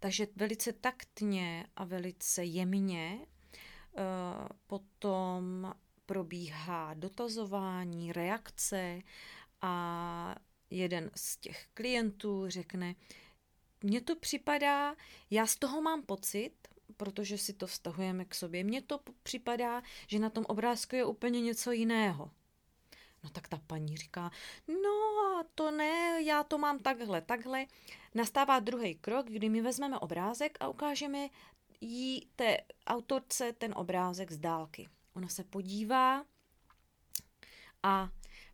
Takže 0.00 0.26
velice 0.36 0.72
taktně 0.72 1.66
a 1.76 1.84
velice 1.84 2.44
jemně 2.44 3.26
potom 4.66 5.74
probíhá 6.06 6.94
dotazování, 6.94 8.12
reakce 8.12 9.02
a 9.60 10.34
jeden 10.70 11.10
z 11.14 11.36
těch 11.36 11.66
klientů 11.74 12.44
řekne, 12.48 12.94
mně 13.82 14.00
to 14.00 14.16
připadá, 14.16 14.96
já 15.30 15.46
z 15.46 15.56
toho 15.56 15.82
mám 15.82 16.02
pocit, 16.02 16.52
protože 16.96 17.38
si 17.38 17.52
to 17.52 17.66
vztahujeme 17.66 18.24
k 18.24 18.34
sobě, 18.34 18.64
mně 18.64 18.82
to 18.82 19.00
připadá, 19.22 19.82
že 20.06 20.18
na 20.18 20.30
tom 20.30 20.44
obrázku 20.48 20.96
je 20.96 21.04
úplně 21.04 21.40
něco 21.40 21.72
jiného. 21.72 22.30
No 23.24 23.30
tak 23.30 23.48
ta 23.48 23.60
paní 23.66 23.96
říká, 23.96 24.30
no 24.68 24.90
a 25.40 25.44
to 25.54 25.70
ne, 25.70 26.22
já 26.22 26.42
to 26.42 26.58
mám 26.58 26.78
takhle, 26.78 27.20
takhle. 27.20 27.66
Nastává 28.14 28.58
druhý 28.60 28.94
krok, 28.94 29.26
kdy 29.26 29.48
my 29.48 29.60
vezmeme 29.60 29.98
obrázek 29.98 30.58
a 30.60 30.68
ukážeme 30.68 31.28
jí 31.82 32.26
té 32.36 32.56
autorce 32.86 33.52
ten 33.52 33.74
obrázek 33.76 34.32
z 34.32 34.38
dálky. 34.38 34.88
Ona 35.14 35.28
se 35.28 35.44
podívá 35.44 36.24
a 37.82 38.10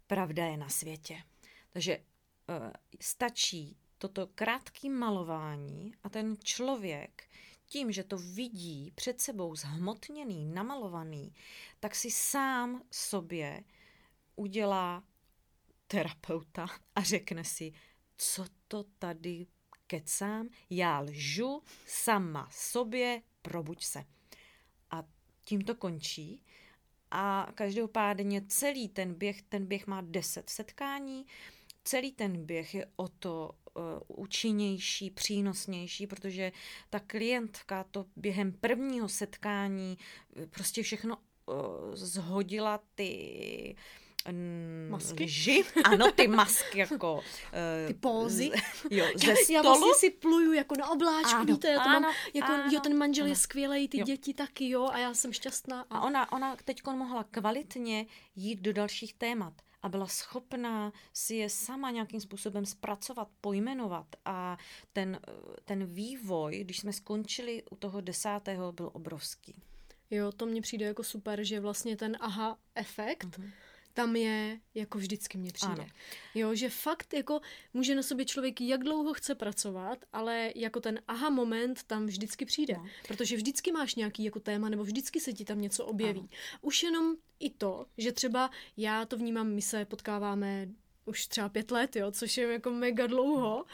pravda 0.06 0.46
je 0.46 0.56
na 0.56 0.68
světě. 0.68 1.22
Takže 1.70 1.98
uh, 1.98 2.70
stačí 3.00 3.76
toto 3.98 4.26
krátké 4.26 4.90
malování 4.90 5.94
a 6.02 6.08
ten 6.08 6.36
člověk 6.44 7.28
tím, 7.66 7.92
že 7.92 8.04
to 8.04 8.18
vidí 8.18 8.92
před 8.94 9.20
sebou 9.20 9.56
zhmotněný, 9.56 10.44
namalovaný, 10.44 11.34
tak 11.80 11.94
si 11.94 12.10
sám 12.10 12.82
sobě 12.90 13.64
udělá 14.36 15.04
terapeuta 15.86 16.66
a 16.94 17.02
řekne 17.02 17.44
si, 17.44 17.72
co 18.16 18.44
to 18.68 18.84
tady 18.98 19.46
kecám, 19.88 20.48
já 20.70 21.00
lžu 21.00 21.62
sama 21.86 22.48
sobě, 22.52 23.22
probuď 23.42 23.84
se. 23.84 24.04
A 24.90 25.04
tím 25.44 25.60
to 25.60 25.74
končí. 25.74 26.42
A 27.10 27.48
každopádně 27.54 28.42
celý 28.48 28.88
ten 28.88 29.14
běh, 29.14 29.42
ten 29.42 29.66
běh 29.66 29.86
má 29.86 30.00
deset 30.00 30.50
setkání, 30.50 31.26
celý 31.84 32.12
ten 32.12 32.46
běh 32.46 32.74
je 32.74 32.86
o 32.96 33.08
to 33.08 33.50
uh, 33.74 33.82
účinnější, 34.22 35.10
přínosnější, 35.10 36.06
protože 36.06 36.52
ta 36.90 37.00
klientka 37.00 37.84
to 37.84 38.06
během 38.16 38.52
prvního 38.52 39.08
setkání 39.08 39.98
eh, 40.36 40.46
prostě 40.46 40.82
všechno 40.82 41.16
uh, 41.16 41.54
zhodila 41.94 42.80
ty 42.94 43.76
masky? 44.90 45.24
lži. 45.24 45.64
Ano, 45.84 46.12
ty 46.12 46.28
masky 46.28 46.78
jako... 46.78 47.14
Uh, 47.14 47.22
ty 47.86 47.94
pózy. 47.94 48.50
jo, 48.90 49.06
ze 49.16 49.30
já, 49.30 49.36
stolu. 49.36 49.54
já 49.56 49.62
vlastně 49.62 49.94
si 49.94 50.10
pluju 50.10 50.52
jako 50.52 50.74
na 50.78 50.90
obláčku, 50.90 51.34
Ano, 51.36 51.44
víte, 51.44 51.68
já 51.68 51.78
to 51.80 51.88
ano, 51.90 52.00
mám, 52.00 52.14
jako, 52.34 52.52
ano, 52.52 52.70
jo, 52.72 52.80
ten 52.80 52.98
manžel 52.98 53.24
ano. 53.24 53.32
je 53.32 53.36
skvělej, 53.36 53.88
ty 53.88 53.98
Jo. 53.98 54.04
děti 54.04 54.34
taky, 54.34 54.68
jo, 54.70 54.88
a 54.92 54.98
já 54.98 55.14
jsem 55.14 55.32
šťastná. 55.32 55.86
A 55.90 56.00
ona, 56.00 56.32
ona 56.32 56.56
teď 56.64 56.82
mohla 56.86 57.24
kvalitně 57.24 58.06
jít 58.36 58.60
do 58.60 58.72
dalších 58.72 59.14
témat 59.14 59.52
a 59.82 59.88
byla 59.88 60.06
schopná 60.06 60.92
si 61.12 61.34
je 61.34 61.50
sama 61.50 61.90
nějakým 61.90 62.20
způsobem 62.20 62.66
zpracovat, 62.66 63.28
pojmenovat 63.40 64.06
a 64.24 64.58
ten, 64.92 65.20
ten 65.64 65.86
vývoj, 65.86 66.58
když 66.64 66.78
jsme 66.78 66.92
skončili 66.92 67.62
u 67.70 67.76
toho 67.76 68.00
desátého, 68.00 68.72
byl 68.72 68.90
obrovský. 68.92 69.54
Jo, 70.10 70.32
to 70.32 70.46
mně 70.46 70.60
přijde 70.62 70.86
jako 70.86 71.02
super, 71.04 71.44
že 71.44 71.60
vlastně 71.60 71.96
ten 71.96 72.16
aha 72.20 72.58
efekt 72.74 73.38
Mhm. 73.38 73.50
Tam 73.94 74.16
je 74.16 74.60
jako 74.74 74.98
vždycky 74.98 75.38
mně 75.38 75.52
přijde. 75.52 75.82
Ano. 75.82 75.86
Jo, 76.34 76.54
že 76.54 76.70
fakt 76.70 77.14
jako 77.14 77.40
může 77.74 77.94
na 77.94 78.02
sobě 78.02 78.24
člověk 78.24 78.60
jak 78.60 78.84
dlouho 78.84 79.14
chce 79.14 79.34
pracovat, 79.34 79.98
ale 80.12 80.52
jako 80.54 80.80
ten 80.80 81.00
aha 81.08 81.30
moment 81.30 81.82
tam 81.82 82.06
vždycky 82.06 82.44
přijde. 82.44 82.74
No. 82.74 82.86
Protože 83.08 83.36
vždycky 83.36 83.72
máš 83.72 83.94
nějaký 83.94 84.24
jako 84.24 84.40
téma, 84.40 84.68
nebo 84.68 84.84
vždycky 84.84 85.20
se 85.20 85.32
ti 85.32 85.44
tam 85.44 85.60
něco 85.60 85.86
objeví. 85.86 86.20
Ano. 86.20 86.28
Už 86.60 86.82
jenom 86.82 87.16
i 87.40 87.50
to, 87.50 87.86
že 87.98 88.12
třeba 88.12 88.50
já 88.76 89.04
to 89.04 89.16
vnímám, 89.16 89.48
my 89.48 89.62
se 89.62 89.84
potkáváme 89.84 90.68
už 91.04 91.26
třeba 91.26 91.48
pět 91.48 91.70
let, 91.70 91.96
jo, 91.96 92.10
což 92.10 92.36
je 92.36 92.52
jako 92.52 92.70
mega 92.70 93.06
dlouho 93.06 93.64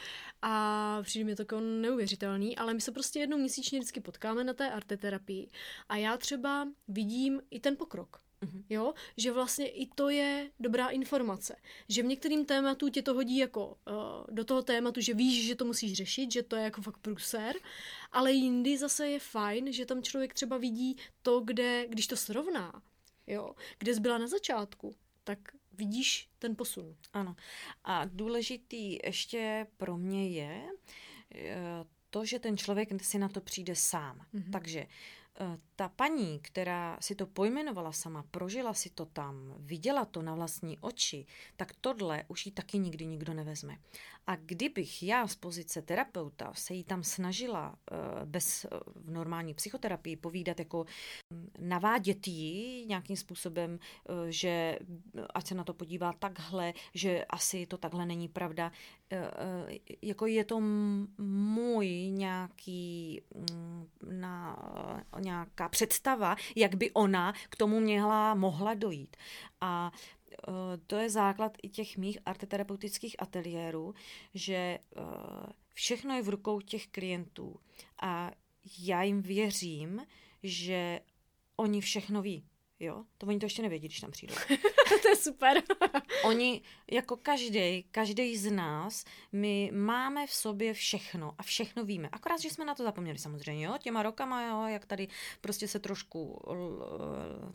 a 0.43 0.99
přijde 1.03 1.25
mi 1.25 1.37
to 1.37 1.43
jako 1.43 1.61
neuvěřitelný, 1.61 2.57
ale 2.57 2.75
my 2.75 2.81
se 2.81 2.93
prostě 2.93 3.19
jednou 3.19 3.39
měsíčně 3.39 3.79
vždycky 3.79 4.01
potkáme 4.01 4.45
na 4.45 4.53
té 4.53 4.71
arteterapii 4.71 5.49
a 5.89 5.97
já 5.97 6.17
třeba 6.17 6.69
vidím 6.89 7.43
i 7.51 7.61
ten 7.61 7.77
pokrok. 7.77 8.24
Mhm. 8.45 8.65
Jo, 8.71 8.95
že 9.17 9.33
vlastně 9.33 9.69
i 9.69 9.87
to 9.87 10.09
je 10.09 10.51
dobrá 10.61 10.89
informace. 10.89 11.57
Že 11.89 12.03
v 12.03 12.07
některým 12.07 12.45
tématu 12.45 12.89
tě 12.89 13.03
to 13.03 13.15
hodí 13.15 13.37
jako 13.39 13.67
uh, 13.67 14.35
do 14.35 14.45
toho 14.45 14.63
tématu, 14.63 15.01
že 15.01 15.15
víš, 15.15 15.47
že 15.47 15.55
to 15.55 15.65
musíš 15.65 15.93
řešit, 15.93 16.33
že 16.33 16.43
to 16.43 16.57
je 16.57 16.63
jako 16.63 16.83
fakt 16.83 16.99
průser, 16.99 17.55
ale 18.13 18.33
jindy 18.33 18.79
zase 18.79 19.09
je 19.09 19.19
fajn, 19.19 19.73
že 19.73 19.87
tam 19.87 20.03
člověk 20.03 20.35
třeba 20.35 20.59
vidí 20.59 20.97
to, 21.23 21.41
kde, 21.41 21.87
když 21.89 22.07
to 22.07 22.17
srovná, 22.17 22.83
jo, 23.27 23.55
kde 23.79 23.95
jsi 23.95 24.01
byla 24.01 24.19
na 24.19 24.27
začátku, 24.27 24.95
tak 25.25 25.39
vidíš 25.73 26.29
ten 26.39 26.57
posun. 26.57 26.97
Ano. 27.13 27.37
A 27.85 28.05
důležitý 28.05 28.99
ještě 29.05 29.67
pro 29.77 29.97
mě 29.97 30.29
je 30.29 30.63
eh, 31.35 31.85
to, 32.11 32.25
že 32.25 32.39
ten 32.39 32.57
člověk 32.57 33.03
si 33.03 33.19
na 33.19 33.29
to 33.29 33.41
přijde 33.41 33.77
sám. 33.77 34.27
Mhm. 34.33 34.53
Takže 34.53 34.81
eh, 34.81 35.59
ta 35.77 35.89
paní, 35.89 36.41
která 36.43 36.99
si 37.01 37.15
to 37.15 37.27
pojmenovala 37.27 37.93
sama, 37.93 38.25
prožila 38.31 38.75
si 38.75 38.91
to 38.91 39.07
tam, 39.07 39.55
viděla 39.59 40.05
to 40.05 40.23
na 40.23 40.35
vlastní 40.35 40.79
oči, 40.79 41.27
tak 41.57 41.73
tohle 41.81 42.25
už 42.29 42.47
jí 42.47 42.53
taky 42.53 42.79
nikdy 42.79 43.07
nikdo 43.07 43.35
nevezme. 43.35 43.79
A 44.27 44.37
kdybych 44.37 45.03
já 45.03 45.29
z 45.29 45.35
pozice 45.35 45.83
terapeuta 45.83 46.53
se 46.55 46.75
jí 46.75 46.85
tam 46.85 47.03
snažila 47.03 47.79
eh, 47.91 47.97
bez 48.25 48.65
eh, 48.65 48.69
v 48.97 49.11
normální 49.11 49.55
psychoterapii 49.55 50.17
povídat 50.17 50.59
jako 50.59 50.85
mm, 51.31 51.51
navádět 51.59 52.29
ji 52.29 52.87
nějakým 52.87 53.17
způsobem, 53.17 53.79
eh, 53.79 54.13
že 54.33 54.79
ať 55.35 55.47
se 55.47 55.55
na 55.55 55.65
to 55.65 55.75
podívá 55.75 56.13
takhle, 56.13 56.73
že 56.95 57.25
asi 57.25 57.67
to 57.67 57.79
takhle 57.79 58.07
není 58.07 58.29
pravda, 58.29 58.73
jako 60.03 60.27
je 60.27 60.45
to 60.45 60.61
můj 61.19 61.89
nějaký 62.11 63.23
mm, 63.35 63.87
na, 64.11 64.57
nějaká 65.21 65.64
představa, 65.69 66.37
jak 66.57 66.75
by 66.75 66.91
ona 66.91 67.33
k 67.49 67.57
tomu 67.57 67.81
měla, 67.81 68.35
mohla 68.35 68.75
dojít. 68.75 69.17
A 69.61 69.93
eh, 69.93 70.53
to 70.87 70.97
je 70.97 71.11
základ 71.11 71.59
i 71.63 71.69
těch 71.69 71.97
mých 71.97 72.19
arteterapeutických 72.27 73.17
ateliérů, 73.19 73.95
že 74.35 74.55
eh, 74.55 74.79
všechno 75.75 76.15
je 76.15 76.23
v 76.23 76.29
rukou 76.29 76.61
těch 76.61 76.87
klientů 76.87 77.57
a 78.03 78.31
já 78.79 79.03
jim 79.03 79.23
věřím, 79.23 80.07
že 80.43 81.01
oni 81.57 81.81
všechno 81.81 82.23
ví. 82.23 82.45
Jo? 82.81 83.05
To 83.19 83.27
oni 83.27 83.39
to 83.39 83.47
ještě 83.47 83.63
nevědí, 83.63 83.89
když 83.89 84.01
tam 84.01 84.11
přijdou. 84.11 84.35
to 85.03 85.09
je 85.09 85.17
super. 85.17 85.63
Oni, 86.25 86.63
jako 86.91 87.17
každý, 87.17 87.83
každý 87.91 88.37
z 88.37 88.51
nás, 88.51 89.05
my 89.33 89.71
máme 89.75 90.27
v 90.27 90.35
sobě 90.35 90.75
všechno 90.75 91.35
a 91.39 91.43
všechno 91.43 91.85
víme. 91.85 92.09
Akorát, 92.13 92.41
že 92.41 92.51
jsme 92.51 92.65
na 92.65 92.75
to 92.75 92.83
zapomněli 92.83 93.19
samozřejmě, 93.19 93.67
jo? 93.67 93.75
těma 93.79 94.03
rokama, 94.03 94.47
jo? 94.47 94.65
jak 94.67 94.87
tady 94.87 95.09
prostě 95.41 95.69
se 95.69 95.79
trošku, 95.79 96.43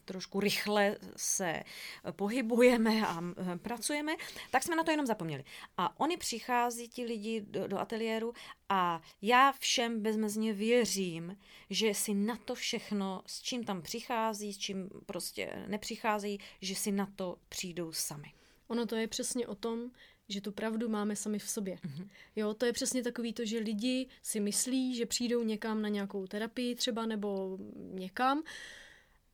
trošku 0.06 0.40
rychle 0.40 0.98
se 1.16 1.64
pohybujeme 2.12 3.08
a 3.08 3.22
pracujeme, 3.62 4.16
tak 4.52 4.64
jsme 4.64 4.76
na 4.76 4.84
to 4.84 4.92
jenom 4.92 5.06
zapomněli. 5.06 5.44
A 5.78 6.00
oni 6.00 6.18
přichází, 6.18 6.90
ti 6.90 7.04
lidi 7.04 7.42
do, 7.42 7.68
do 7.68 7.80
ateliéru 7.80 8.34
a 8.70 9.02
já 9.22 9.52
všem 9.52 10.02
bezmezně 10.02 10.54
věřím, 10.54 11.38
že 11.70 11.94
si 11.94 12.14
na 12.14 12.36
to 12.36 12.56
všechno, 12.56 13.22
s 13.26 13.42
čím 13.42 13.64
tam 13.64 13.82
přichází, 13.82 14.54
s 14.54 14.58
čím 14.58 14.90
prostě 15.06 15.66
nepřicházejí, 15.68 16.40
že 16.62 16.76
si 16.76 16.92
na 16.92 17.06
to 17.16 17.38
přijdou 17.50 17.92
sami. 17.92 18.34
Ono 18.68 18.86
to 18.86 18.96
je 18.96 19.08
přesně 19.08 19.48
o 19.48 19.56
tom, 19.56 19.92
že 20.30 20.42
tu 20.42 20.52
pravdu 20.52 20.90
máme 20.90 21.16
sami 21.16 21.40
v 21.40 21.50
sobě. 21.50 21.80
Mhm. 21.84 22.10
Jo, 22.36 22.54
to 22.54 22.66
je 22.66 22.74
přesně 22.74 23.04
takový 23.04 23.34
to, 23.34 23.46
že 23.46 23.60
lidi 23.60 24.08
si 24.22 24.40
myslí, 24.40 24.96
že 24.96 25.06
přijdou 25.06 25.44
někam 25.44 25.82
na 25.82 25.90
nějakou 25.90 26.28
terapii 26.28 26.76
třeba 26.76 27.06
nebo 27.06 27.58
někam 27.76 28.44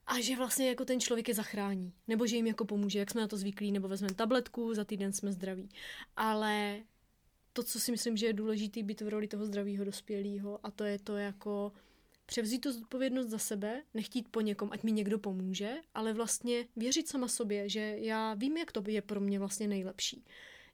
a 0.08 0.20
že 0.22 0.36
vlastně 0.36 0.70
jako 0.70 0.86
ten 0.86 1.00
člověk 1.00 1.28
je 1.28 1.34
zachrání. 1.34 1.94
Nebo 2.08 2.28
že 2.28 2.36
jim 2.36 2.48
jako 2.48 2.66
pomůže, 2.66 3.00
jak 3.00 3.12
jsme 3.12 3.22
na 3.22 3.28
to 3.28 3.38
zvyklí, 3.38 3.72
nebo 3.72 3.88
vezmeme 3.88 4.14
tabletku, 4.14 4.74
za 4.74 4.86
týden 4.86 5.14
jsme 5.14 5.32
zdraví. 5.32 5.70
Ale 6.16 6.80
to, 7.56 7.64
co 7.64 7.80
si 7.80 7.92
myslím, 7.92 8.18
že 8.18 8.26
je 8.26 8.34
důležité 8.34 8.84
být 8.84 9.02
v 9.02 9.08
roli 9.08 9.28
toho 9.28 9.46
zdravého 9.46 9.86
dospělého 9.86 10.60
a 10.64 10.72
to 10.72 10.84
je 10.84 11.00
to 11.00 11.18
jako 11.18 11.72
převzít 12.26 12.60
tu 12.60 12.72
zodpovědnost 12.72 13.28
za 13.28 13.38
sebe, 13.38 13.82
nechtít 13.94 14.28
po 14.32 14.42
někom, 14.42 14.70
ať 14.72 14.84
mi 14.84 14.92
někdo 14.92 15.20
pomůže, 15.20 15.74
ale 15.94 16.14
vlastně 16.14 16.68
věřit 16.76 17.08
sama 17.08 17.28
sobě, 17.28 17.70
že 17.70 17.96
já 18.00 18.34
vím, 18.34 18.58
jak 18.58 18.72
to 18.72 18.84
je 18.88 19.02
pro 19.02 19.20
mě 19.20 19.40
vlastně 19.40 19.68
nejlepší. 19.68 20.26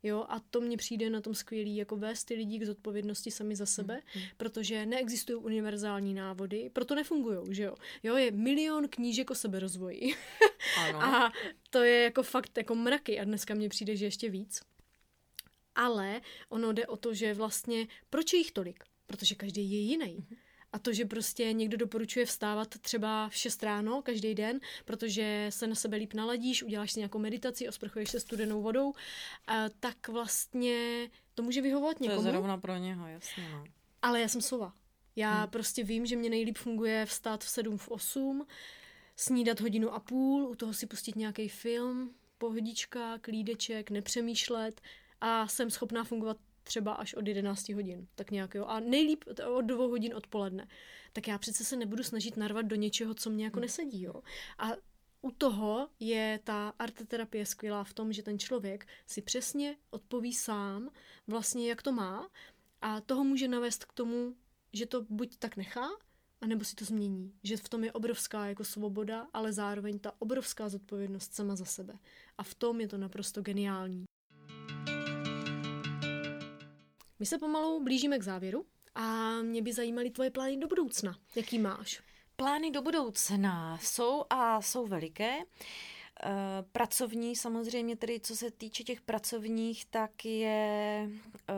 Jo, 0.04 0.26
a 0.30 0.40
to 0.40 0.62
mně 0.62 0.78
přijde 0.78 1.10
na 1.10 1.22
tom 1.22 1.36
skvělý, 1.36 1.76
jako 1.76 1.98
vést 1.98 2.24
ty 2.24 2.34
lidi 2.34 2.60
k 2.60 2.66
zodpovědnosti 2.66 3.32
sami 3.32 3.56
za 3.56 3.66
sebe, 3.66 4.02
Mm, 4.16 4.22
protože 4.38 4.86
neexistují 4.86 5.44
univerzální 5.44 6.14
návody, 6.14 6.70
proto 6.74 6.96
nefungují, 6.96 7.56
že 7.56 7.64
jo. 7.64 7.76
Jo, 8.04 8.16
je 8.16 8.32
milion 8.32 8.88
knížek 8.88 9.32
o 9.32 9.36
seberozvoji 9.36 10.14
Ano. 10.78 11.04
a 11.04 11.32
to 11.70 11.84
je 11.84 12.04
jako 12.04 12.24
fakt 12.24 12.58
jako 12.58 12.76
mraky 12.76 13.20
a 13.20 13.24
dneska 13.24 13.54
mně 13.54 13.70
přijde, 13.70 13.96
že 13.96 14.06
ještě 14.06 14.30
víc. 14.30 14.62
Ale 15.82 16.22
ono 16.50 16.74
jde 16.74 16.88
o 16.88 16.98
to, 16.98 17.14
že 17.14 17.34
vlastně, 17.34 17.88
proč 18.10 18.34
je 18.34 18.40
jich 18.40 18.52
tolik? 18.52 18.84
Protože 19.06 19.36
každý 19.36 19.72
je 19.72 19.80
jiný. 19.80 20.18
Mm-hmm. 20.18 20.38
A 20.74 20.80
to, 20.80 20.94
že 20.94 21.06
prostě 21.06 21.54
někdo 21.54 21.78
doporučuje 21.78 22.26
vstávat 22.26 22.68
třeba 22.68 23.30
v 23.30 23.36
6 23.36 23.64
ráno 23.64 24.02
každý 24.02 24.36
den, 24.36 24.60
protože 24.86 25.48
se 25.50 25.68
na 25.68 25.76
sebe 25.76 25.98
líp 25.98 26.14
naladíš, 26.14 26.64
uděláš 26.64 26.92
si 26.92 27.00
nějakou 27.00 27.20
meditaci, 27.20 27.68
osprchuješ 27.68 28.10
se 28.10 28.20
studenou 28.20 28.62
vodou, 28.62 28.94
tak 29.80 30.08
vlastně 30.08 31.10
to 31.34 31.44
může 31.44 31.62
vyhovovat 31.62 32.00
někomu. 32.00 32.22
To 32.22 32.28
je 32.28 32.32
zrovna 32.32 32.58
pro 32.58 32.78
něho, 32.78 33.08
jasně. 33.08 33.50
No. 33.52 33.64
Ale 34.02 34.22
já 34.22 34.28
jsem 34.28 34.42
sova. 34.42 34.74
Já 35.16 35.40
hmm. 35.40 35.50
prostě 35.50 35.84
vím, 35.84 36.06
že 36.06 36.16
mě 36.16 36.30
nejlíp 36.30 36.58
funguje 36.58 37.06
vstát 37.06 37.44
v 37.44 37.50
7, 37.50 37.78
v 37.78 37.88
8, 37.88 38.48
snídat 39.16 39.60
hodinu 39.60 39.94
a 39.94 40.00
půl, 40.00 40.44
u 40.44 40.56
toho 40.56 40.74
si 40.74 40.88
pustit 40.88 41.16
nějaký 41.16 41.50
film, 41.50 42.14
pohodička, 42.38 43.18
klídeček, 43.18 43.90
nepřemýšlet 43.90 44.82
a 45.22 45.48
jsem 45.48 45.70
schopná 45.70 46.04
fungovat 46.04 46.38
třeba 46.64 46.94
až 46.94 47.14
od 47.14 47.28
11 47.28 47.70
hodin, 47.70 48.08
tak 48.16 48.32
nějak 48.32 48.56
jo. 48.56 48.66
A 48.66 48.80
nejlíp 48.80 49.24
od 49.58 49.62
dvou 49.62 49.90
hodin 49.90 50.16
odpoledne. 50.16 50.68
Tak 51.14 51.28
já 51.28 51.38
přece 51.38 51.66
se 51.66 51.76
nebudu 51.76 52.04
snažit 52.04 52.38
narvat 52.38 52.66
do 52.66 52.76
něčeho, 52.76 53.14
co 53.14 53.30
mě 53.30 53.46
jako 53.46 53.58
hmm. 53.58 53.62
nesedí, 53.62 54.02
jo. 54.02 54.22
A 54.58 54.72
u 55.22 55.32
toho 55.32 55.90
je 56.00 56.40
ta 56.44 56.74
arteterapie 56.80 57.46
skvělá 57.46 57.84
v 57.84 57.94
tom, 57.94 58.14
že 58.14 58.24
ten 58.24 58.40
člověk 58.40 58.88
si 59.08 59.22
přesně 59.22 59.78
odpoví 59.90 60.34
sám 60.34 60.90
vlastně, 61.28 61.70
jak 61.70 61.82
to 61.82 61.92
má 61.92 62.30
a 62.82 63.02
toho 63.02 63.24
může 63.24 63.48
navést 63.48 63.86
k 63.86 63.94
tomu, 63.94 64.36
že 64.74 64.86
to 64.86 65.06
buď 65.10 65.38
tak 65.38 65.58
nechá, 65.58 65.90
anebo 66.42 66.66
si 66.66 66.76
to 66.76 66.86
změní. 66.86 67.34
Že 67.44 67.58
v 67.58 67.70
tom 67.70 67.84
je 67.84 67.92
obrovská 67.92 68.46
jako 68.46 68.64
svoboda, 68.64 69.28
ale 69.34 69.54
zároveň 69.54 70.00
ta 70.00 70.12
obrovská 70.20 70.70
zodpovědnost 70.70 71.34
sama 71.34 71.56
za 71.56 71.66
sebe. 71.66 71.94
A 72.38 72.44
v 72.44 72.56
tom 72.56 72.82
je 72.82 72.88
to 72.88 72.98
naprosto 72.98 73.42
geniální. 73.42 74.06
My 77.22 77.26
se 77.26 77.38
pomalu 77.38 77.84
blížíme 77.84 78.20
k 78.20 78.24
závěru 78.24 78.66
a 78.96 79.32
mě 79.42 79.62
by 79.62 79.74
zajímaly 79.74 80.10
tvoje 80.10 80.32
plány 80.32 80.58
do 80.58 80.68
budoucna. 80.68 81.18
Jaký 81.36 81.60
máš? 81.60 82.02
Plány 82.36 82.72
do 82.72 82.82
budoucna 82.82 83.80
jsou 83.82 84.24
a 84.30 84.62
jsou 84.62 84.88
veliké. 84.88 85.40
Eh, 85.40 86.30
pracovní 86.72 87.36
samozřejmě, 87.36 87.96
tedy 87.96 88.20
co 88.20 88.36
se 88.36 88.52
týče 88.52 88.84
těch 88.84 89.02
pracovních, 89.02 89.86
tak 89.86 90.26
je 90.26 91.10
eh, 91.50 91.54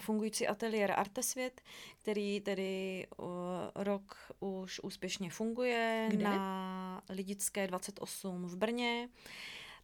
fungující 0.00 0.48
ateliér 0.48 0.94
Artesvět, 0.96 1.60
který 1.98 2.40
tedy 2.40 3.06
uh, 3.16 3.26
rok 3.74 4.32
už 4.40 4.80
úspěšně 4.80 5.30
funguje 5.30 6.08
Kde? 6.10 6.24
na 6.24 7.02
Lidické 7.08 7.66
28 7.66 8.46
v 8.46 8.56
Brně. 8.56 9.08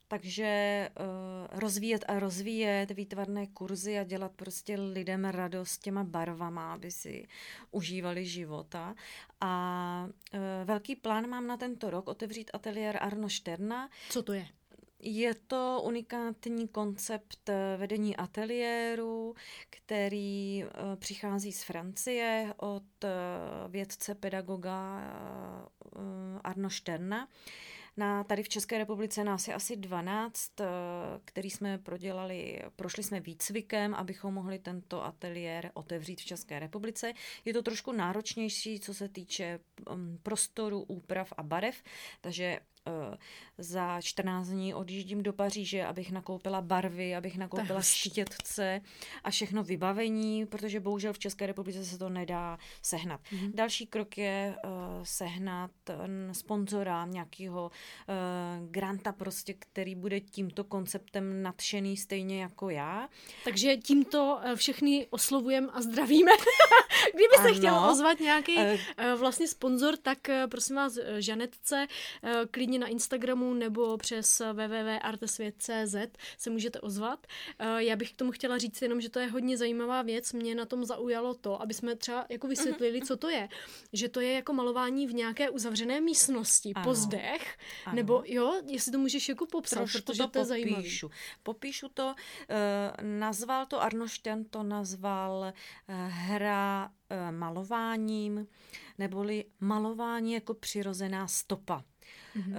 Takže 0.08 0.90
uh, 1.00 1.60
rozvíjet 1.60 2.04
a 2.08 2.18
rozvíjet 2.18 2.90
výtvarné 2.90 3.46
kurzy 3.46 3.98
a 3.98 4.04
dělat 4.04 4.32
prostě 4.36 4.80
lidem 4.80 5.24
radost 5.24 5.78
těma 5.78 6.04
barvama, 6.04 6.72
aby 6.74 6.90
si 6.90 7.28
užívali 7.70 8.26
života. 8.26 8.94
A 9.40 10.08
uh, 10.34 10.40
velký 10.64 10.96
plán 10.96 11.26
mám 11.26 11.46
na 11.46 11.56
tento 11.56 11.90
rok 11.90 12.08
otevřít 12.08 12.50
ateliér 12.54 12.98
Arno 13.00 13.28
Šterna. 13.28 13.88
Co 14.10 14.22
to 14.22 14.32
je? 14.32 14.46
Je 15.02 15.34
to 15.34 15.82
unikátní 15.84 16.68
koncept 16.68 17.48
eh, 17.48 17.76
vedení 17.76 18.16
ateliéru, 18.16 19.34
který 19.70 20.64
přichází 20.96 21.52
z 21.52 21.64
Francie 21.64 22.54
od 22.56 23.04
vědce 23.68 24.14
pedagoga 24.14 25.00
Arno 26.44 26.70
Šterna. 26.70 27.28
Na, 27.98 28.24
tady 28.24 28.42
v 28.42 28.48
České 28.48 28.78
republice 28.78 29.24
nás 29.24 29.48
je 29.48 29.54
asi 29.54 29.76
12, 29.76 30.52
který 31.24 31.50
jsme 31.50 31.78
prodělali, 31.78 32.62
prošli 32.76 33.02
jsme 33.02 33.20
výcvikem, 33.20 33.94
abychom 33.94 34.34
mohli 34.34 34.58
tento 34.58 35.04
ateliér 35.04 35.70
otevřít 35.74 36.20
v 36.20 36.24
České 36.24 36.58
republice. 36.58 37.12
Je 37.44 37.52
to 37.52 37.62
trošku 37.62 37.92
náročnější, 37.92 38.80
co 38.80 38.94
se 38.94 39.08
týče 39.08 39.60
mm, 39.94 40.18
prostoru, 40.22 40.82
úprav 40.82 41.32
a 41.36 41.42
barev, 41.42 41.82
takže 42.20 42.60
Eh, 42.77 42.77
za 43.58 44.00
14 44.00 44.48
dní 44.48 44.74
odjíždím 44.74 45.22
do 45.22 45.32
Paříže, 45.32 45.84
abych 45.84 46.12
nakoupila 46.12 46.60
barvy, 46.60 47.16
abych 47.16 47.38
nakoupila 47.38 47.82
štětce 47.82 48.80
a 49.24 49.30
všechno 49.30 49.64
vybavení, 49.64 50.46
protože 50.46 50.80
bohužel 50.80 51.12
v 51.12 51.18
České 51.18 51.46
republice 51.46 51.84
se 51.84 51.98
to 51.98 52.08
nedá 52.08 52.58
sehnat. 52.82 53.20
Mm-hmm. 53.20 53.54
Další 53.54 53.86
krok 53.86 54.18
je 54.18 54.56
uh, 54.64 54.70
sehnat 55.02 55.70
uh, 55.88 56.32
sponzora, 56.32 57.06
nějakého 57.06 57.70
uh, 57.70 58.68
granta 58.70 59.12
prostě, 59.12 59.54
který 59.54 59.94
bude 59.94 60.20
tímto 60.20 60.64
konceptem 60.64 61.42
nadšený 61.42 61.96
stejně 61.96 62.42
jako 62.42 62.70
já. 62.70 63.08
Takže 63.44 63.76
tímto 63.76 64.40
všechny 64.54 65.06
oslovujeme 65.10 65.68
a 65.72 65.82
zdravíme. 65.82 66.30
Kdyby 67.14 67.48
se 67.48 67.58
chtěl 67.58 67.90
ozvat 67.90 68.20
nějaký 68.20 68.56
uh, 68.56 68.64
vlastně 69.16 69.48
sponzor, 69.48 69.96
tak 69.96 70.18
prosím 70.50 70.76
vás, 70.76 70.98
Žanetce, 71.18 71.86
klidně 72.50 72.77
na 72.78 72.86
Instagramu 72.86 73.54
nebo 73.54 73.96
přes 73.96 74.42
www.artesvět.cz 74.52 75.96
se 76.38 76.50
můžete 76.50 76.80
ozvat. 76.80 77.26
Eh, 77.58 77.84
já 77.84 77.96
bych 77.96 78.12
k 78.12 78.16
tomu 78.16 78.32
chtěla 78.32 78.58
říct 78.58 78.82
jenom, 78.82 79.00
že 79.00 79.08
to 79.08 79.18
je 79.18 79.26
hodně 79.26 79.56
zajímavá 79.56 80.02
věc. 80.02 80.32
Mě 80.32 80.54
na 80.54 80.64
tom 80.64 80.84
zaujalo 80.84 81.34
to, 81.34 81.62
aby 81.62 81.74
jsme 81.74 81.96
třeba 81.96 82.26
jako 82.28 82.46
vysvětlili, 82.46 83.02
co 83.02 83.16
to 83.16 83.28
je. 83.28 83.48
Že 83.92 84.08
to 84.08 84.20
je 84.20 84.32
jako 84.32 84.52
malování 84.52 85.06
v 85.06 85.14
nějaké 85.14 85.50
uzavřené 85.50 86.00
místnosti, 86.00 86.72
ano. 86.74 86.84
po 86.84 86.94
zdech, 86.94 87.58
ano. 87.84 87.96
nebo 87.96 88.22
jo, 88.26 88.60
jestli 88.66 88.92
to 88.92 88.98
můžeš 88.98 89.28
jako 89.28 89.46
popsat, 89.46 89.76
Trošku 89.76 90.02
protože 90.02 90.22
to, 90.22 90.28
to 90.28 90.38
je 90.38 90.44
zajímavé. 90.44 90.88
Popíšu 91.42 91.88
to, 91.88 92.06
uh, 92.06 93.04
nazval 93.18 93.66
to 93.66 93.82
Arnoštěn, 93.82 94.44
to 94.44 94.62
nazval 94.62 95.52
uh, 95.88 95.94
hra 96.08 96.92
malováním, 97.30 98.46
neboli 98.98 99.44
malování 99.60 100.32
jako 100.32 100.54
přirozená 100.54 101.28
stopa. 101.28 101.84
Mm-hmm. 102.36 102.56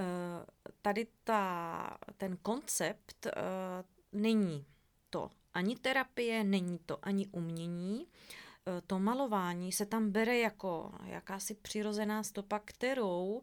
Tady 0.82 1.08
ta, 1.24 1.98
ten 2.18 2.38
koncept 2.38 3.26
uh, 3.26 4.22
není 4.22 4.66
to 5.10 5.30
ani 5.54 5.76
terapie, 5.76 6.44
není 6.44 6.80
to 6.86 7.06
ani 7.06 7.28
umění. 7.28 8.00
Uh, 8.00 8.74
to 8.88 9.00
malování 9.00 9.72
se 9.72 9.86
tam 9.86 10.12
bere 10.12 10.38
jako 10.38 10.92
jakási 11.06 11.56
přirozená 11.56 12.24
stopa, 12.24 12.60
kterou 12.66 13.42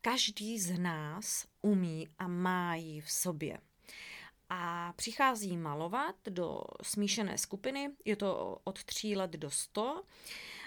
každý 0.00 0.58
z 0.58 0.78
nás 0.78 1.46
umí 1.62 2.08
a 2.18 2.28
má 2.28 2.74
ji 2.74 3.00
v 3.00 3.10
sobě. 3.10 3.58
A 4.48 4.92
přichází 4.96 5.56
malovat 5.56 6.16
do 6.28 6.62
smíšené 6.82 7.38
skupiny, 7.38 7.90
je 8.04 8.16
to 8.16 8.58
od 8.64 8.84
3 8.84 9.16
let 9.16 9.30
do 9.30 9.50
100 9.50 10.02
Eh, 10.02 10.61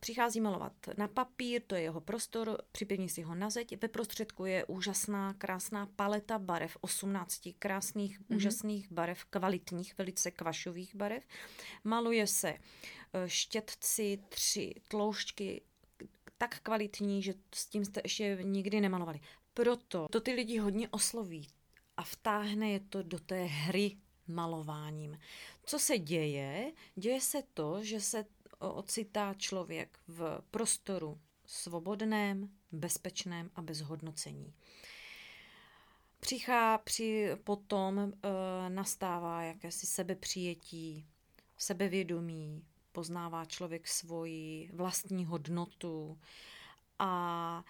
přichází 0.00 0.40
malovat 0.40 0.72
na 0.96 1.08
papír, 1.08 1.62
to 1.66 1.74
je 1.74 1.82
jeho 1.82 2.00
prostor, 2.00 2.58
připevní 2.72 3.08
si 3.08 3.22
ho 3.22 3.34
na 3.34 3.50
zeď. 3.50 3.82
Ve 3.82 3.88
prostředku 3.88 4.44
je 4.44 4.64
úžasná, 4.64 5.34
krásná 5.34 5.86
paleta 5.86 6.38
barev, 6.38 6.76
18 6.80 7.48
krásných, 7.58 8.20
mm-hmm. 8.20 8.36
úžasných 8.36 8.92
barev, 8.92 9.24
kvalitních, 9.24 9.98
velice 9.98 10.30
kvašových 10.30 10.94
barev. 10.94 11.24
Maluje 11.84 12.26
se 12.26 12.48
eh, 12.48 12.58
štětci, 13.26 14.18
tři 14.28 14.74
tloušťky, 14.88 15.62
tak 16.38 16.60
kvalitní, 16.60 17.22
že 17.22 17.34
s 17.54 17.66
tím 17.66 17.84
jste 17.84 18.00
ještě 18.04 18.38
nikdy 18.42 18.80
nemalovali. 18.80 19.20
Proto 19.54 20.08
to 20.10 20.20
ty 20.20 20.32
lidi 20.32 20.58
hodně 20.58 20.88
osloví 20.88 21.48
a 21.96 22.02
vtáhne 22.02 22.70
je 22.70 22.80
to 22.80 23.02
do 23.02 23.18
té 23.18 23.44
hry 23.44 23.96
malováním. 24.28 25.18
Co 25.64 25.78
se 25.78 25.98
děje? 25.98 26.72
Děje 26.96 27.20
se 27.20 27.42
to, 27.54 27.84
že 27.84 28.00
se 28.00 28.24
ocitá 28.58 29.34
člověk 29.34 29.98
v 30.08 30.42
prostoru 30.50 31.20
svobodném, 31.46 32.50
bezpečném 32.72 33.50
a 33.54 33.62
bez 33.62 33.80
hodnocení. 33.80 34.54
Přichá 36.20 36.78
při 36.78 37.30
potom 37.44 37.98
e, 37.98 38.10
nastává 38.68 39.42
jakési 39.42 39.86
sebepřijetí, 39.86 41.06
sebevědomí, 41.58 42.64
poznává 42.92 43.44
člověk 43.44 43.88
svoji 43.88 44.70
vlastní 44.72 45.24
hodnotu 45.24 46.18
a 46.98 47.64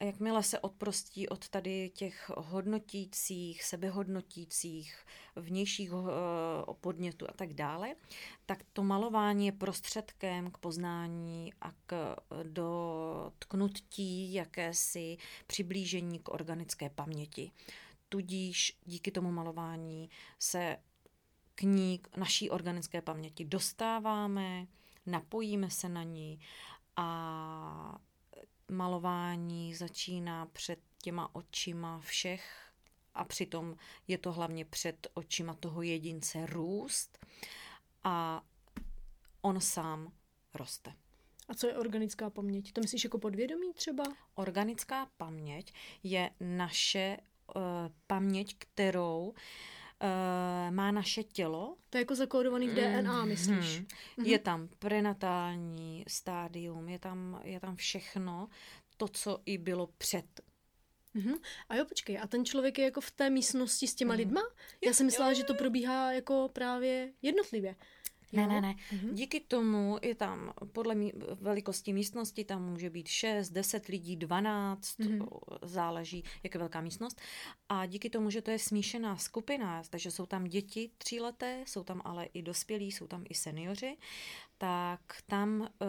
jakmile 0.00 0.42
se 0.42 0.60
odprostí 0.60 1.28
od 1.28 1.48
tady 1.48 1.90
těch 1.94 2.30
hodnotících, 2.36 3.64
sebehodnotících, 3.64 5.06
vnějších 5.36 5.92
uh, 5.92 6.08
podnětů 6.80 7.26
a 7.30 7.32
tak 7.32 7.54
dále, 7.54 7.94
tak 8.46 8.58
to 8.72 8.82
malování 8.82 9.46
je 9.46 9.52
prostředkem 9.52 10.50
k 10.50 10.58
poznání 10.58 11.52
a 11.60 11.72
k 11.86 12.16
dotknutí 12.42 14.34
jakési 14.34 15.16
přiblížení 15.46 16.18
k 16.18 16.28
organické 16.28 16.90
paměti. 16.90 17.50
Tudíž 18.08 18.78
díky 18.84 19.10
tomu 19.10 19.32
malování 19.32 20.10
se 20.38 20.76
k 21.54 21.62
ní, 21.62 21.98
k 21.98 22.16
naší 22.16 22.50
organické 22.50 23.02
paměti 23.02 23.44
dostáváme, 23.44 24.66
napojíme 25.06 25.70
se 25.70 25.88
na 25.88 26.02
ní 26.02 26.40
a 26.96 27.98
malování 28.76 29.74
začíná 29.74 30.46
před 30.46 30.78
těma 31.02 31.34
očima 31.34 32.00
všech 32.00 32.72
a 33.14 33.24
přitom 33.24 33.76
je 34.08 34.18
to 34.18 34.32
hlavně 34.32 34.64
před 34.64 35.06
očima 35.14 35.54
toho 35.54 35.82
jedince 35.82 36.46
růst 36.46 37.26
a 38.04 38.42
on 39.42 39.60
sám 39.60 40.12
roste. 40.54 40.94
A 41.48 41.54
co 41.54 41.66
je 41.66 41.76
organická 41.76 42.30
paměť? 42.30 42.72
To 42.72 42.80
myslíš 42.80 43.04
jako 43.04 43.18
podvědomí 43.18 43.72
třeba? 43.74 44.04
Organická 44.34 45.06
paměť 45.16 45.72
je 46.02 46.30
naše 46.40 47.16
uh, 47.56 47.62
paměť, 48.06 48.56
kterou 48.58 49.28
uh, 49.28 49.34
má 50.70 50.90
naše 50.90 51.22
tělo. 51.22 51.76
To 51.90 51.98
je 51.98 52.02
jako 52.02 52.14
zakódovaný 52.14 52.68
v 52.68 52.74
DNA, 52.74 53.24
myslíš? 53.24 53.80
Mm-hmm. 53.80 54.24
Je 54.24 54.38
tam 54.38 54.68
prenatální 54.78 56.04
stádium, 56.08 56.88
je 56.88 56.98
tam, 56.98 57.40
je 57.44 57.60
tam 57.60 57.76
všechno, 57.76 58.48
to, 58.96 59.08
co 59.08 59.40
i 59.46 59.58
bylo 59.58 59.86
před 59.98 60.26
Mm-hmm. 61.14 61.38
A 61.68 61.76
jo, 61.76 61.84
počkej, 61.84 62.18
a 62.18 62.26
ten 62.26 62.44
člověk 62.44 62.78
je 62.78 62.84
jako 62.84 63.00
v 63.00 63.10
té 63.10 63.30
místnosti 63.30 63.86
s 63.86 63.94
těma 63.94 64.14
mm. 64.14 64.18
lidma? 64.18 64.40
Já 64.84 64.92
jsem 64.92 65.06
myslela, 65.06 65.32
že 65.32 65.44
to 65.44 65.54
probíhá 65.54 66.12
jako 66.12 66.50
právě 66.52 67.12
jednotlivě. 67.22 67.76
Ne, 68.36 68.46
ne, 68.46 68.60
ne. 68.60 68.74
Mm-hmm. 68.74 69.12
Díky 69.12 69.40
tomu 69.40 69.98
je 70.02 70.14
tam, 70.14 70.52
podle 70.72 70.94
mý, 70.94 71.12
velikosti 71.40 71.92
místnosti, 71.92 72.44
tam 72.44 72.70
může 72.70 72.90
být 72.90 73.08
6, 73.08 73.50
10 73.50 73.86
lidí, 73.86 74.16
12, 74.16 74.98
mm-hmm. 74.98 75.28
záleží, 75.62 76.24
jak 76.42 76.54
je 76.54 76.58
velká 76.58 76.80
místnost. 76.80 77.20
A 77.68 77.86
díky 77.86 78.10
tomu, 78.10 78.30
že 78.30 78.42
to 78.42 78.50
je 78.50 78.58
smíšená 78.58 79.16
skupina, 79.16 79.82
takže 79.90 80.10
jsou 80.10 80.26
tam 80.26 80.44
děti 80.44 80.90
tříleté, 80.98 81.64
jsou 81.66 81.84
tam 81.84 82.02
ale 82.04 82.24
i 82.24 82.42
dospělí, 82.42 82.92
jsou 82.92 83.06
tam 83.06 83.24
i 83.28 83.34
seniori, 83.34 83.96
tak 84.58 85.00
tam 85.26 85.62
eh, 85.62 85.86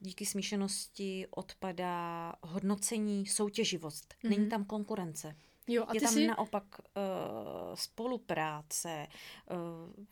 díky 0.00 0.26
smíšenosti 0.26 1.26
odpadá 1.30 2.32
hodnocení 2.42 3.26
soutěživost. 3.26 4.14
Mm-hmm. 4.14 4.30
Není 4.30 4.48
tam 4.48 4.64
konkurence. 4.64 5.36
Jo, 5.72 5.84
a 5.88 5.94
je 5.94 6.00
tam 6.00 6.12
jsi... 6.12 6.26
naopak 6.26 6.64
uh, 6.78 7.74
spolupráce, 7.74 9.06
uh, 9.50 9.56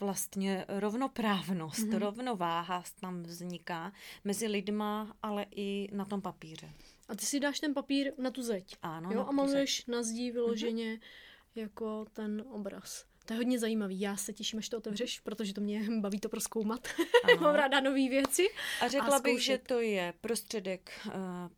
vlastně 0.00 0.64
rovnoprávnost, 0.68 1.78
mm-hmm. 1.78 1.98
rovnováha 1.98 2.84
tam 3.00 3.22
vzniká 3.22 3.92
mezi 4.24 4.46
lidma, 4.46 5.16
ale 5.22 5.46
i 5.50 5.88
na 5.92 6.04
tom 6.04 6.20
papíře. 6.20 6.72
A 7.09 7.14
ty 7.14 7.26
si 7.26 7.40
dáš 7.40 7.61
ten 7.61 7.74
papír 7.74 8.12
na 8.18 8.30
tu 8.30 8.42
zeď. 8.42 8.76
Ano. 8.82 9.11
Jo, 9.12 9.26
a 9.28 9.32
maluješ 9.32 9.86
na 9.86 10.02
zdí 10.02 10.30
vyloženě 10.30 10.94
mm-hmm. 10.94 11.61
jako 11.61 12.04
ten 12.12 12.44
obraz. 12.50 13.04
To 13.24 13.34
je 13.34 13.38
hodně 13.38 13.59
zajímavý. 13.59 14.00
Já 14.00 14.16
se 14.16 14.32
těším, 14.32 14.59
až 14.59 14.68
to 14.68 14.76
otevřeš, 14.76 15.20
protože 15.20 15.54
to 15.54 15.61
mě 15.61 15.82
baví 16.00 16.20
to 16.20 16.28
proskoumat. 16.28 16.88
Mám 17.40 17.54
ráda 17.54 17.80
nové 17.80 18.09
věci. 18.09 18.48
A 18.80 18.88
řekla 18.88 19.16
a 19.16 19.20
bych, 19.20 19.42
že 19.44 19.59
to 19.59 19.80
je 19.80 20.14
prostředek 20.20 20.90
uh, 21.06 21.12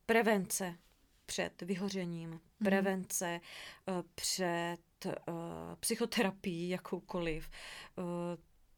prevence 0.06 0.74
před 1.30 1.62
vyhořením, 1.62 2.30
mhm. 2.30 2.40
prevence 2.64 3.40
mm. 3.86 4.02
před 4.14 4.78
uh, 5.04 5.34
psychoterapií 5.80 6.68
jakoukoliv, 6.68 7.50
uh, 7.98 8.04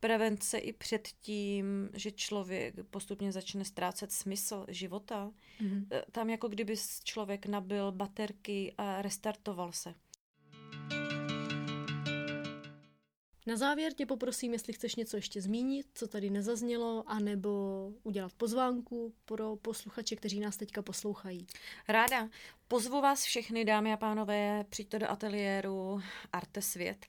prevence 0.00 0.58
i 0.58 0.72
před 0.72 1.08
tím, 1.20 1.90
že 1.94 2.10
člověk 2.10 2.74
postupně 2.90 3.32
začne 3.32 3.64
ztrácet 3.64 4.12
smysl 4.12 4.66
života. 4.68 5.32
Mm. 5.60 5.88
Tam 6.10 6.30
jako 6.30 6.48
kdyby 6.48 6.74
člověk 7.04 7.46
nabil 7.46 7.92
baterky 7.92 8.74
a 8.78 9.02
restartoval 9.02 9.72
se. 9.72 9.94
Na 13.46 13.56
závěr 13.56 13.92
tě 13.92 14.06
poprosím, 14.06 14.52
jestli 14.52 14.72
chceš 14.72 14.96
něco 14.96 15.16
ještě 15.16 15.42
zmínit, 15.42 15.86
co 15.94 16.08
tady 16.08 16.30
nezaznělo, 16.30 17.04
anebo 17.06 17.50
udělat 18.02 18.32
pozvánku 18.32 19.14
pro 19.24 19.56
posluchače, 19.56 20.16
kteří 20.16 20.40
nás 20.40 20.56
teďka 20.56 20.82
poslouchají. 20.82 21.46
Ráda. 21.88 22.28
Pozvu 22.72 23.00
vás 23.00 23.24
všechny, 23.24 23.64
dámy 23.64 23.92
a 23.92 23.96
pánové, 23.96 24.64
přijďte 24.68 24.98
do 24.98 25.10
ateliéru 25.10 26.02
Arte 26.32 26.62
Svět 26.62 27.06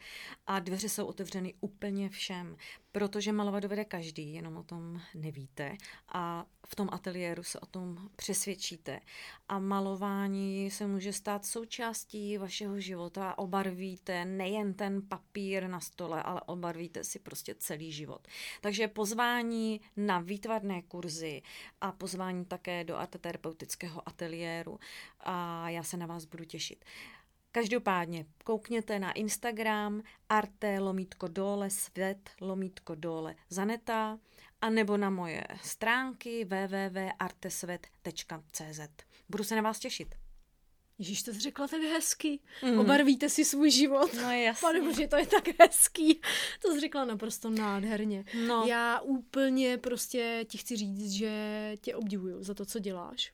a 0.47 0.59
dveře 0.59 0.89
jsou 0.89 1.05
otevřeny 1.05 1.53
úplně 1.61 2.09
všem, 2.09 2.57
protože 2.91 3.31
malovat 3.31 3.63
dovede 3.63 3.85
každý, 3.85 4.33
jenom 4.33 4.57
o 4.57 4.63
tom 4.63 5.01
nevíte 5.15 5.77
a 6.13 6.45
v 6.67 6.75
tom 6.75 6.89
ateliéru 6.91 7.43
se 7.43 7.59
o 7.59 7.65
tom 7.65 8.09
přesvědčíte. 8.15 8.99
A 9.49 9.59
malování 9.59 10.71
se 10.71 10.87
může 10.87 11.13
stát 11.13 11.45
součástí 11.45 12.37
vašeho 12.37 12.79
života. 12.79 13.37
Obarvíte 13.37 14.25
nejen 14.25 14.73
ten 14.73 15.01
papír 15.01 15.67
na 15.67 15.79
stole, 15.79 16.23
ale 16.23 16.41
obarvíte 16.45 17.03
si 17.03 17.19
prostě 17.19 17.55
celý 17.55 17.91
život. 17.91 18.27
Takže 18.61 18.87
pozvání 18.87 19.81
na 19.97 20.19
výtvarné 20.19 20.81
kurzy 20.81 21.41
a 21.81 21.91
pozvání 21.91 22.45
také 22.45 22.83
do 22.83 22.97
arteterapeutického 22.97 24.09
ateliéru 24.09 24.79
a 25.19 25.52
já 25.69 25.83
se 25.83 25.97
na 25.97 26.05
vás 26.05 26.25
budu 26.25 26.45
těšit. 26.45 26.85
Každopádně 27.51 28.25
koukněte 28.43 28.99
na 28.99 29.11
Instagram 29.11 30.03
arte 30.29 30.79
lomítko 30.79 31.27
dole 31.27 31.69
svět 31.69 32.29
lomítko 32.41 32.95
dole 32.95 33.35
zaneta 33.49 34.19
a 34.61 34.69
nebo 34.69 34.97
na 34.97 35.09
moje 35.09 35.43
stránky 35.63 36.45
www.artesvet.cz. 36.45 38.79
Budu 39.29 39.43
se 39.43 39.55
na 39.55 39.61
vás 39.61 39.79
těšit. 39.79 40.15
Ježíš, 40.97 41.23
to 41.23 41.33
jsi 41.33 41.39
řekla 41.39 41.67
tak 41.67 41.81
hezky. 41.81 42.39
Mm. 42.63 42.79
Obarvíte 42.79 43.29
si 43.29 43.45
svůj 43.45 43.71
život. 43.71 44.13
No 44.13 44.31
jasně. 44.31 44.61
Pane 44.61 44.81
bože, 44.81 45.07
to 45.07 45.17
je 45.17 45.27
tak 45.27 45.43
hezký. 45.59 46.21
To 46.61 46.71
jsi 46.71 46.79
řekla 46.79 47.05
naprosto 47.05 47.49
nádherně. 47.49 48.25
No. 48.47 48.63
Já 48.67 48.99
úplně 48.99 49.77
prostě 49.77 50.45
ti 50.49 50.57
chci 50.57 50.75
říct, 50.75 51.11
že 51.11 51.73
tě 51.81 51.95
obdivuju 51.95 52.43
za 52.43 52.53
to, 52.53 52.65
co 52.65 52.79
děláš 52.79 53.33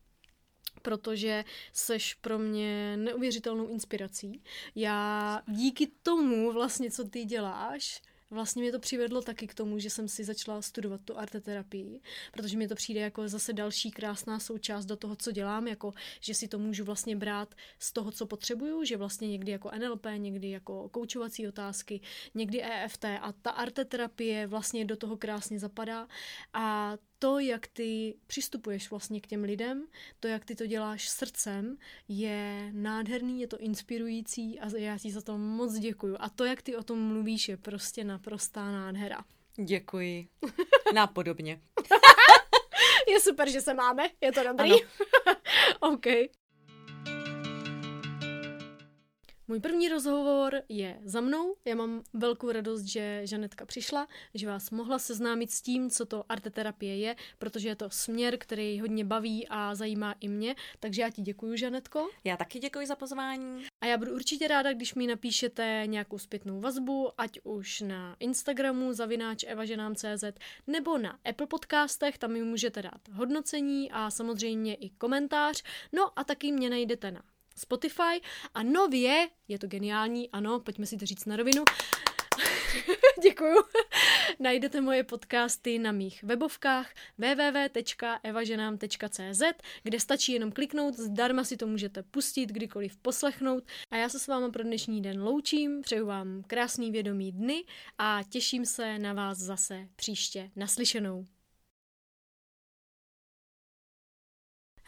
protože 0.81 1.45
seš 1.73 2.13
pro 2.13 2.39
mě 2.39 2.97
neuvěřitelnou 2.97 3.67
inspirací. 3.67 4.43
Já 4.75 5.41
díky 5.47 5.87
tomu 6.03 6.51
vlastně, 6.53 6.91
co 6.91 7.03
ty 7.03 7.25
děláš, 7.25 8.01
vlastně 8.31 8.61
mě 8.61 8.71
to 8.71 8.79
přivedlo 8.79 9.21
taky 9.21 9.47
k 9.47 9.53
tomu, 9.53 9.79
že 9.79 9.89
jsem 9.89 10.07
si 10.07 10.23
začala 10.23 10.61
studovat 10.61 11.01
tu 11.05 11.17
arteterapii, 11.17 12.01
protože 12.31 12.57
mi 12.57 12.67
to 12.67 12.75
přijde 12.75 12.99
jako 12.99 13.27
zase 13.27 13.53
další 13.53 13.91
krásná 13.91 14.39
součást 14.39 14.85
do 14.85 14.95
toho, 14.95 15.15
co 15.15 15.31
dělám, 15.31 15.67
jako 15.67 15.93
že 16.19 16.33
si 16.33 16.47
to 16.47 16.59
můžu 16.59 16.83
vlastně 16.83 17.15
brát 17.15 17.55
z 17.79 17.93
toho, 17.93 18.11
co 18.11 18.25
potřebuju, 18.25 18.83
že 18.83 18.97
vlastně 18.97 19.27
někdy 19.27 19.51
jako 19.51 19.71
NLP, 19.79 20.05
někdy 20.17 20.49
jako 20.49 20.89
koučovací 20.89 21.47
otázky, 21.47 22.01
někdy 22.33 22.63
EFT 22.63 23.05
a 23.05 23.33
ta 23.41 23.51
arteterapie 23.51 24.47
vlastně 24.47 24.85
do 24.85 24.95
toho 24.95 25.17
krásně 25.17 25.59
zapadá 25.59 26.07
a 26.53 26.97
to, 27.19 27.39
jak 27.39 27.67
ty 27.67 28.15
přistupuješ 28.27 28.89
vlastně 28.89 29.21
k 29.21 29.27
těm 29.27 29.43
lidem, 29.43 29.87
to, 30.19 30.27
jak 30.27 30.45
ty 30.45 30.55
to 30.55 30.65
děláš 30.65 31.09
srdcem, 31.09 31.77
je 32.07 32.69
nádherný, 32.73 33.41
je 33.41 33.47
to 33.47 33.57
inspirující 33.57 34.59
a 34.59 34.77
já 34.77 34.97
ti 34.97 35.11
za 35.11 35.21
to 35.21 35.37
moc 35.37 35.73
děkuju. 35.73 36.15
A 36.19 36.29
to, 36.29 36.45
jak 36.45 36.61
ty 36.61 36.75
o 36.75 36.83
tom 36.83 36.99
mluvíš, 36.99 37.49
je 37.49 37.57
prostě 37.57 38.03
naprostá 38.03 38.71
nádhera. 38.71 39.23
Děkuji. 39.55 40.27
Nápodobně. 40.93 41.61
je 43.09 43.19
super, 43.19 43.49
že 43.49 43.61
se 43.61 43.73
máme, 43.73 44.09
je 44.21 44.31
to 44.31 44.43
dobrý. 44.43 44.71
OK. 45.79 46.05
Můj 49.49 49.59
první 49.59 49.89
rozhovor 49.89 50.61
je 50.69 50.99
za 51.03 51.21
mnou. 51.21 51.55
Já 51.65 51.75
mám 51.75 52.03
velkou 52.13 52.51
radost, 52.51 52.83
že 52.83 53.21
Žanetka 53.23 53.65
přišla, 53.65 54.07
že 54.33 54.47
vás 54.47 54.71
mohla 54.71 54.99
seznámit 54.99 55.51
s 55.51 55.61
tím, 55.61 55.89
co 55.89 56.05
to 56.05 56.23
arteterapie 56.29 56.97
je, 56.97 57.15
protože 57.39 57.69
je 57.69 57.75
to 57.75 57.89
směr, 57.89 58.37
který 58.37 58.79
hodně 58.79 59.05
baví 59.05 59.47
a 59.47 59.75
zajímá 59.75 60.15
i 60.19 60.27
mě. 60.27 60.55
Takže 60.79 61.01
já 61.01 61.09
ti 61.09 61.21
děkuji, 61.21 61.57
Žanetko. 61.57 62.09
Já 62.23 62.37
taky 62.37 62.59
děkuji 62.59 62.87
za 62.87 62.95
pozvání. 62.95 63.63
A 63.81 63.85
já 63.85 63.97
budu 63.97 64.13
určitě 64.13 64.47
ráda, 64.47 64.73
když 64.73 64.95
mi 64.95 65.07
napíšete 65.07 65.83
nějakou 65.85 66.17
zpětnou 66.17 66.59
vazbu, 66.59 67.09
ať 67.17 67.39
už 67.43 67.81
na 67.81 68.15
Instagramu 68.19 68.93
zavináč 68.93 69.43
evaženám.cz 69.47 70.23
nebo 70.67 70.97
na 70.97 71.19
Apple 71.25 71.47
podcastech, 71.47 72.17
tam 72.17 72.31
mi 72.31 72.43
můžete 72.43 72.81
dát 72.81 73.09
hodnocení 73.13 73.91
a 73.91 74.11
samozřejmě 74.11 74.75
i 74.75 74.89
komentář. 74.89 75.63
No 75.93 76.19
a 76.19 76.23
taky 76.23 76.51
mě 76.51 76.69
najdete 76.69 77.11
na 77.11 77.21
Spotify 77.59 78.21
a 78.53 78.63
nově, 78.63 79.29
je 79.47 79.59
to 79.59 79.67
geniální, 79.67 80.29
ano, 80.29 80.59
pojďme 80.59 80.85
si 80.85 80.97
to 80.97 81.05
říct 81.05 81.25
na 81.25 81.35
rovinu, 81.35 81.63
Děkuju. 83.23 83.55
Najdete 84.39 84.81
moje 84.81 85.03
podcasty 85.03 85.79
na 85.79 85.91
mých 85.91 86.23
webovkách 86.23 86.93
www.evaženám.cz, 87.17 89.41
kde 89.83 89.99
stačí 89.99 90.33
jenom 90.33 90.51
kliknout, 90.51 90.95
zdarma 90.95 91.43
si 91.43 91.57
to 91.57 91.67
můžete 91.67 92.03
pustit, 92.03 92.45
kdykoliv 92.45 92.97
poslechnout. 92.97 93.63
A 93.91 93.97
já 93.97 94.09
se 94.09 94.19
s 94.19 94.27
váma 94.27 94.49
pro 94.49 94.63
dnešní 94.63 95.01
den 95.01 95.23
loučím, 95.23 95.81
přeju 95.81 96.05
vám 96.05 96.43
krásný 96.47 96.91
vědomý 96.91 97.31
dny 97.31 97.63
a 97.97 98.19
těším 98.29 98.65
se 98.65 98.99
na 98.99 99.13
vás 99.13 99.37
zase 99.37 99.87
příště 99.95 100.51
naslyšenou. 100.55 101.25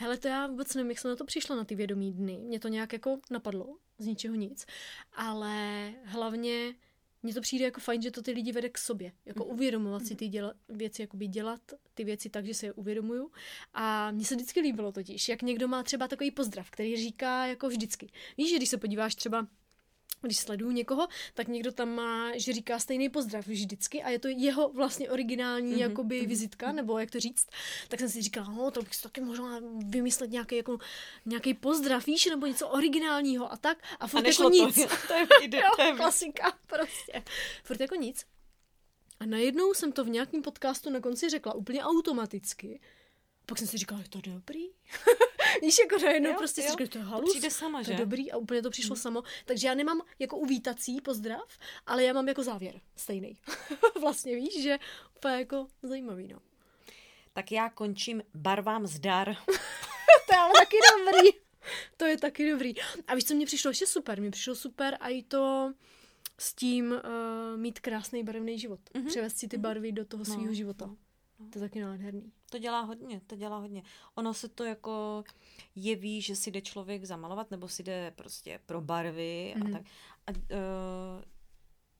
Hele, 0.01 0.17
to 0.17 0.27
já 0.27 0.47
vůbec 0.47 0.75
nevím, 0.75 0.91
jak 0.91 0.99
jsem 0.99 1.11
na 1.11 1.15
to 1.15 1.25
přišla 1.25 1.55
na 1.55 1.65
ty 1.65 1.75
vědomí 1.75 2.13
dny. 2.13 2.37
Mě 2.37 2.59
to 2.59 2.67
nějak 2.67 2.93
jako 2.93 3.19
napadlo, 3.31 3.77
z 3.97 4.05
ničeho 4.05 4.35
nic. 4.35 4.65
Ale 5.13 5.93
hlavně 6.05 6.75
mně 7.23 7.33
to 7.33 7.41
přijde 7.41 7.65
jako 7.65 7.79
fajn, 7.81 8.01
že 8.01 8.11
to 8.11 8.21
ty 8.21 8.31
lidi 8.31 8.51
vede 8.51 8.69
k 8.69 8.77
sobě. 8.77 9.11
Jako 9.25 9.45
mm. 9.45 9.51
uvědomovat 9.51 10.05
si 10.05 10.15
ty 10.15 10.27
děla, 10.27 10.53
věci, 10.69 11.01
jakoby 11.01 11.27
dělat 11.27 11.61
ty 11.93 12.03
věci 12.03 12.29
tak, 12.29 12.45
že 12.45 12.53
si 12.53 12.65
je 12.65 12.73
uvědomuju. 12.73 13.31
A 13.73 14.11
mně 14.11 14.25
se 14.25 14.35
vždycky 14.35 14.61
líbilo 14.61 14.91
totiž, 14.91 15.29
jak 15.29 15.41
někdo 15.41 15.67
má 15.67 15.83
třeba 15.83 16.07
takový 16.07 16.31
pozdrav, 16.31 16.69
který 16.71 16.97
říká 16.97 17.45
jako 17.45 17.69
vždycky. 17.69 18.09
Víš, 18.37 18.49
že 18.49 18.57
když 18.57 18.69
se 18.69 18.77
podíváš 18.77 19.15
třeba 19.15 19.47
když 20.27 20.37
sleduju 20.37 20.71
někoho, 20.71 21.07
tak 21.33 21.47
někdo 21.47 21.71
tam 21.71 21.95
má, 21.95 22.37
že 22.37 22.53
říká 22.53 22.79
stejný 22.79 23.09
pozdrav 23.09 23.47
vždycky 23.47 24.03
a 24.03 24.09
je 24.09 24.19
to 24.19 24.27
jeho 24.27 24.69
vlastně 24.69 25.09
originální 25.09 25.75
mm-hmm. 25.75 25.89
jakoby 25.89 26.25
vizitka, 26.25 26.71
nebo 26.71 26.99
jak 26.99 27.11
to 27.11 27.19
říct, 27.19 27.47
tak 27.87 27.99
jsem 27.99 28.09
si 28.09 28.21
říkala, 28.21 28.49
no, 28.49 28.71
to 28.71 28.81
bych 28.81 28.95
si 28.95 29.01
taky 29.01 29.21
mohla 29.21 29.59
vymyslet 29.85 30.31
nějaký, 30.31 30.55
jako, 30.55 30.77
nějaký 31.25 31.53
pozdrav, 31.53 32.05
víš, 32.05 32.25
nebo 32.25 32.45
něco 32.45 32.67
originálního 32.67 33.51
a 33.53 33.57
tak. 33.57 33.77
A 33.99 34.07
furt 34.07 34.25
a 34.25 34.27
jako 34.27 34.49
nic. 34.49 34.75
To, 34.75 34.89
to 35.07 35.13
je, 35.13 35.27
ide, 35.41 35.57
jo, 35.57 35.71
to 35.75 35.81
je 35.81 35.91
klasika, 35.91 36.57
prostě. 36.67 37.23
Furt 37.63 37.81
jako 37.81 37.95
nic. 37.95 38.25
A 39.19 39.25
najednou 39.25 39.73
jsem 39.73 39.91
to 39.91 40.03
v 40.03 40.09
nějakém 40.09 40.41
podcastu 40.41 40.89
na 40.89 40.99
konci 40.99 41.29
řekla 41.29 41.53
úplně 41.53 41.83
automaticky. 41.83 42.79
Pak 43.45 43.57
jsem 43.57 43.67
si 43.67 43.77
říkala, 43.77 44.01
je 44.01 44.09
to 44.09 44.21
dobrý. 44.21 44.65
Víš, 45.61 45.77
jako 45.79 46.05
najednou 46.05 46.29
jo, 46.29 46.35
prostě 46.37 46.61
jo. 46.61 46.65
si 46.65 46.71
říkala, 46.71 46.87
to 46.87 46.97
je 46.97 47.03
halus. 47.03 47.25
To 47.25 47.31
přijde 47.31 47.51
sama, 47.51 47.79
to 47.79 47.83
že? 47.83 47.91
je 47.91 47.97
dobrý 47.97 48.31
a 48.31 48.37
úplně 48.37 48.61
to 48.61 48.69
přišlo 48.69 48.95
hmm. 48.95 49.01
samo. 49.01 49.23
Takže 49.45 49.67
já 49.67 49.73
nemám 49.73 50.01
jako 50.19 50.37
uvítací 50.37 51.01
pozdrav, 51.01 51.57
ale 51.85 52.03
já 52.03 52.13
mám 52.13 52.27
jako 52.27 52.43
závěr 52.43 52.81
stejný. 52.95 53.37
vlastně 54.01 54.35
víš, 54.35 54.63
že 54.63 54.79
úplně 55.15 55.33
jako 55.33 55.67
zajímavý, 55.83 56.27
no. 56.27 56.39
Tak 57.33 57.51
já 57.51 57.69
končím 57.69 58.23
barvám 58.33 58.87
zdar. 58.87 59.35
to 60.27 60.33
je 60.33 60.37
ale 60.37 60.53
taky 60.53 60.77
dobrý. 60.97 61.29
To 61.97 62.05
je 62.05 62.17
taky 62.17 62.51
dobrý. 62.51 62.73
A 63.07 63.15
víš, 63.15 63.25
co 63.25 63.33
mě 63.33 63.45
přišlo 63.45 63.71
ještě 63.71 63.87
super? 63.87 64.21
Mně 64.21 64.31
přišlo 64.31 64.55
super 64.55 64.97
a 64.99 65.09
i 65.09 65.23
to 65.23 65.73
s 66.39 66.53
tím 66.53 66.91
uh, 66.91 67.57
mít 67.57 67.79
krásný 67.79 68.23
barevný 68.23 68.59
život. 68.59 68.79
Mm-hmm. 68.93 69.07
Převést 69.07 69.37
si 69.37 69.47
ty 69.47 69.57
mhm. 69.57 69.61
barvy 69.61 69.91
do 69.91 70.05
toho 70.05 70.25
svého 70.25 70.45
no, 70.45 70.53
života. 70.53 70.85
No. 70.85 70.95
To 71.49 71.59
je 71.59 71.61
taky 71.61 71.81
nádherný. 71.81 72.31
To 72.49 72.57
dělá 72.57 72.81
hodně, 72.81 73.21
to 73.27 73.35
dělá 73.35 73.57
hodně. 73.57 73.83
Ono 74.15 74.33
se 74.33 74.47
to 74.47 74.63
jako 74.63 75.23
jeví, 75.75 76.21
že 76.21 76.35
si 76.35 76.51
jde 76.51 76.61
člověk 76.61 77.05
zamalovat, 77.05 77.51
nebo 77.51 77.67
si 77.67 77.83
jde 77.83 78.13
prostě 78.15 78.59
pro 78.65 78.81
barvy 78.81 79.53
mm. 79.55 79.61
a 79.61 79.65
mhm. 79.65 79.73
tak. 79.73 79.83
A 80.27 80.31
uh, 80.31 80.37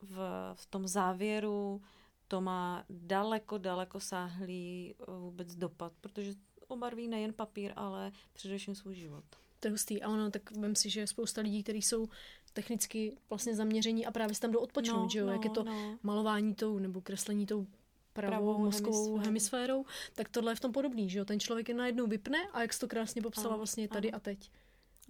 v, 0.01 0.17
v 0.53 0.65
tom 0.65 0.87
závěru 0.87 1.81
to 2.27 2.41
má 2.41 2.85
daleko, 2.89 3.57
daleko 3.57 3.99
sáhlý 3.99 4.95
uh, 5.07 5.15
vůbec 5.15 5.55
dopad, 5.55 5.93
protože 6.01 6.33
obarví 6.67 7.07
nejen 7.07 7.33
papír, 7.33 7.73
ale 7.75 8.11
především 8.33 8.75
svůj 8.75 8.95
život. 8.95 9.23
To 9.59 9.67
je 9.67 9.71
hustý. 9.71 10.01
A 10.01 10.09
ono, 10.09 10.31
tak 10.31 10.51
vím 10.51 10.75
si, 10.75 10.89
že 10.89 10.99
je 10.99 11.07
spousta 11.07 11.41
lidí, 11.41 11.63
kteří 11.63 11.81
jsou 11.81 12.07
technicky 12.53 13.17
vlastně 13.29 13.55
zaměření 13.55 14.05
a 14.05 14.11
právě 14.11 14.35
se 14.35 14.41
tam 14.41 14.51
jdou 14.51 14.59
odpočnout, 14.59 15.03
no, 15.03 15.09
že 15.09 15.19
jo? 15.19 15.25
No, 15.25 15.33
Jak 15.33 15.43
je 15.43 15.49
to 15.49 15.63
no. 15.63 15.97
malování 16.03 16.55
tou 16.55 16.79
nebo 16.79 17.01
kreslení 17.01 17.45
tou 17.45 17.67
pravou, 18.13 18.29
pravou 18.29 18.57
mozkovou 18.57 19.17
hemisférou. 19.17 19.25
hemisférou, 19.25 19.85
tak 20.15 20.29
tohle 20.29 20.51
je 20.51 20.55
v 20.55 20.59
tom 20.59 20.71
podobný, 20.71 21.09
že 21.09 21.19
jo? 21.19 21.25
Ten 21.25 21.39
člověk 21.39 21.69
je 21.69 21.75
najednou 21.75 22.07
vypne 22.07 22.37
a 22.53 22.61
jak 22.61 22.73
jsi 22.73 22.79
to 22.79 22.87
krásně 22.87 23.21
popsala 23.21 23.55
vlastně 23.55 23.87
tady 23.87 24.11
a 24.11 24.19
teď. 24.19 24.51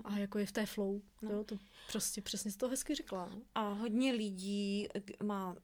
A 0.04 0.18
jako 0.18 0.38
je 0.38 0.46
v 0.46 0.52
té 0.52 0.66
flow, 0.66 1.02
no. 1.22 1.32
jo, 1.32 1.44
to 1.44 1.56
prostě 1.92 2.22
přesně 2.22 2.52
z 2.52 2.56
toho 2.56 2.70
hezky 2.70 2.96
řekla. 2.96 3.30
No. 3.32 3.42
A 3.56 3.70
hodně 3.70 4.12
lidí 4.12 4.88
má 5.24 5.56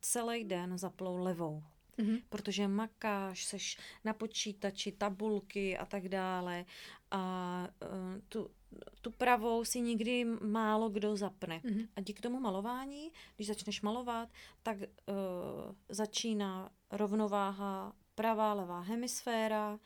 celý 0.00 0.44
den 0.44 0.78
zaplou 0.78 1.16
levou, 1.16 1.62
mm-hmm. 1.98 2.22
protože 2.28 2.68
makáš, 2.68 3.44
seš 3.44 3.78
na 4.04 4.12
počítači, 4.12 4.92
tabulky 4.92 5.78
a 5.78 5.86
tak 5.86 6.08
dále 6.08 6.64
a 7.10 7.68
uh, 7.82 8.20
tu, 8.28 8.50
tu 9.00 9.10
pravou 9.10 9.64
si 9.64 9.80
nikdy 9.80 10.24
málo 10.24 10.88
kdo 10.88 11.16
zapne. 11.16 11.60
Mm-hmm. 11.64 11.88
A 11.96 12.00
díky 12.00 12.22
tomu 12.22 12.40
malování, 12.40 13.12
když 13.36 13.48
začneš 13.48 13.82
malovat, 13.82 14.28
tak 14.62 14.78
uh, 14.78 14.84
začíná 15.88 16.70
rovnováha 16.90 17.92
pravá, 18.14 18.54
levá 18.54 18.80
hemisféra 18.80 19.78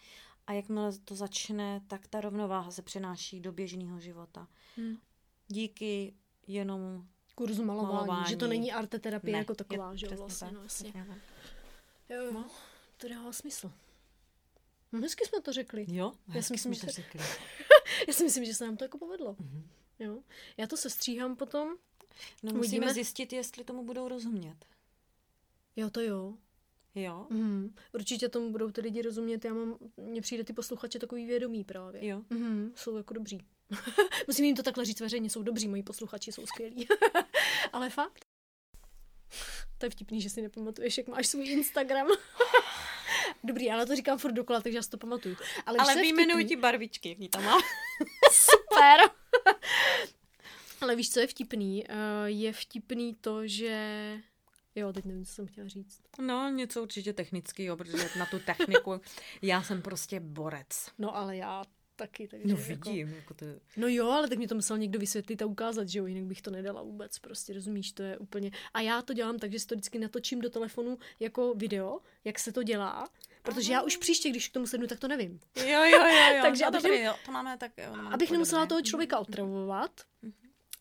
a 0.46 0.52
jakmile 0.52 0.92
to 1.04 1.14
začne, 1.14 1.80
tak 1.86 2.06
ta 2.06 2.20
rovnováha 2.20 2.70
se 2.70 2.82
přenáší 2.82 3.40
do 3.40 3.52
běžného 3.52 4.00
života. 4.00 4.48
Mm. 4.76 4.96
Díky 5.48 6.14
jenom 6.46 7.06
kurzu 7.34 7.64
malování, 7.64 7.94
malování. 7.94 8.30
že 8.30 8.36
to 8.36 8.46
není 8.46 8.72
arteterapie 8.72 9.32
ne, 9.32 9.38
jako 9.38 9.54
taková, 9.54 9.94
že 9.94 10.06
jo, 10.06 10.16
vlastně, 10.16 10.46
tak, 10.46 10.54
no, 10.54 10.62
jasně. 10.62 10.92
Jo, 12.09 12.24
jo, 12.24 12.32
no. 12.32 12.50
to 12.96 13.09
dává 13.09 13.32
smysl. 13.32 13.72
No, 14.92 15.00
hezky 15.00 15.26
jsme 15.26 15.40
to 15.40 15.53
řekli. 15.53 15.86
Jo, 15.88 16.12
já 16.34 16.42
si 16.42 16.53
myslím, 16.53 16.74
že... 16.74 16.80
to 16.80 16.92
řekli. 16.92 17.20
já 18.09 18.14
si 18.14 18.24
myslím, 18.24 18.44
že 18.44 18.55
se 18.55 18.64
nám 18.64 18.76
to 18.76 18.84
jako 18.84 18.98
povedlo. 18.98 19.32
Mm-hmm. 19.32 19.62
Jo. 19.98 20.22
Já 20.57 20.66
to 20.66 20.76
se 20.76 20.90
stříhám 20.90 21.36
potom. 21.36 21.68
No 22.42 22.53
musíme 22.53 22.59
Uvidíme. 22.59 22.94
zjistit, 22.94 23.32
jestli 23.32 23.64
tomu 23.64 23.84
budou 23.84 24.09
rozumět. 24.09 24.57
Jo, 25.76 25.90
to 25.90 26.00
jo. 26.00 26.34
Jo? 26.94 27.26
Mm, 27.30 27.74
určitě 27.92 28.28
tomu 28.28 28.50
budou 28.50 28.70
ty 28.70 28.80
lidi 28.80 29.03
rozumět. 29.03 29.44
Já 29.44 29.55
mám, 29.55 29.78
mně 29.96 30.20
přijde 30.20 30.44
ty 30.44 30.53
posluchače 30.53 30.98
takový 30.98 31.26
vědomí 31.26 31.64
právě. 31.64 32.07
Jo. 32.07 32.22
Mm, 32.30 32.72
jsou 32.76 32.96
jako 32.96 33.14
dobří. 33.14 33.46
Musím 34.26 34.44
jim 34.44 34.57
to 34.57 34.62
takhle 34.62 34.84
říct 34.84 35.00
veřejně, 35.00 35.30
jsou 35.30 35.42
dobří, 35.42 35.68
moji 35.68 35.82
posluchači 35.82 36.32
jsou 36.32 36.46
skvělí. 36.46 36.88
Ale 37.72 37.90
fakt. 37.90 38.24
To 39.82 39.86
je 39.86 39.90
vtipný, 39.90 40.20
že 40.20 40.30
si 40.30 40.42
nepamatuješ, 40.42 40.98
jak 40.98 41.08
máš 41.08 41.26
svůj 41.26 41.48
Instagram. 41.48 42.06
Dobrý, 43.44 43.70
ale 43.70 43.86
to 43.86 43.96
říkám 43.96 44.18
furt 44.18 44.32
dokola, 44.32 44.60
takže 44.60 44.78
já 44.78 44.82
si 44.82 44.90
to 44.90 44.98
pamatuju. 44.98 45.36
Ale, 45.66 45.78
ale 45.78 45.94
vyjmenuji 45.94 46.44
ti 46.44 46.56
barvičky, 46.56 47.08
jaký 47.08 47.28
tam 47.28 47.44
má. 47.44 47.58
Super! 48.32 49.00
ale 50.80 50.96
víš, 50.96 51.10
co 51.10 51.20
je 51.20 51.26
vtipný? 51.26 51.84
Uh, 51.84 51.96
je 52.24 52.52
vtipný 52.52 53.14
to, 53.14 53.46
že... 53.46 54.20
Jo, 54.74 54.92
teď 54.92 55.04
nevím, 55.04 55.24
co 55.24 55.32
jsem 55.32 55.46
chtěla 55.46 55.68
říct. 55.68 56.00
No, 56.18 56.50
něco 56.50 56.82
určitě 56.82 57.12
technického, 57.12 57.76
protože 57.76 58.08
na 58.18 58.26
tu 58.26 58.38
techniku 58.38 59.00
já 59.42 59.62
jsem 59.62 59.82
prostě 59.82 60.20
borec. 60.20 60.90
No, 60.98 61.16
ale 61.16 61.36
já 61.36 61.64
taky. 62.03 62.28
Takže 62.28 62.55
no 62.55 62.61
jako- 62.61 62.90
vidím. 62.90 63.09
Jako... 63.09 63.18
Jako 63.18 63.34
to... 63.34 63.46
No 63.76 63.88
jo, 63.88 64.11
ale 64.11 64.28
tak 64.28 64.38
mi 64.38 64.46
to 64.46 64.55
musel 64.55 64.78
někdo 64.78 64.98
vysvětlit 64.98 65.42
a 65.42 65.46
ukázat, 65.46 65.88
že 65.88 65.98
jo, 65.98 66.07
jinak 66.07 66.24
bych 66.24 66.42
to 66.42 66.50
nedala 66.50 66.82
vůbec, 66.82 67.18
prostě 67.18 67.53
rozumíš, 67.53 67.92
to 67.92 68.03
je 68.03 68.18
úplně... 68.18 68.50
A 68.74 68.80
já 68.80 69.03
to 69.03 69.12
dělám 69.12 69.38
tak, 69.38 69.53
že 69.53 69.59
si 69.59 69.66
to 69.66 69.74
vždycky 69.74 69.98
natočím 69.98 70.40
do 70.40 70.50
telefonu 70.50 70.98
jako 71.20 71.55
video, 71.55 72.00
jak 72.24 72.38
se 72.38 72.53
to 72.53 72.62
dělá, 72.62 73.09
protože 73.42 73.72
Aha. 73.72 73.80
já 73.80 73.86
už 73.86 73.96
příště, 73.96 74.30
když 74.30 74.48
k 74.48 74.53
tomu 74.53 74.66
sednu, 74.66 74.86
tak 74.86 75.00
to 75.00 75.09
nevím. 75.09 75.40
Jo, 75.57 75.64
jo, 75.66 75.84
jo, 75.84 76.36
jo. 76.36 76.42
Takže 76.42 76.64
no, 76.64 76.68
abych, 76.68 76.82
dobrý, 76.82 77.03
jo, 77.03 77.14
to 77.24 77.32
máme 77.32 77.59
tak, 77.59 77.72
jo, 77.78 77.96
máme 77.96 78.11
abych 78.11 78.30
nemusela 78.30 78.66
toho 78.66 78.82
člověka 78.82 79.18
otravovat, 79.18 80.00
mm-hmm. 80.00 80.32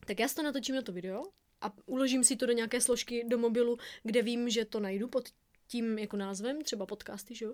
tak 0.05 0.19
já 0.19 0.27
si 0.27 0.35
to 0.35 0.43
natočím 0.43 0.75
na 0.75 0.81
to 0.81 0.91
video 0.91 1.23
a 1.61 1.73
uložím 1.85 2.23
si 2.23 2.35
to 2.35 2.45
do 2.45 2.53
nějaké 2.53 2.81
složky 2.81 3.23
do 3.27 3.37
mobilu, 3.37 3.77
kde 4.03 4.21
vím, 4.21 4.49
že 4.49 4.65
to 4.65 4.79
najdu 4.79 5.07
pod 5.07 5.29
tím 5.71 5.99
jako 5.99 6.17
názvem, 6.17 6.61
třeba 6.61 6.85
podcasty, 6.85 7.35
že 7.35 7.45
jo, 7.45 7.53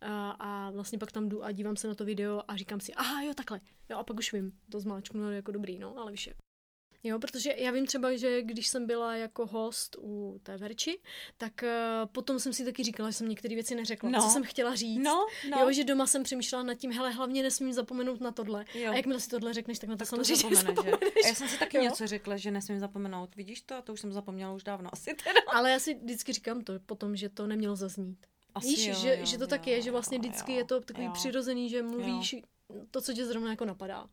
a, 0.00 0.30
a 0.30 0.70
vlastně 0.70 0.98
pak 0.98 1.12
tam 1.12 1.28
jdu 1.28 1.44
a 1.44 1.52
dívám 1.52 1.76
se 1.76 1.88
na 1.88 1.94
to 1.94 2.04
video 2.04 2.42
a 2.48 2.56
říkám 2.56 2.80
si, 2.80 2.94
aha, 2.94 3.22
jo, 3.22 3.34
takhle. 3.34 3.60
Jo, 3.90 3.98
a 3.98 4.04
pak 4.04 4.18
už 4.18 4.32
vím, 4.32 4.52
to 4.70 4.80
zmáčknu 4.80 5.32
jako 5.32 5.52
dobrý, 5.52 5.78
no, 5.78 5.98
ale 5.98 6.10
víš, 6.10 6.30
Jo, 7.06 7.18
protože 7.18 7.54
já 7.56 7.70
vím 7.70 7.86
třeba, 7.86 8.16
že 8.16 8.42
když 8.42 8.68
jsem 8.68 8.86
byla 8.86 9.16
jako 9.16 9.46
host 9.46 9.96
u 10.00 10.40
té 10.42 10.56
Verči, 10.56 10.98
tak 11.36 11.52
uh, 11.62 12.08
potom 12.12 12.40
jsem 12.40 12.52
si 12.52 12.64
taky 12.64 12.82
říkala, 12.82 13.10
že 13.10 13.16
jsem 13.16 13.28
některé 13.28 13.54
věci 13.54 13.74
neřekla, 13.74 14.10
no. 14.10 14.22
co 14.22 14.28
jsem 14.28 14.44
chtěla 14.44 14.74
říct. 14.74 15.04
No, 15.04 15.26
no. 15.50 15.58
Jo, 15.60 15.72
že 15.72 15.84
doma 15.84 16.06
jsem 16.06 16.22
přemýšlela 16.22 16.64
nad 16.64 16.74
tím, 16.74 16.92
hele, 16.92 17.10
hlavně 17.10 17.42
nesmím 17.42 17.72
zapomenout 17.72 18.20
na 18.20 18.30
tohle. 18.30 18.64
Jo. 18.74 18.92
A 18.92 18.96
jakmile 18.96 19.20
si 19.20 19.28
tohle 19.28 19.52
řekneš, 19.52 19.78
tak 19.78 19.88
na 19.88 19.94
to 19.94 19.98
tak 19.98 20.08
samozřejmě 20.08 20.48
to 20.48 20.54
zapomene, 20.54 20.74
zapomeneš. 20.74 21.14
Že? 21.14 21.20
A 21.24 21.28
já 21.28 21.34
jsem 21.34 21.48
si 21.48 21.58
taky 21.58 21.76
jo. 21.76 21.82
něco 21.82 22.06
řekla, 22.06 22.36
že 22.36 22.50
nesmím 22.50 22.80
zapomenout. 22.80 23.36
Vidíš 23.36 23.60
to? 23.60 23.82
To 23.82 23.92
už 23.92 24.00
jsem 24.00 24.12
zapomněla 24.12 24.52
už 24.52 24.64
dávno 24.64 24.90
asi 24.92 25.14
teda. 25.24 25.40
Ale 25.52 25.70
já 25.70 25.78
si 25.78 25.94
vždycky 25.94 26.32
říkám 26.32 26.60
to 26.60 26.80
potom, 26.86 27.16
že 27.16 27.28
to 27.28 27.46
nemělo 27.46 27.76
zaznít. 27.76 28.26
Asi 28.54 28.66
Víš, 28.66 28.86
jo, 28.86 28.94
že, 28.94 29.16
jo, 29.18 29.26
že 29.26 29.38
to 29.38 29.44
jo, 29.44 29.48
tak 29.48 29.66
je, 29.66 29.82
že 29.82 29.90
vlastně 29.90 30.18
vždycky 30.18 30.52
jo, 30.52 30.58
je 30.58 30.64
to 30.64 30.80
takový 30.80 31.06
jo. 31.06 31.12
přirozený, 31.12 31.68
že 31.68 31.82
mluvíš 31.82 32.32
jo. 32.32 32.40
to, 32.90 33.00
co 33.00 33.12
tě 33.12 33.26
zrovna 33.26 33.50
jako 33.50 33.64
napadá. 33.64 34.06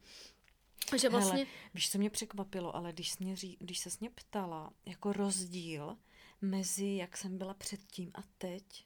Že 0.98 1.10
vlastně... 1.10 1.44
Hele, 1.44 1.48
víš, 1.74 1.92
co 1.92 1.98
mě 1.98 2.10
překvapilo, 2.10 2.76
ale 2.76 2.94
když, 2.94 3.12
jsi 3.12 3.24
mě, 3.24 3.36
ří, 3.36 3.58
když 3.60 3.80
se 3.80 3.90
mě 4.00 4.10
ptala, 4.10 4.74
jako 4.86 5.14
rozdíl 5.14 5.98
mezi 6.42 6.86
jak 6.86 7.18
jsem 7.18 7.38
byla 7.38 7.54
předtím 7.54 8.12
a 8.14 8.22
teď, 8.38 8.86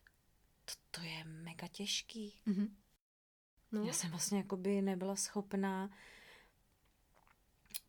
to, 0.66 0.74
to 0.92 1.02
je 1.02 1.24
mega 1.24 1.68
těžký. 1.68 2.42
Mm-hmm. 2.48 2.70
No. 3.72 3.84
Já 3.84 3.94
jsem 3.94 4.10
vlastně 4.10 4.38
jakoby 4.38 4.82
nebyla 4.82 5.16
schopná 5.16 5.90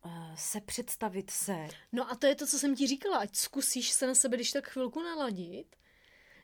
uh, 0.04 0.34
se 0.34 0.60
představit 0.60 1.30
se. 1.30 1.68
No 1.92 2.10
a 2.10 2.16
to 2.16 2.26
je 2.26 2.34
to, 2.34 2.46
co 2.46 2.58
jsem 2.58 2.76
ti 2.76 2.86
říkala, 2.86 3.18
ať 3.18 3.36
zkusíš 3.36 3.90
se 3.90 4.06
na 4.06 4.14
sebe, 4.14 4.36
když 4.36 4.52
tak 4.52 4.68
chvilku 4.68 5.02
naladit, 5.02 5.76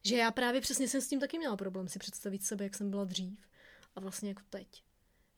že 0.05 0.17
já 0.17 0.31
právě 0.31 0.61
přesně 0.61 0.89
jsem 0.89 1.01
s 1.01 1.09
tím 1.09 1.21
taky 1.21 1.39
měla 1.39 1.57
problém 1.57 1.89
si 1.89 1.99
představit 1.99 2.45
sebe, 2.45 2.65
jak 2.65 2.75
jsem 2.75 2.91
byla 2.91 3.05
dřív 3.05 3.49
a 3.95 4.01
vlastně 4.01 4.29
jako 4.29 4.43
teď. 4.51 4.85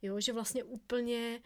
Jo, 0.03 0.21
že 0.21 0.33
vlastně 0.33 0.65
úplně 0.65 1.43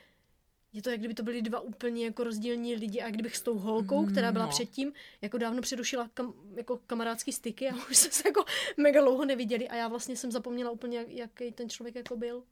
je 0.73 0.83
to, 0.83 0.91
jak 0.91 0.99
kdyby 0.99 1.15
to 1.15 1.23
byly 1.23 1.43
dva 1.43 1.61
úplně 1.61 2.05
jako 2.05 2.25
rozdílní 2.25 2.75
lidi 2.75 3.01
a 3.01 3.11
kdybych 3.11 3.37
s 3.37 3.43
tou 3.43 3.59
holkou, 3.59 4.07
která 4.07 4.33
byla 4.33 4.45
no. 4.45 4.51
předtím, 4.51 4.93
jako 5.23 5.39
dávno 5.39 5.63
přerušila 5.63 6.11
kam, 6.15 6.35
jako 6.55 6.81
kamarádský 6.87 7.33
styky 7.33 7.69
a 7.69 7.75
už 7.91 7.97
jsme 7.97 8.11
se 8.11 8.29
jako 8.29 8.45
mega 8.77 9.01
dlouho 9.01 9.25
neviděli 9.25 9.69
a 9.69 9.77
já 9.77 9.89
vlastně 9.89 10.17
jsem 10.17 10.33
zapomněla 10.33 10.71
úplně, 10.71 10.99
jak, 10.99 11.09
jaký 11.09 11.53
ten 11.53 11.69
člověk 11.69 11.95
jako 11.95 12.17
byl. 12.17 12.43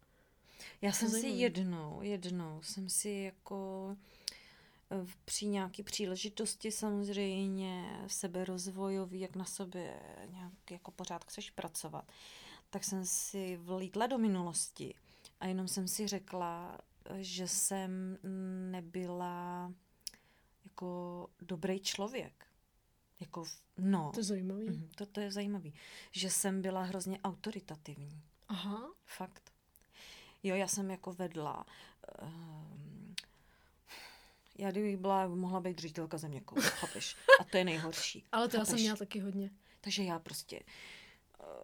Já 0.82 0.92
jsem 0.92 1.08
si 1.08 1.26
jednou, 1.26 1.98
jednou 2.02 2.60
jsem 2.62 2.88
si 2.88 3.10
jako 3.10 3.96
eh, 4.90 5.06
při 5.24 5.46
nějaké 5.46 5.82
příležitosti 5.82 6.70
samozřejmě 6.70 8.00
seberozvojový, 8.06 9.20
jak 9.20 9.36
na 9.36 9.44
sobě 9.44 10.00
nějak 10.32 10.70
jako 10.70 10.90
pořád 10.90 11.24
chceš 11.24 11.50
pracovat, 11.50 12.04
tak 12.70 12.84
jsem 12.84 13.04
si 13.04 13.56
vlítla 13.56 14.06
do 14.06 14.18
minulosti 14.18 14.94
a 15.40 15.46
jenom 15.46 15.68
jsem 15.68 15.88
si 15.88 16.06
řekla, 16.06 16.78
že 17.16 17.48
jsem 17.48 18.18
nebyla 18.70 19.72
jako 20.64 21.28
dobrý 21.40 21.80
člověk. 21.80 22.46
Jako, 23.20 23.44
no. 23.78 24.10
To 24.14 24.20
je 24.20 24.24
zajímavý. 24.24 24.64
Mhm, 24.70 24.88
to, 24.96 25.06
to 25.06 25.20
je 25.20 25.32
zajímavý. 25.32 25.74
Že 26.10 26.30
jsem 26.30 26.62
byla 26.62 26.82
hrozně 26.82 27.20
autoritativní. 27.20 28.22
Aha. 28.48 28.92
Fakt. 29.06 29.52
Jo, 30.42 30.54
já 30.56 30.68
jsem 30.68 30.90
jako 30.90 31.12
vedla. 31.12 31.66
Um, 32.22 33.14
já 34.58 34.70
kdybych 34.70 34.96
byla, 34.96 35.28
mohla 35.28 35.60
být 35.60 35.78
ředitelka 35.78 36.18
zeměkou, 36.18 36.56
chápeš? 36.60 37.16
A 37.40 37.44
to 37.44 37.56
je 37.56 37.64
nejhorší. 37.64 38.24
Ale 38.32 38.48
to 38.48 38.56
já 38.56 38.64
jsem 38.64 38.72
chápeš? 38.72 38.82
měla 38.82 38.96
taky 38.96 39.20
hodně. 39.20 39.50
Takže 39.80 40.04
já 40.04 40.18
prostě 40.18 40.62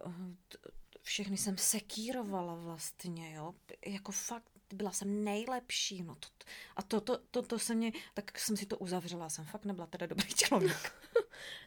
uh, 0.05 0.13
t- 0.47 0.57
všechny 1.01 1.37
jsem 1.37 1.57
sekírovala 1.57 2.55
vlastně, 2.55 3.33
jo. 3.33 3.55
Jako 3.85 4.11
fakt, 4.11 4.51
byla 4.75 4.91
jsem 4.91 5.23
nejlepší, 5.23 6.03
no 6.03 6.15
to, 6.15 6.27
a 6.75 6.81
to, 6.81 7.01
to, 7.01 7.17
to, 7.31 7.41
to 7.41 7.59
se 7.59 7.75
mě, 7.75 7.91
tak 8.13 8.39
jsem 8.39 8.57
si 8.57 8.65
to 8.65 8.77
uzavřela, 8.77 9.29
jsem 9.29 9.45
fakt 9.45 9.65
nebyla 9.65 9.87
teda 9.87 10.05
dobrý 10.05 10.27
člověk. 10.27 10.93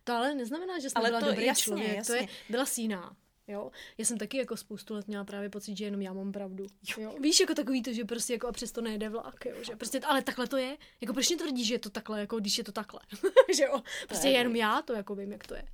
To 0.05 0.13
ale 0.13 0.35
neznamená, 0.35 0.79
že 0.79 0.91
jsi 0.91 0.95
Ale 0.95 1.05
nebyla 1.05 1.21
to 1.21 1.27
dobrý 1.27 1.47
jasně, 1.47 1.63
člověk. 1.63 2.07
To 2.07 2.13
je, 2.13 2.21
jasně. 2.21 2.37
byla 2.49 2.67
síná. 2.67 3.17
Jo? 3.49 3.71
Já 3.99 4.05
jsem 4.05 4.19
taky 4.19 4.37
jako 4.37 4.57
spoustu 4.57 4.95
let 4.95 5.09
měla 5.09 5.25
právě 5.25 5.51
pocit, 5.51 5.77
že 5.77 5.85
jenom 5.85 6.03
já 6.03 6.13
mám 6.13 6.33
pravdu. 6.33 6.67
Jo? 6.99 7.15
Víš, 7.21 7.41
jako 7.41 7.55
takový 7.55 7.83
to, 7.83 7.93
že 7.93 8.05
prostě 8.05 8.33
jako 8.33 8.49
a 8.49 8.53
přesto 8.53 8.81
nejde 8.81 9.09
vlak, 9.09 9.45
jo? 9.45 9.65
Že 9.65 9.77
prostě, 9.77 10.01
ale 10.01 10.23
takhle 10.23 10.47
to 10.47 10.57
je. 10.57 10.77
Jako 11.01 11.13
proč 11.13 11.29
mě 11.29 11.37
tvrdí, 11.37 11.65
že 11.65 11.75
je 11.75 11.79
to 11.79 11.91
takhle, 11.91 12.21
jako 12.21 12.41
když 12.41 12.59
je 12.59 12.65
to 12.65 12.73
takhle. 12.73 13.01
že 13.57 13.65
jo? 13.65 13.83
Prostě 14.09 14.29
je 14.29 14.39
jenom 14.39 14.57
já 14.57 14.83
to 14.83 14.93
jako 14.93 15.15
vím, 15.15 15.33
jak 15.33 15.47
to 15.47 15.55
je. 15.55 15.69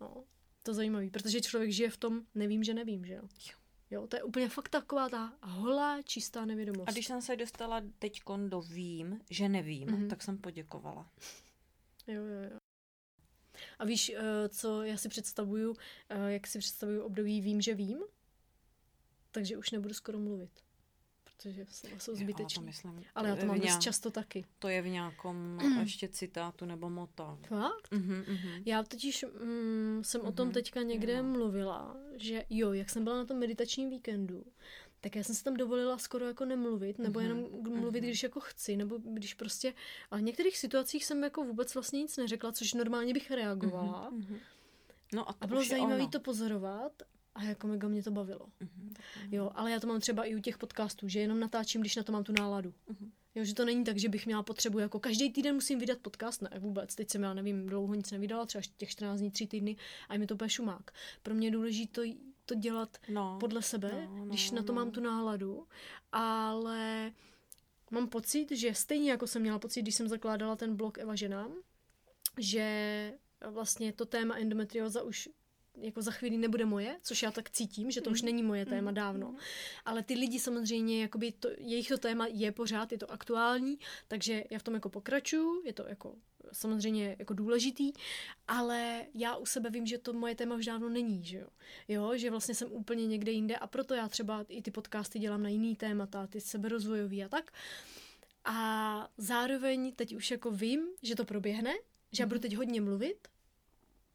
No, 0.00 0.24
to 0.62 0.74
zajímavý, 0.74 1.10
protože 1.10 1.40
člověk 1.40 1.70
žije 1.70 1.90
v 1.90 1.96
tom, 1.96 2.20
nevím, 2.34 2.64
že 2.64 2.74
nevím, 2.74 3.04
že 3.04 3.14
jo. 3.14 3.22
Jo, 3.22 3.59
to 4.06 4.16
je 4.16 4.22
úplně 4.22 4.48
fakt 4.48 4.68
taková 4.68 5.08
ta 5.08 5.32
holá, 5.42 6.02
čistá 6.02 6.44
nevědomost. 6.44 6.88
A 6.88 6.92
když 6.92 7.06
jsem 7.06 7.22
se 7.22 7.36
dostala 7.36 7.82
teď 7.98 8.20
do 8.48 8.60
vím, 8.60 9.20
že 9.30 9.48
nevím, 9.48 9.88
Mhm. 9.88 9.96
mm-hmm. 10.04 10.10
tak 10.10 10.22
jsem 10.22 10.38
poděkovala. 10.38 11.10
Jo, 12.06 12.22
jo, 12.22 12.42
jo. 12.52 12.58
A 13.78 13.84
víš, 13.84 14.12
eh, 14.16 14.48
co 14.48 14.82
já 14.82 14.96
si 14.96 15.08
představuju, 15.08 15.76
eh, 16.08 16.32
jak 16.32 16.46
si 16.46 16.58
představuju 16.58 17.02
období 17.02 17.40
vím, 17.40 17.60
že 17.60 17.74
vím? 17.74 17.98
Takže 19.30 19.56
už 19.56 19.70
nebudu 19.70 19.94
skoro 19.94 20.18
mluvit. 20.18 20.50
Protože 21.42 21.66
slova 21.70 21.98
jsou 21.98 22.14
zbytečné. 22.14 22.62
myslím, 22.64 23.04
Ale 23.14 23.28
já 23.28 23.36
to 23.36 23.46
mám 23.46 23.60
nějak- 23.60 23.80
často 23.80 24.10
taky. 24.10 24.44
To 24.58 24.68
je 24.68 24.82
v 24.82 24.88
nějakom 24.88 25.58
ještě 25.80 26.08
citátu 26.08 26.64
nebo 26.64 26.90
moto. 26.90 27.38
Fakt? 27.48 27.88
Mhm, 27.90 28.24
mhm. 28.28 28.62
Já 28.66 28.82
totiž 28.82 29.24
mm, 29.44 30.00
jsem 30.04 30.20
o 30.20 30.32
tom 30.32 30.46
Mhm, 30.46 30.54
teďka 30.54 30.82
někde 30.82 31.12
jo. 31.16 31.22
mluvila, 31.22 31.96
že 32.16 32.44
jo, 32.50 32.72
jak 32.72 32.90
jsem 32.90 33.04
byla 33.04 33.16
na 33.16 33.24
tom 33.24 33.38
meditačním 33.38 33.90
víkendu, 33.90 34.44
tak 35.00 35.16
já 35.16 35.22
jsem 35.24 35.34
si 35.34 35.44
tam 35.44 35.54
dovolila 35.56 35.98
skoro 35.98 36.26
jako 36.26 36.44
nemluvit, 36.44 36.98
nebo 36.98 37.20
Mhm, 37.20 37.28
jenom 37.28 37.48
mluvit, 37.80 38.00
mhm. 38.00 38.08
když 38.08 38.22
jako 38.22 38.40
chci, 38.40 38.76
nebo 38.76 38.98
když 38.98 39.34
prostě, 39.34 39.74
ale 40.10 40.20
v 40.20 40.24
některých 40.24 40.58
situacích 40.58 41.04
jsem 41.04 41.22
jako 41.24 41.44
vůbec 41.44 41.74
vlastně 41.74 42.00
nic 42.02 42.16
neřekla, 42.16 42.52
což 42.52 42.74
normálně 42.74 43.12
bych 43.14 43.30
reagovala. 43.30 44.10
Mhm, 44.10 44.20
mhm. 44.20 44.38
No 45.12 45.28
a 45.28 45.32
to 45.32 45.38
A 45.40 45.46
bylo 45.46 45.64
zajímavé 45.64 46.08
to 46.08 46.20
pozorovat 46.20 46.92
a 47.34 47.42
jako 47.42 47.66
mega 47.66 47.88
mě 47.88 48.02
to 48.02 48.10
bavilo. 48.10 48.46
Mhm, 48.60 48.94
Jo, 49.30 49.50
ale 49.54 49.70
já 49.70 49.80
to 49.80 49.86
mám 49.86 50.00
třeba 50.00 50.24
i 50.24 50.36
u 50.36 50.40
těch 50.40 50.58
podcastů, 50.58 51.08
že 51.08 51.20
jenom 51.20 51.40
natáčím, 51.40 51.80
když 51.80 51.96
na 51.96 52.02
to 52.02 52.12
mám 52.12 52.24
tu 52.24 52.32
náladu. 52.38 52.74
Mhm. 52.88 53.12
Jo, 53.34 53.44
že 53.44 53.54
to 53.54 53.64
není 53.64 53.84
tak, 53.84 53.98
že 53.98 54.08
bych 54.08 54.26
měla 54.26 54.42
potřebu, 54.42 54.78
jako 54.78 55.00
každý 55.00 55.32
týden 55.32 55.54
musím 55.54 55.78
vydat 55.78 55.98
podcast, 55.98 56.42
ne 56.42 56.50
vůbec. 56.58 56.94
Teď 56.94 57.10
jsem, 57.10 57.22
já 57.22 57.34
nevím, 57.34 57.66
dlouho 57.66 57.94
nic 57.94 58.10
nevydala, 58.10 58.46
třeba 58.46 58.62
těch 58.76 58.90
14 58.90 59.20
dní, 59.20 59.30
3 59.30 59.46
týdny 59.46 59.76
a 60.08 60.12
je 60.12 60.18
mi 60.18 60.26
to 60.26 60.34
úplně 60.34 60.48
šumák. 60.48 60.90
Pro 61.22 61.34
mě 61.34 61.46
je 61.46 61.50
důležité 61.50 61.92
to, 61.92 62.02
to 62.44 62.54
dělat 62.54 62.98
No, 63.08 63.36
podle 63.40 63.62
sebe, 63.62 64.06
no, 64.08 64.16
no, 64.16 64.24
když 64.26 64.50
na 64.50 64.62
to 64.62 64.72
no. 64.72 64.76
mám 64.76 64.90
tu 64.90 65.00
náladu, 65.00 65.66
ale 66.12 67.12
mám 67.90 68.08
pocit, 68.08 68.52
že 68.52 68.74
stejně 68.74 69.10
jako 69.10 69.26
jsem 69.26 69.42
měla 69.42 69.58
pocit, 69.58 69.82
když 69.82 69.94
jsem 69.94 70.08
zakládala 70.08 70.56
ten 70.56 70.76
blog 70.76 70.98
Eva 70.98 71.14
ženám, 71.14 71.52
že 72.38 73.14
vlastně 73.50 73.92
to 73.92 74.06
téma 74.06 74.36
endometrioza 74.36 75.02
už 75.02 75.28
jako 75.82 76.02
za 76.02 76.10
chvíli 76.10 76.36
nebude 76.36 76.64
moje, 76.66 76.96
což 77.02 77.22
já 77.22 77.30
tak 77.30 77.50
cítím, 77.50 77.90
že 77.90 78.00
to 78.00 78.10
už 78.10 78.22
Mhm. 78.22 78.26
není 78.26 78.42
moje 78.42 78.66
téma 78.66 78.90
dávno. 78.90 79.34
Ale 79.84 80.02
ty 80.02 80.14
lidi 80.14 80.38
samozřejmě, 80.38 81.02
jakoby 81.02 81.32
to, 81.32 81.48
jejich 81.58 81.88
to 81.88 81.98
téma 81.98 82.26
je 82.26 82.52
pořád, 82.52 82.92
je 82.92 82.98
to 82.98 83.10
aktuální, 83.10 83.78
takže 84.08 84.44
já 84.50 84.58
v 84.58 84.62
tom 84.62 84.74
jako 84.74 84.88
pokračuju, 84.88 85.62
je 85.64 85.72
to 85.72 85.88
jako 85.88 86.14
samozřejmě 86.52 87.16
jako 87.18 87.34
důležitý, 87.34 87.92
ale 88.48 89.06
já 89.14 89.36
u 89.36 89.46
sebe 89.46 89.70
vím, 89.70 89.86
že 89.86 89.98
to 89.98 90.12
moje 90.12 90.34
téma 90.34 90.54
už 90.56 90.66
dávno 90.66 90.88
není, 90.88 91.24
že 91.24 91.38
jo. 91.38 91.46
Jo, 91.88 92.16
že 92.16 92.30
vlastně 92.30 92.54
jsem 92.54 92.72
úplně 92.72 93.06
někde 93.06 93.32
jinde 93.32 93.56
a 93.56 93.66
proto 93.66 93.94
já 93.94 94.08
třeba 94.08 94.44
i 94.48 94.62
ty 94.62 94.70
podcasty 94.70 95.18
dělám 95.18 95.42
na 95.42 95.48
jiný 95.48 95.76
témata, 95.76 96.26
ty 96.26 96.40
seberozvojový 96.40 97.24
a 97.24 97.28
tak. 97.28 97.52
A 98.44 99.08
zároveň 99.18 99.92
teď 99.92 100.14
už 100.14 100.30
jako 100.30 100.50
vím, 100.50 100.80
že 101.02 101.14
to 101.14 101.24
proběhne, 101.24 101.72
že 102.12 102.22
já 102.22 102.26
budu 102.26 102.40
teď 102.40 102.56
hodně 102.56 102.80
mluvit, 102.80 103.28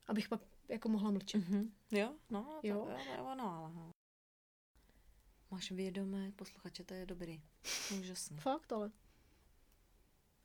abych 0.07 0.29
pak 0.29 0.41
jako 0.69 0.89
mohla 0.89 1.11
mlčet. 1.11 1.49
Mhm. 1.49 1.71
Jo, 1.91 2.13
no, 2.29 2.59
Jo. 2.63 2.75
to, 2.85 2.91
jo, 2.91 2.97
to 3.17 3.23
ono, 3.31 3.49
ale 3.53 3.73
no. 3.73 3.91
Máš 5.51 5.71
vědomé 5.71 6.31
posluchače, 6.35 6.83
to 6.83 6.93
je 6.93 7.05
dobrý. 7.05 7.41
Úžasný. 7.99 8.37
Fakt, 8.37 8.71
ale. 8.73 8.91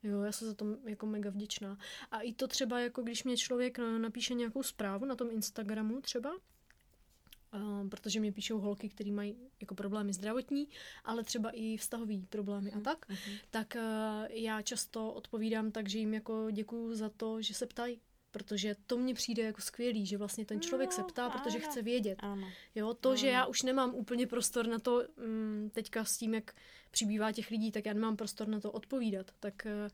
Jo, 0.03 0.21
já 0.21 0.31
jsem 0.31 0.47
za 0.47 0.53
to 0.53 0.65
jako 0.85 1.05
mega 1.05 1.29
vděčná. 1.29 1.77
A 2.11 2.19
i 2.21 2.33
to 2.33 2.47
třeba, 2.47 2.79
jako 2.79 3.01
když 3.01 3.23
mě 3.23 3.37
člověk 3.37 3.79
eh, 3.79 3.99
napíše 3.99 4.33
nějakou 4.33 4.63
zprávu 4.63 5.05
na 5.05 5.15
tom 5.15 5.31
Instagramu 5.31 6.01
třeba, 6.01 6.31
uh, 6.35 7.89
protože 7.89 8.19
mě 8.19 8.31
píšou 8.31 8.59
holky, 8.59 8.89
které 8.89 9.11
mají 9.11 9.35
jako 9.61 9.75
problémy 9.75 10.13
zdravotní, 10.13 10.67
ale 11.03 11.23
třeba 11.23 11.49
i 11.49 11.77
vztahový 11.77 12.25
problémy 12.29 12.71
a 12.71 12.79
tak, 12.79 13.09
Mhm. 13.09 13.37
tak 13.49 13.75
uh, 13.75 14.25
já 14.29 14.61
často 14.61 15.13
odpovídám 15.13 15.71
tak, 15.71 15.89
že 15.89 15.97
jim 15.99 16.13
jako 16.13 16.51
děkuju 16.51 16.95
za 16.95 17.09
to, 17.09 17.41
že 17.41 17.53
se 17.53 17.65
ptají. 17.67 18.01
Protože 18.31 18.75
to 18.87 18.97
mně 18.97 19.13
přijde 19.13 19.43
jako 19.43 19.61
skvělý, 19.61 20.05
že 20.05 20.17
vlastně 20.17 20.45
ten 20.45 20.61
člověk 20.61 20.91
se 20.93 21.01
No, 21.01 21.07
ptá, 21.07 21.29
protože 21.29 21.57
ano. 21.57 21.67
chce 21.69 21.81
vědět. 21.81 22.15
Ano. 22.19 22.47
Jo, 22.75 22.93
to, 22.93 23.15
že 23.15 23.27
Ano. 23.27 23.33
já 23.37 23.45
už 23.45 23.61
nemám 23.61 23.95
úplně 23.95 24.27
prostor 24.27 24.67
na 24.67 24.79
to, 24.79 25.03
mm, 25.17 25.69
teďka 25.73 26.05
s 26.05 26.17
tím, 26.17 26.33
jak 26.33 26.55
přibývá 26.91 27.31
těch 27.31 27.49
lidí, 27.51 27.71
tak 27.71 27.85
já 27.85 27.93
nemám 27.93 28.17
prostor 28.17 28.47
na 28.47 28.59
to 28.59 28.71
odpovídat. 28.71 29.31
Tak 29.39 29.65
eh, 29.65 29.89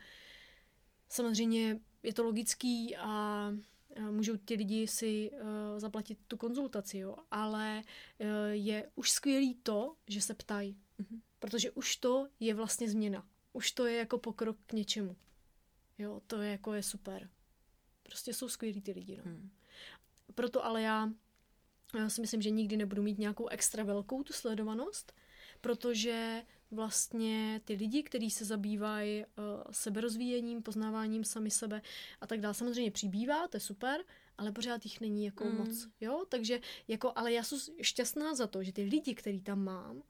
samozřejmě 1.09 1.79
je 2.03 2.13
to 2.13 2.23
logický 2.23 2.95
a 2.97 3.47
eh, 3.95 4.01
můžou 4.11 4.37
ti 4.37 4.55
lidi 4.55 4.87
si 4.87 5.31
eh, 5.33 5.79
zaplatit 5.79 6.19
tu 6.27 6.37
konzultaci, 6.37 6.97
jo, 6.97 7.15
ale 7.31 7.81
eh, 8.19 8.25
je 8.51 8.89
už 8.95 9.09
skvělý 9.11 9.55
to, 9.63 9.95
že 10.07 10.21
se 10.21 10.33
ptají. 10.33 10.77
Mhm. 10.97 11.21
Protože 11.39 11.71
už 11.71 11.95
to 11.95 12.27
je 12.39 12.53
vlastně 12.53 12.89
změna. 12.89 13.25
Už 13.53 13.71
to 13.71 13.85
je 13.85 13.95
jako 13.97 14.17
pokrok 14.17 14.57
k 14.67 14.73
něčemu. 14.73 15.15
Jo, 15.97 16.21
to 16.27 16.41
je 16.41 16.51
jako 16.51 16.73
je 16.73 16.83
super. 16.83 17.29
Prostě 18.07 18.33
jsou 18.33 18.49
skvělí 18.49 18.81
ty 18.81 18.91
lidi, 18.91 19.17
no. 19.17 19.23
Hmm. 19.25 19.49
Proto 20.35 20.65
ale 20.65 20.81
já, 20.81 21.09
já 21.97 22.09
si 22.09 22.21
myslím, 22.21 22.41
že 22.41 22.49
nikdy 22.49 22.77
nebudu 22.77 23.01
mít 23.03 23.17
nějakou 23.19 23.47
extra 23.47 23.83
velkou 23.83 24.23
tu 24.23 24.33
sledovanost, 24.33 25.13
protože 25.61 26.43
vlastně 26.71 27.61
ty 27.65 27.73
lidi, 27.73 28.03
kteří 28.03 28.31
se 28.31 28.45
zabývají 28.45 29.25
uh, 29.25 29.63
seberozvíjením, 29.71 30.63
poznáváním 30.63 31.23
sami 31.23 31.51
sebe 31.51 31.81
a 32.21 32.27
tak 32.27 32.39
dále, 32.41 32.53
samozřejmě 32.53 32.91
přibývá, 32.91 33.47
to 33.47 33.57
je 33.57 33.61
super, 33.61 34.03
ale 34.37 34.51
pořád 34.51 34.85
jich 34.85 35.01
není 35.01 35.25
jako 35.25 35.43
Mm. 35.43 35.51
mm. 35.51 35.57
moc, 35.57 35.87
jo, 36.01 36.25
takže 36.29 36.59
jako, 36.87 37.13
ale 37.15 37.33
já 37.33 37.43
jsem 37.43 37.57
šťastná 37.81 38.35
za 38.35 38.47
to, 38.47 38.63
že 38.63 38.73
ty 38.73 38.83
lidi, 38.83 39.15
který 39.15 39.41
tam 39.41 39.63
mám, 39.63 40.03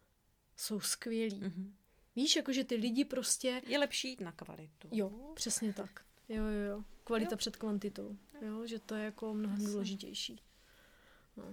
jsou 0.57 0.79
skvělí. 0.79 1.39
Mm. 1.39 1.45
Mhm. 1.47 1.75
Víš, 2.15 2.35
jako 2.35 2.53
že 2.53 2.63
ty 2.63 2.75
lidi 2.75 3.05
prostě, 3.05 3.61
Je 3.67 3.79
lepší 3.79 4.09
jít 4.09 4.21
na 4.21 4.31
kvalitu. 4.31 4.87
jo, 4.91 5.31
přesně 5.35 5.73
tak, 5.73 6.05
jo, 6.29 6.43
jo, 6.43 6.59
jo, 6.69 6.83
kvalita 7.07 7.33
Jo. 7.33 7.37
před 7.37 7.55
kvantitou, 7.55 8.17
jo, 8.41 8.67
že 8.67 8.79
to 8.79 8.95
je 8.95 9.05
jako 9.05 9.33
mnohem 9.33 9.65
důležitější. 9.65 10.41
No. 11.37 11.43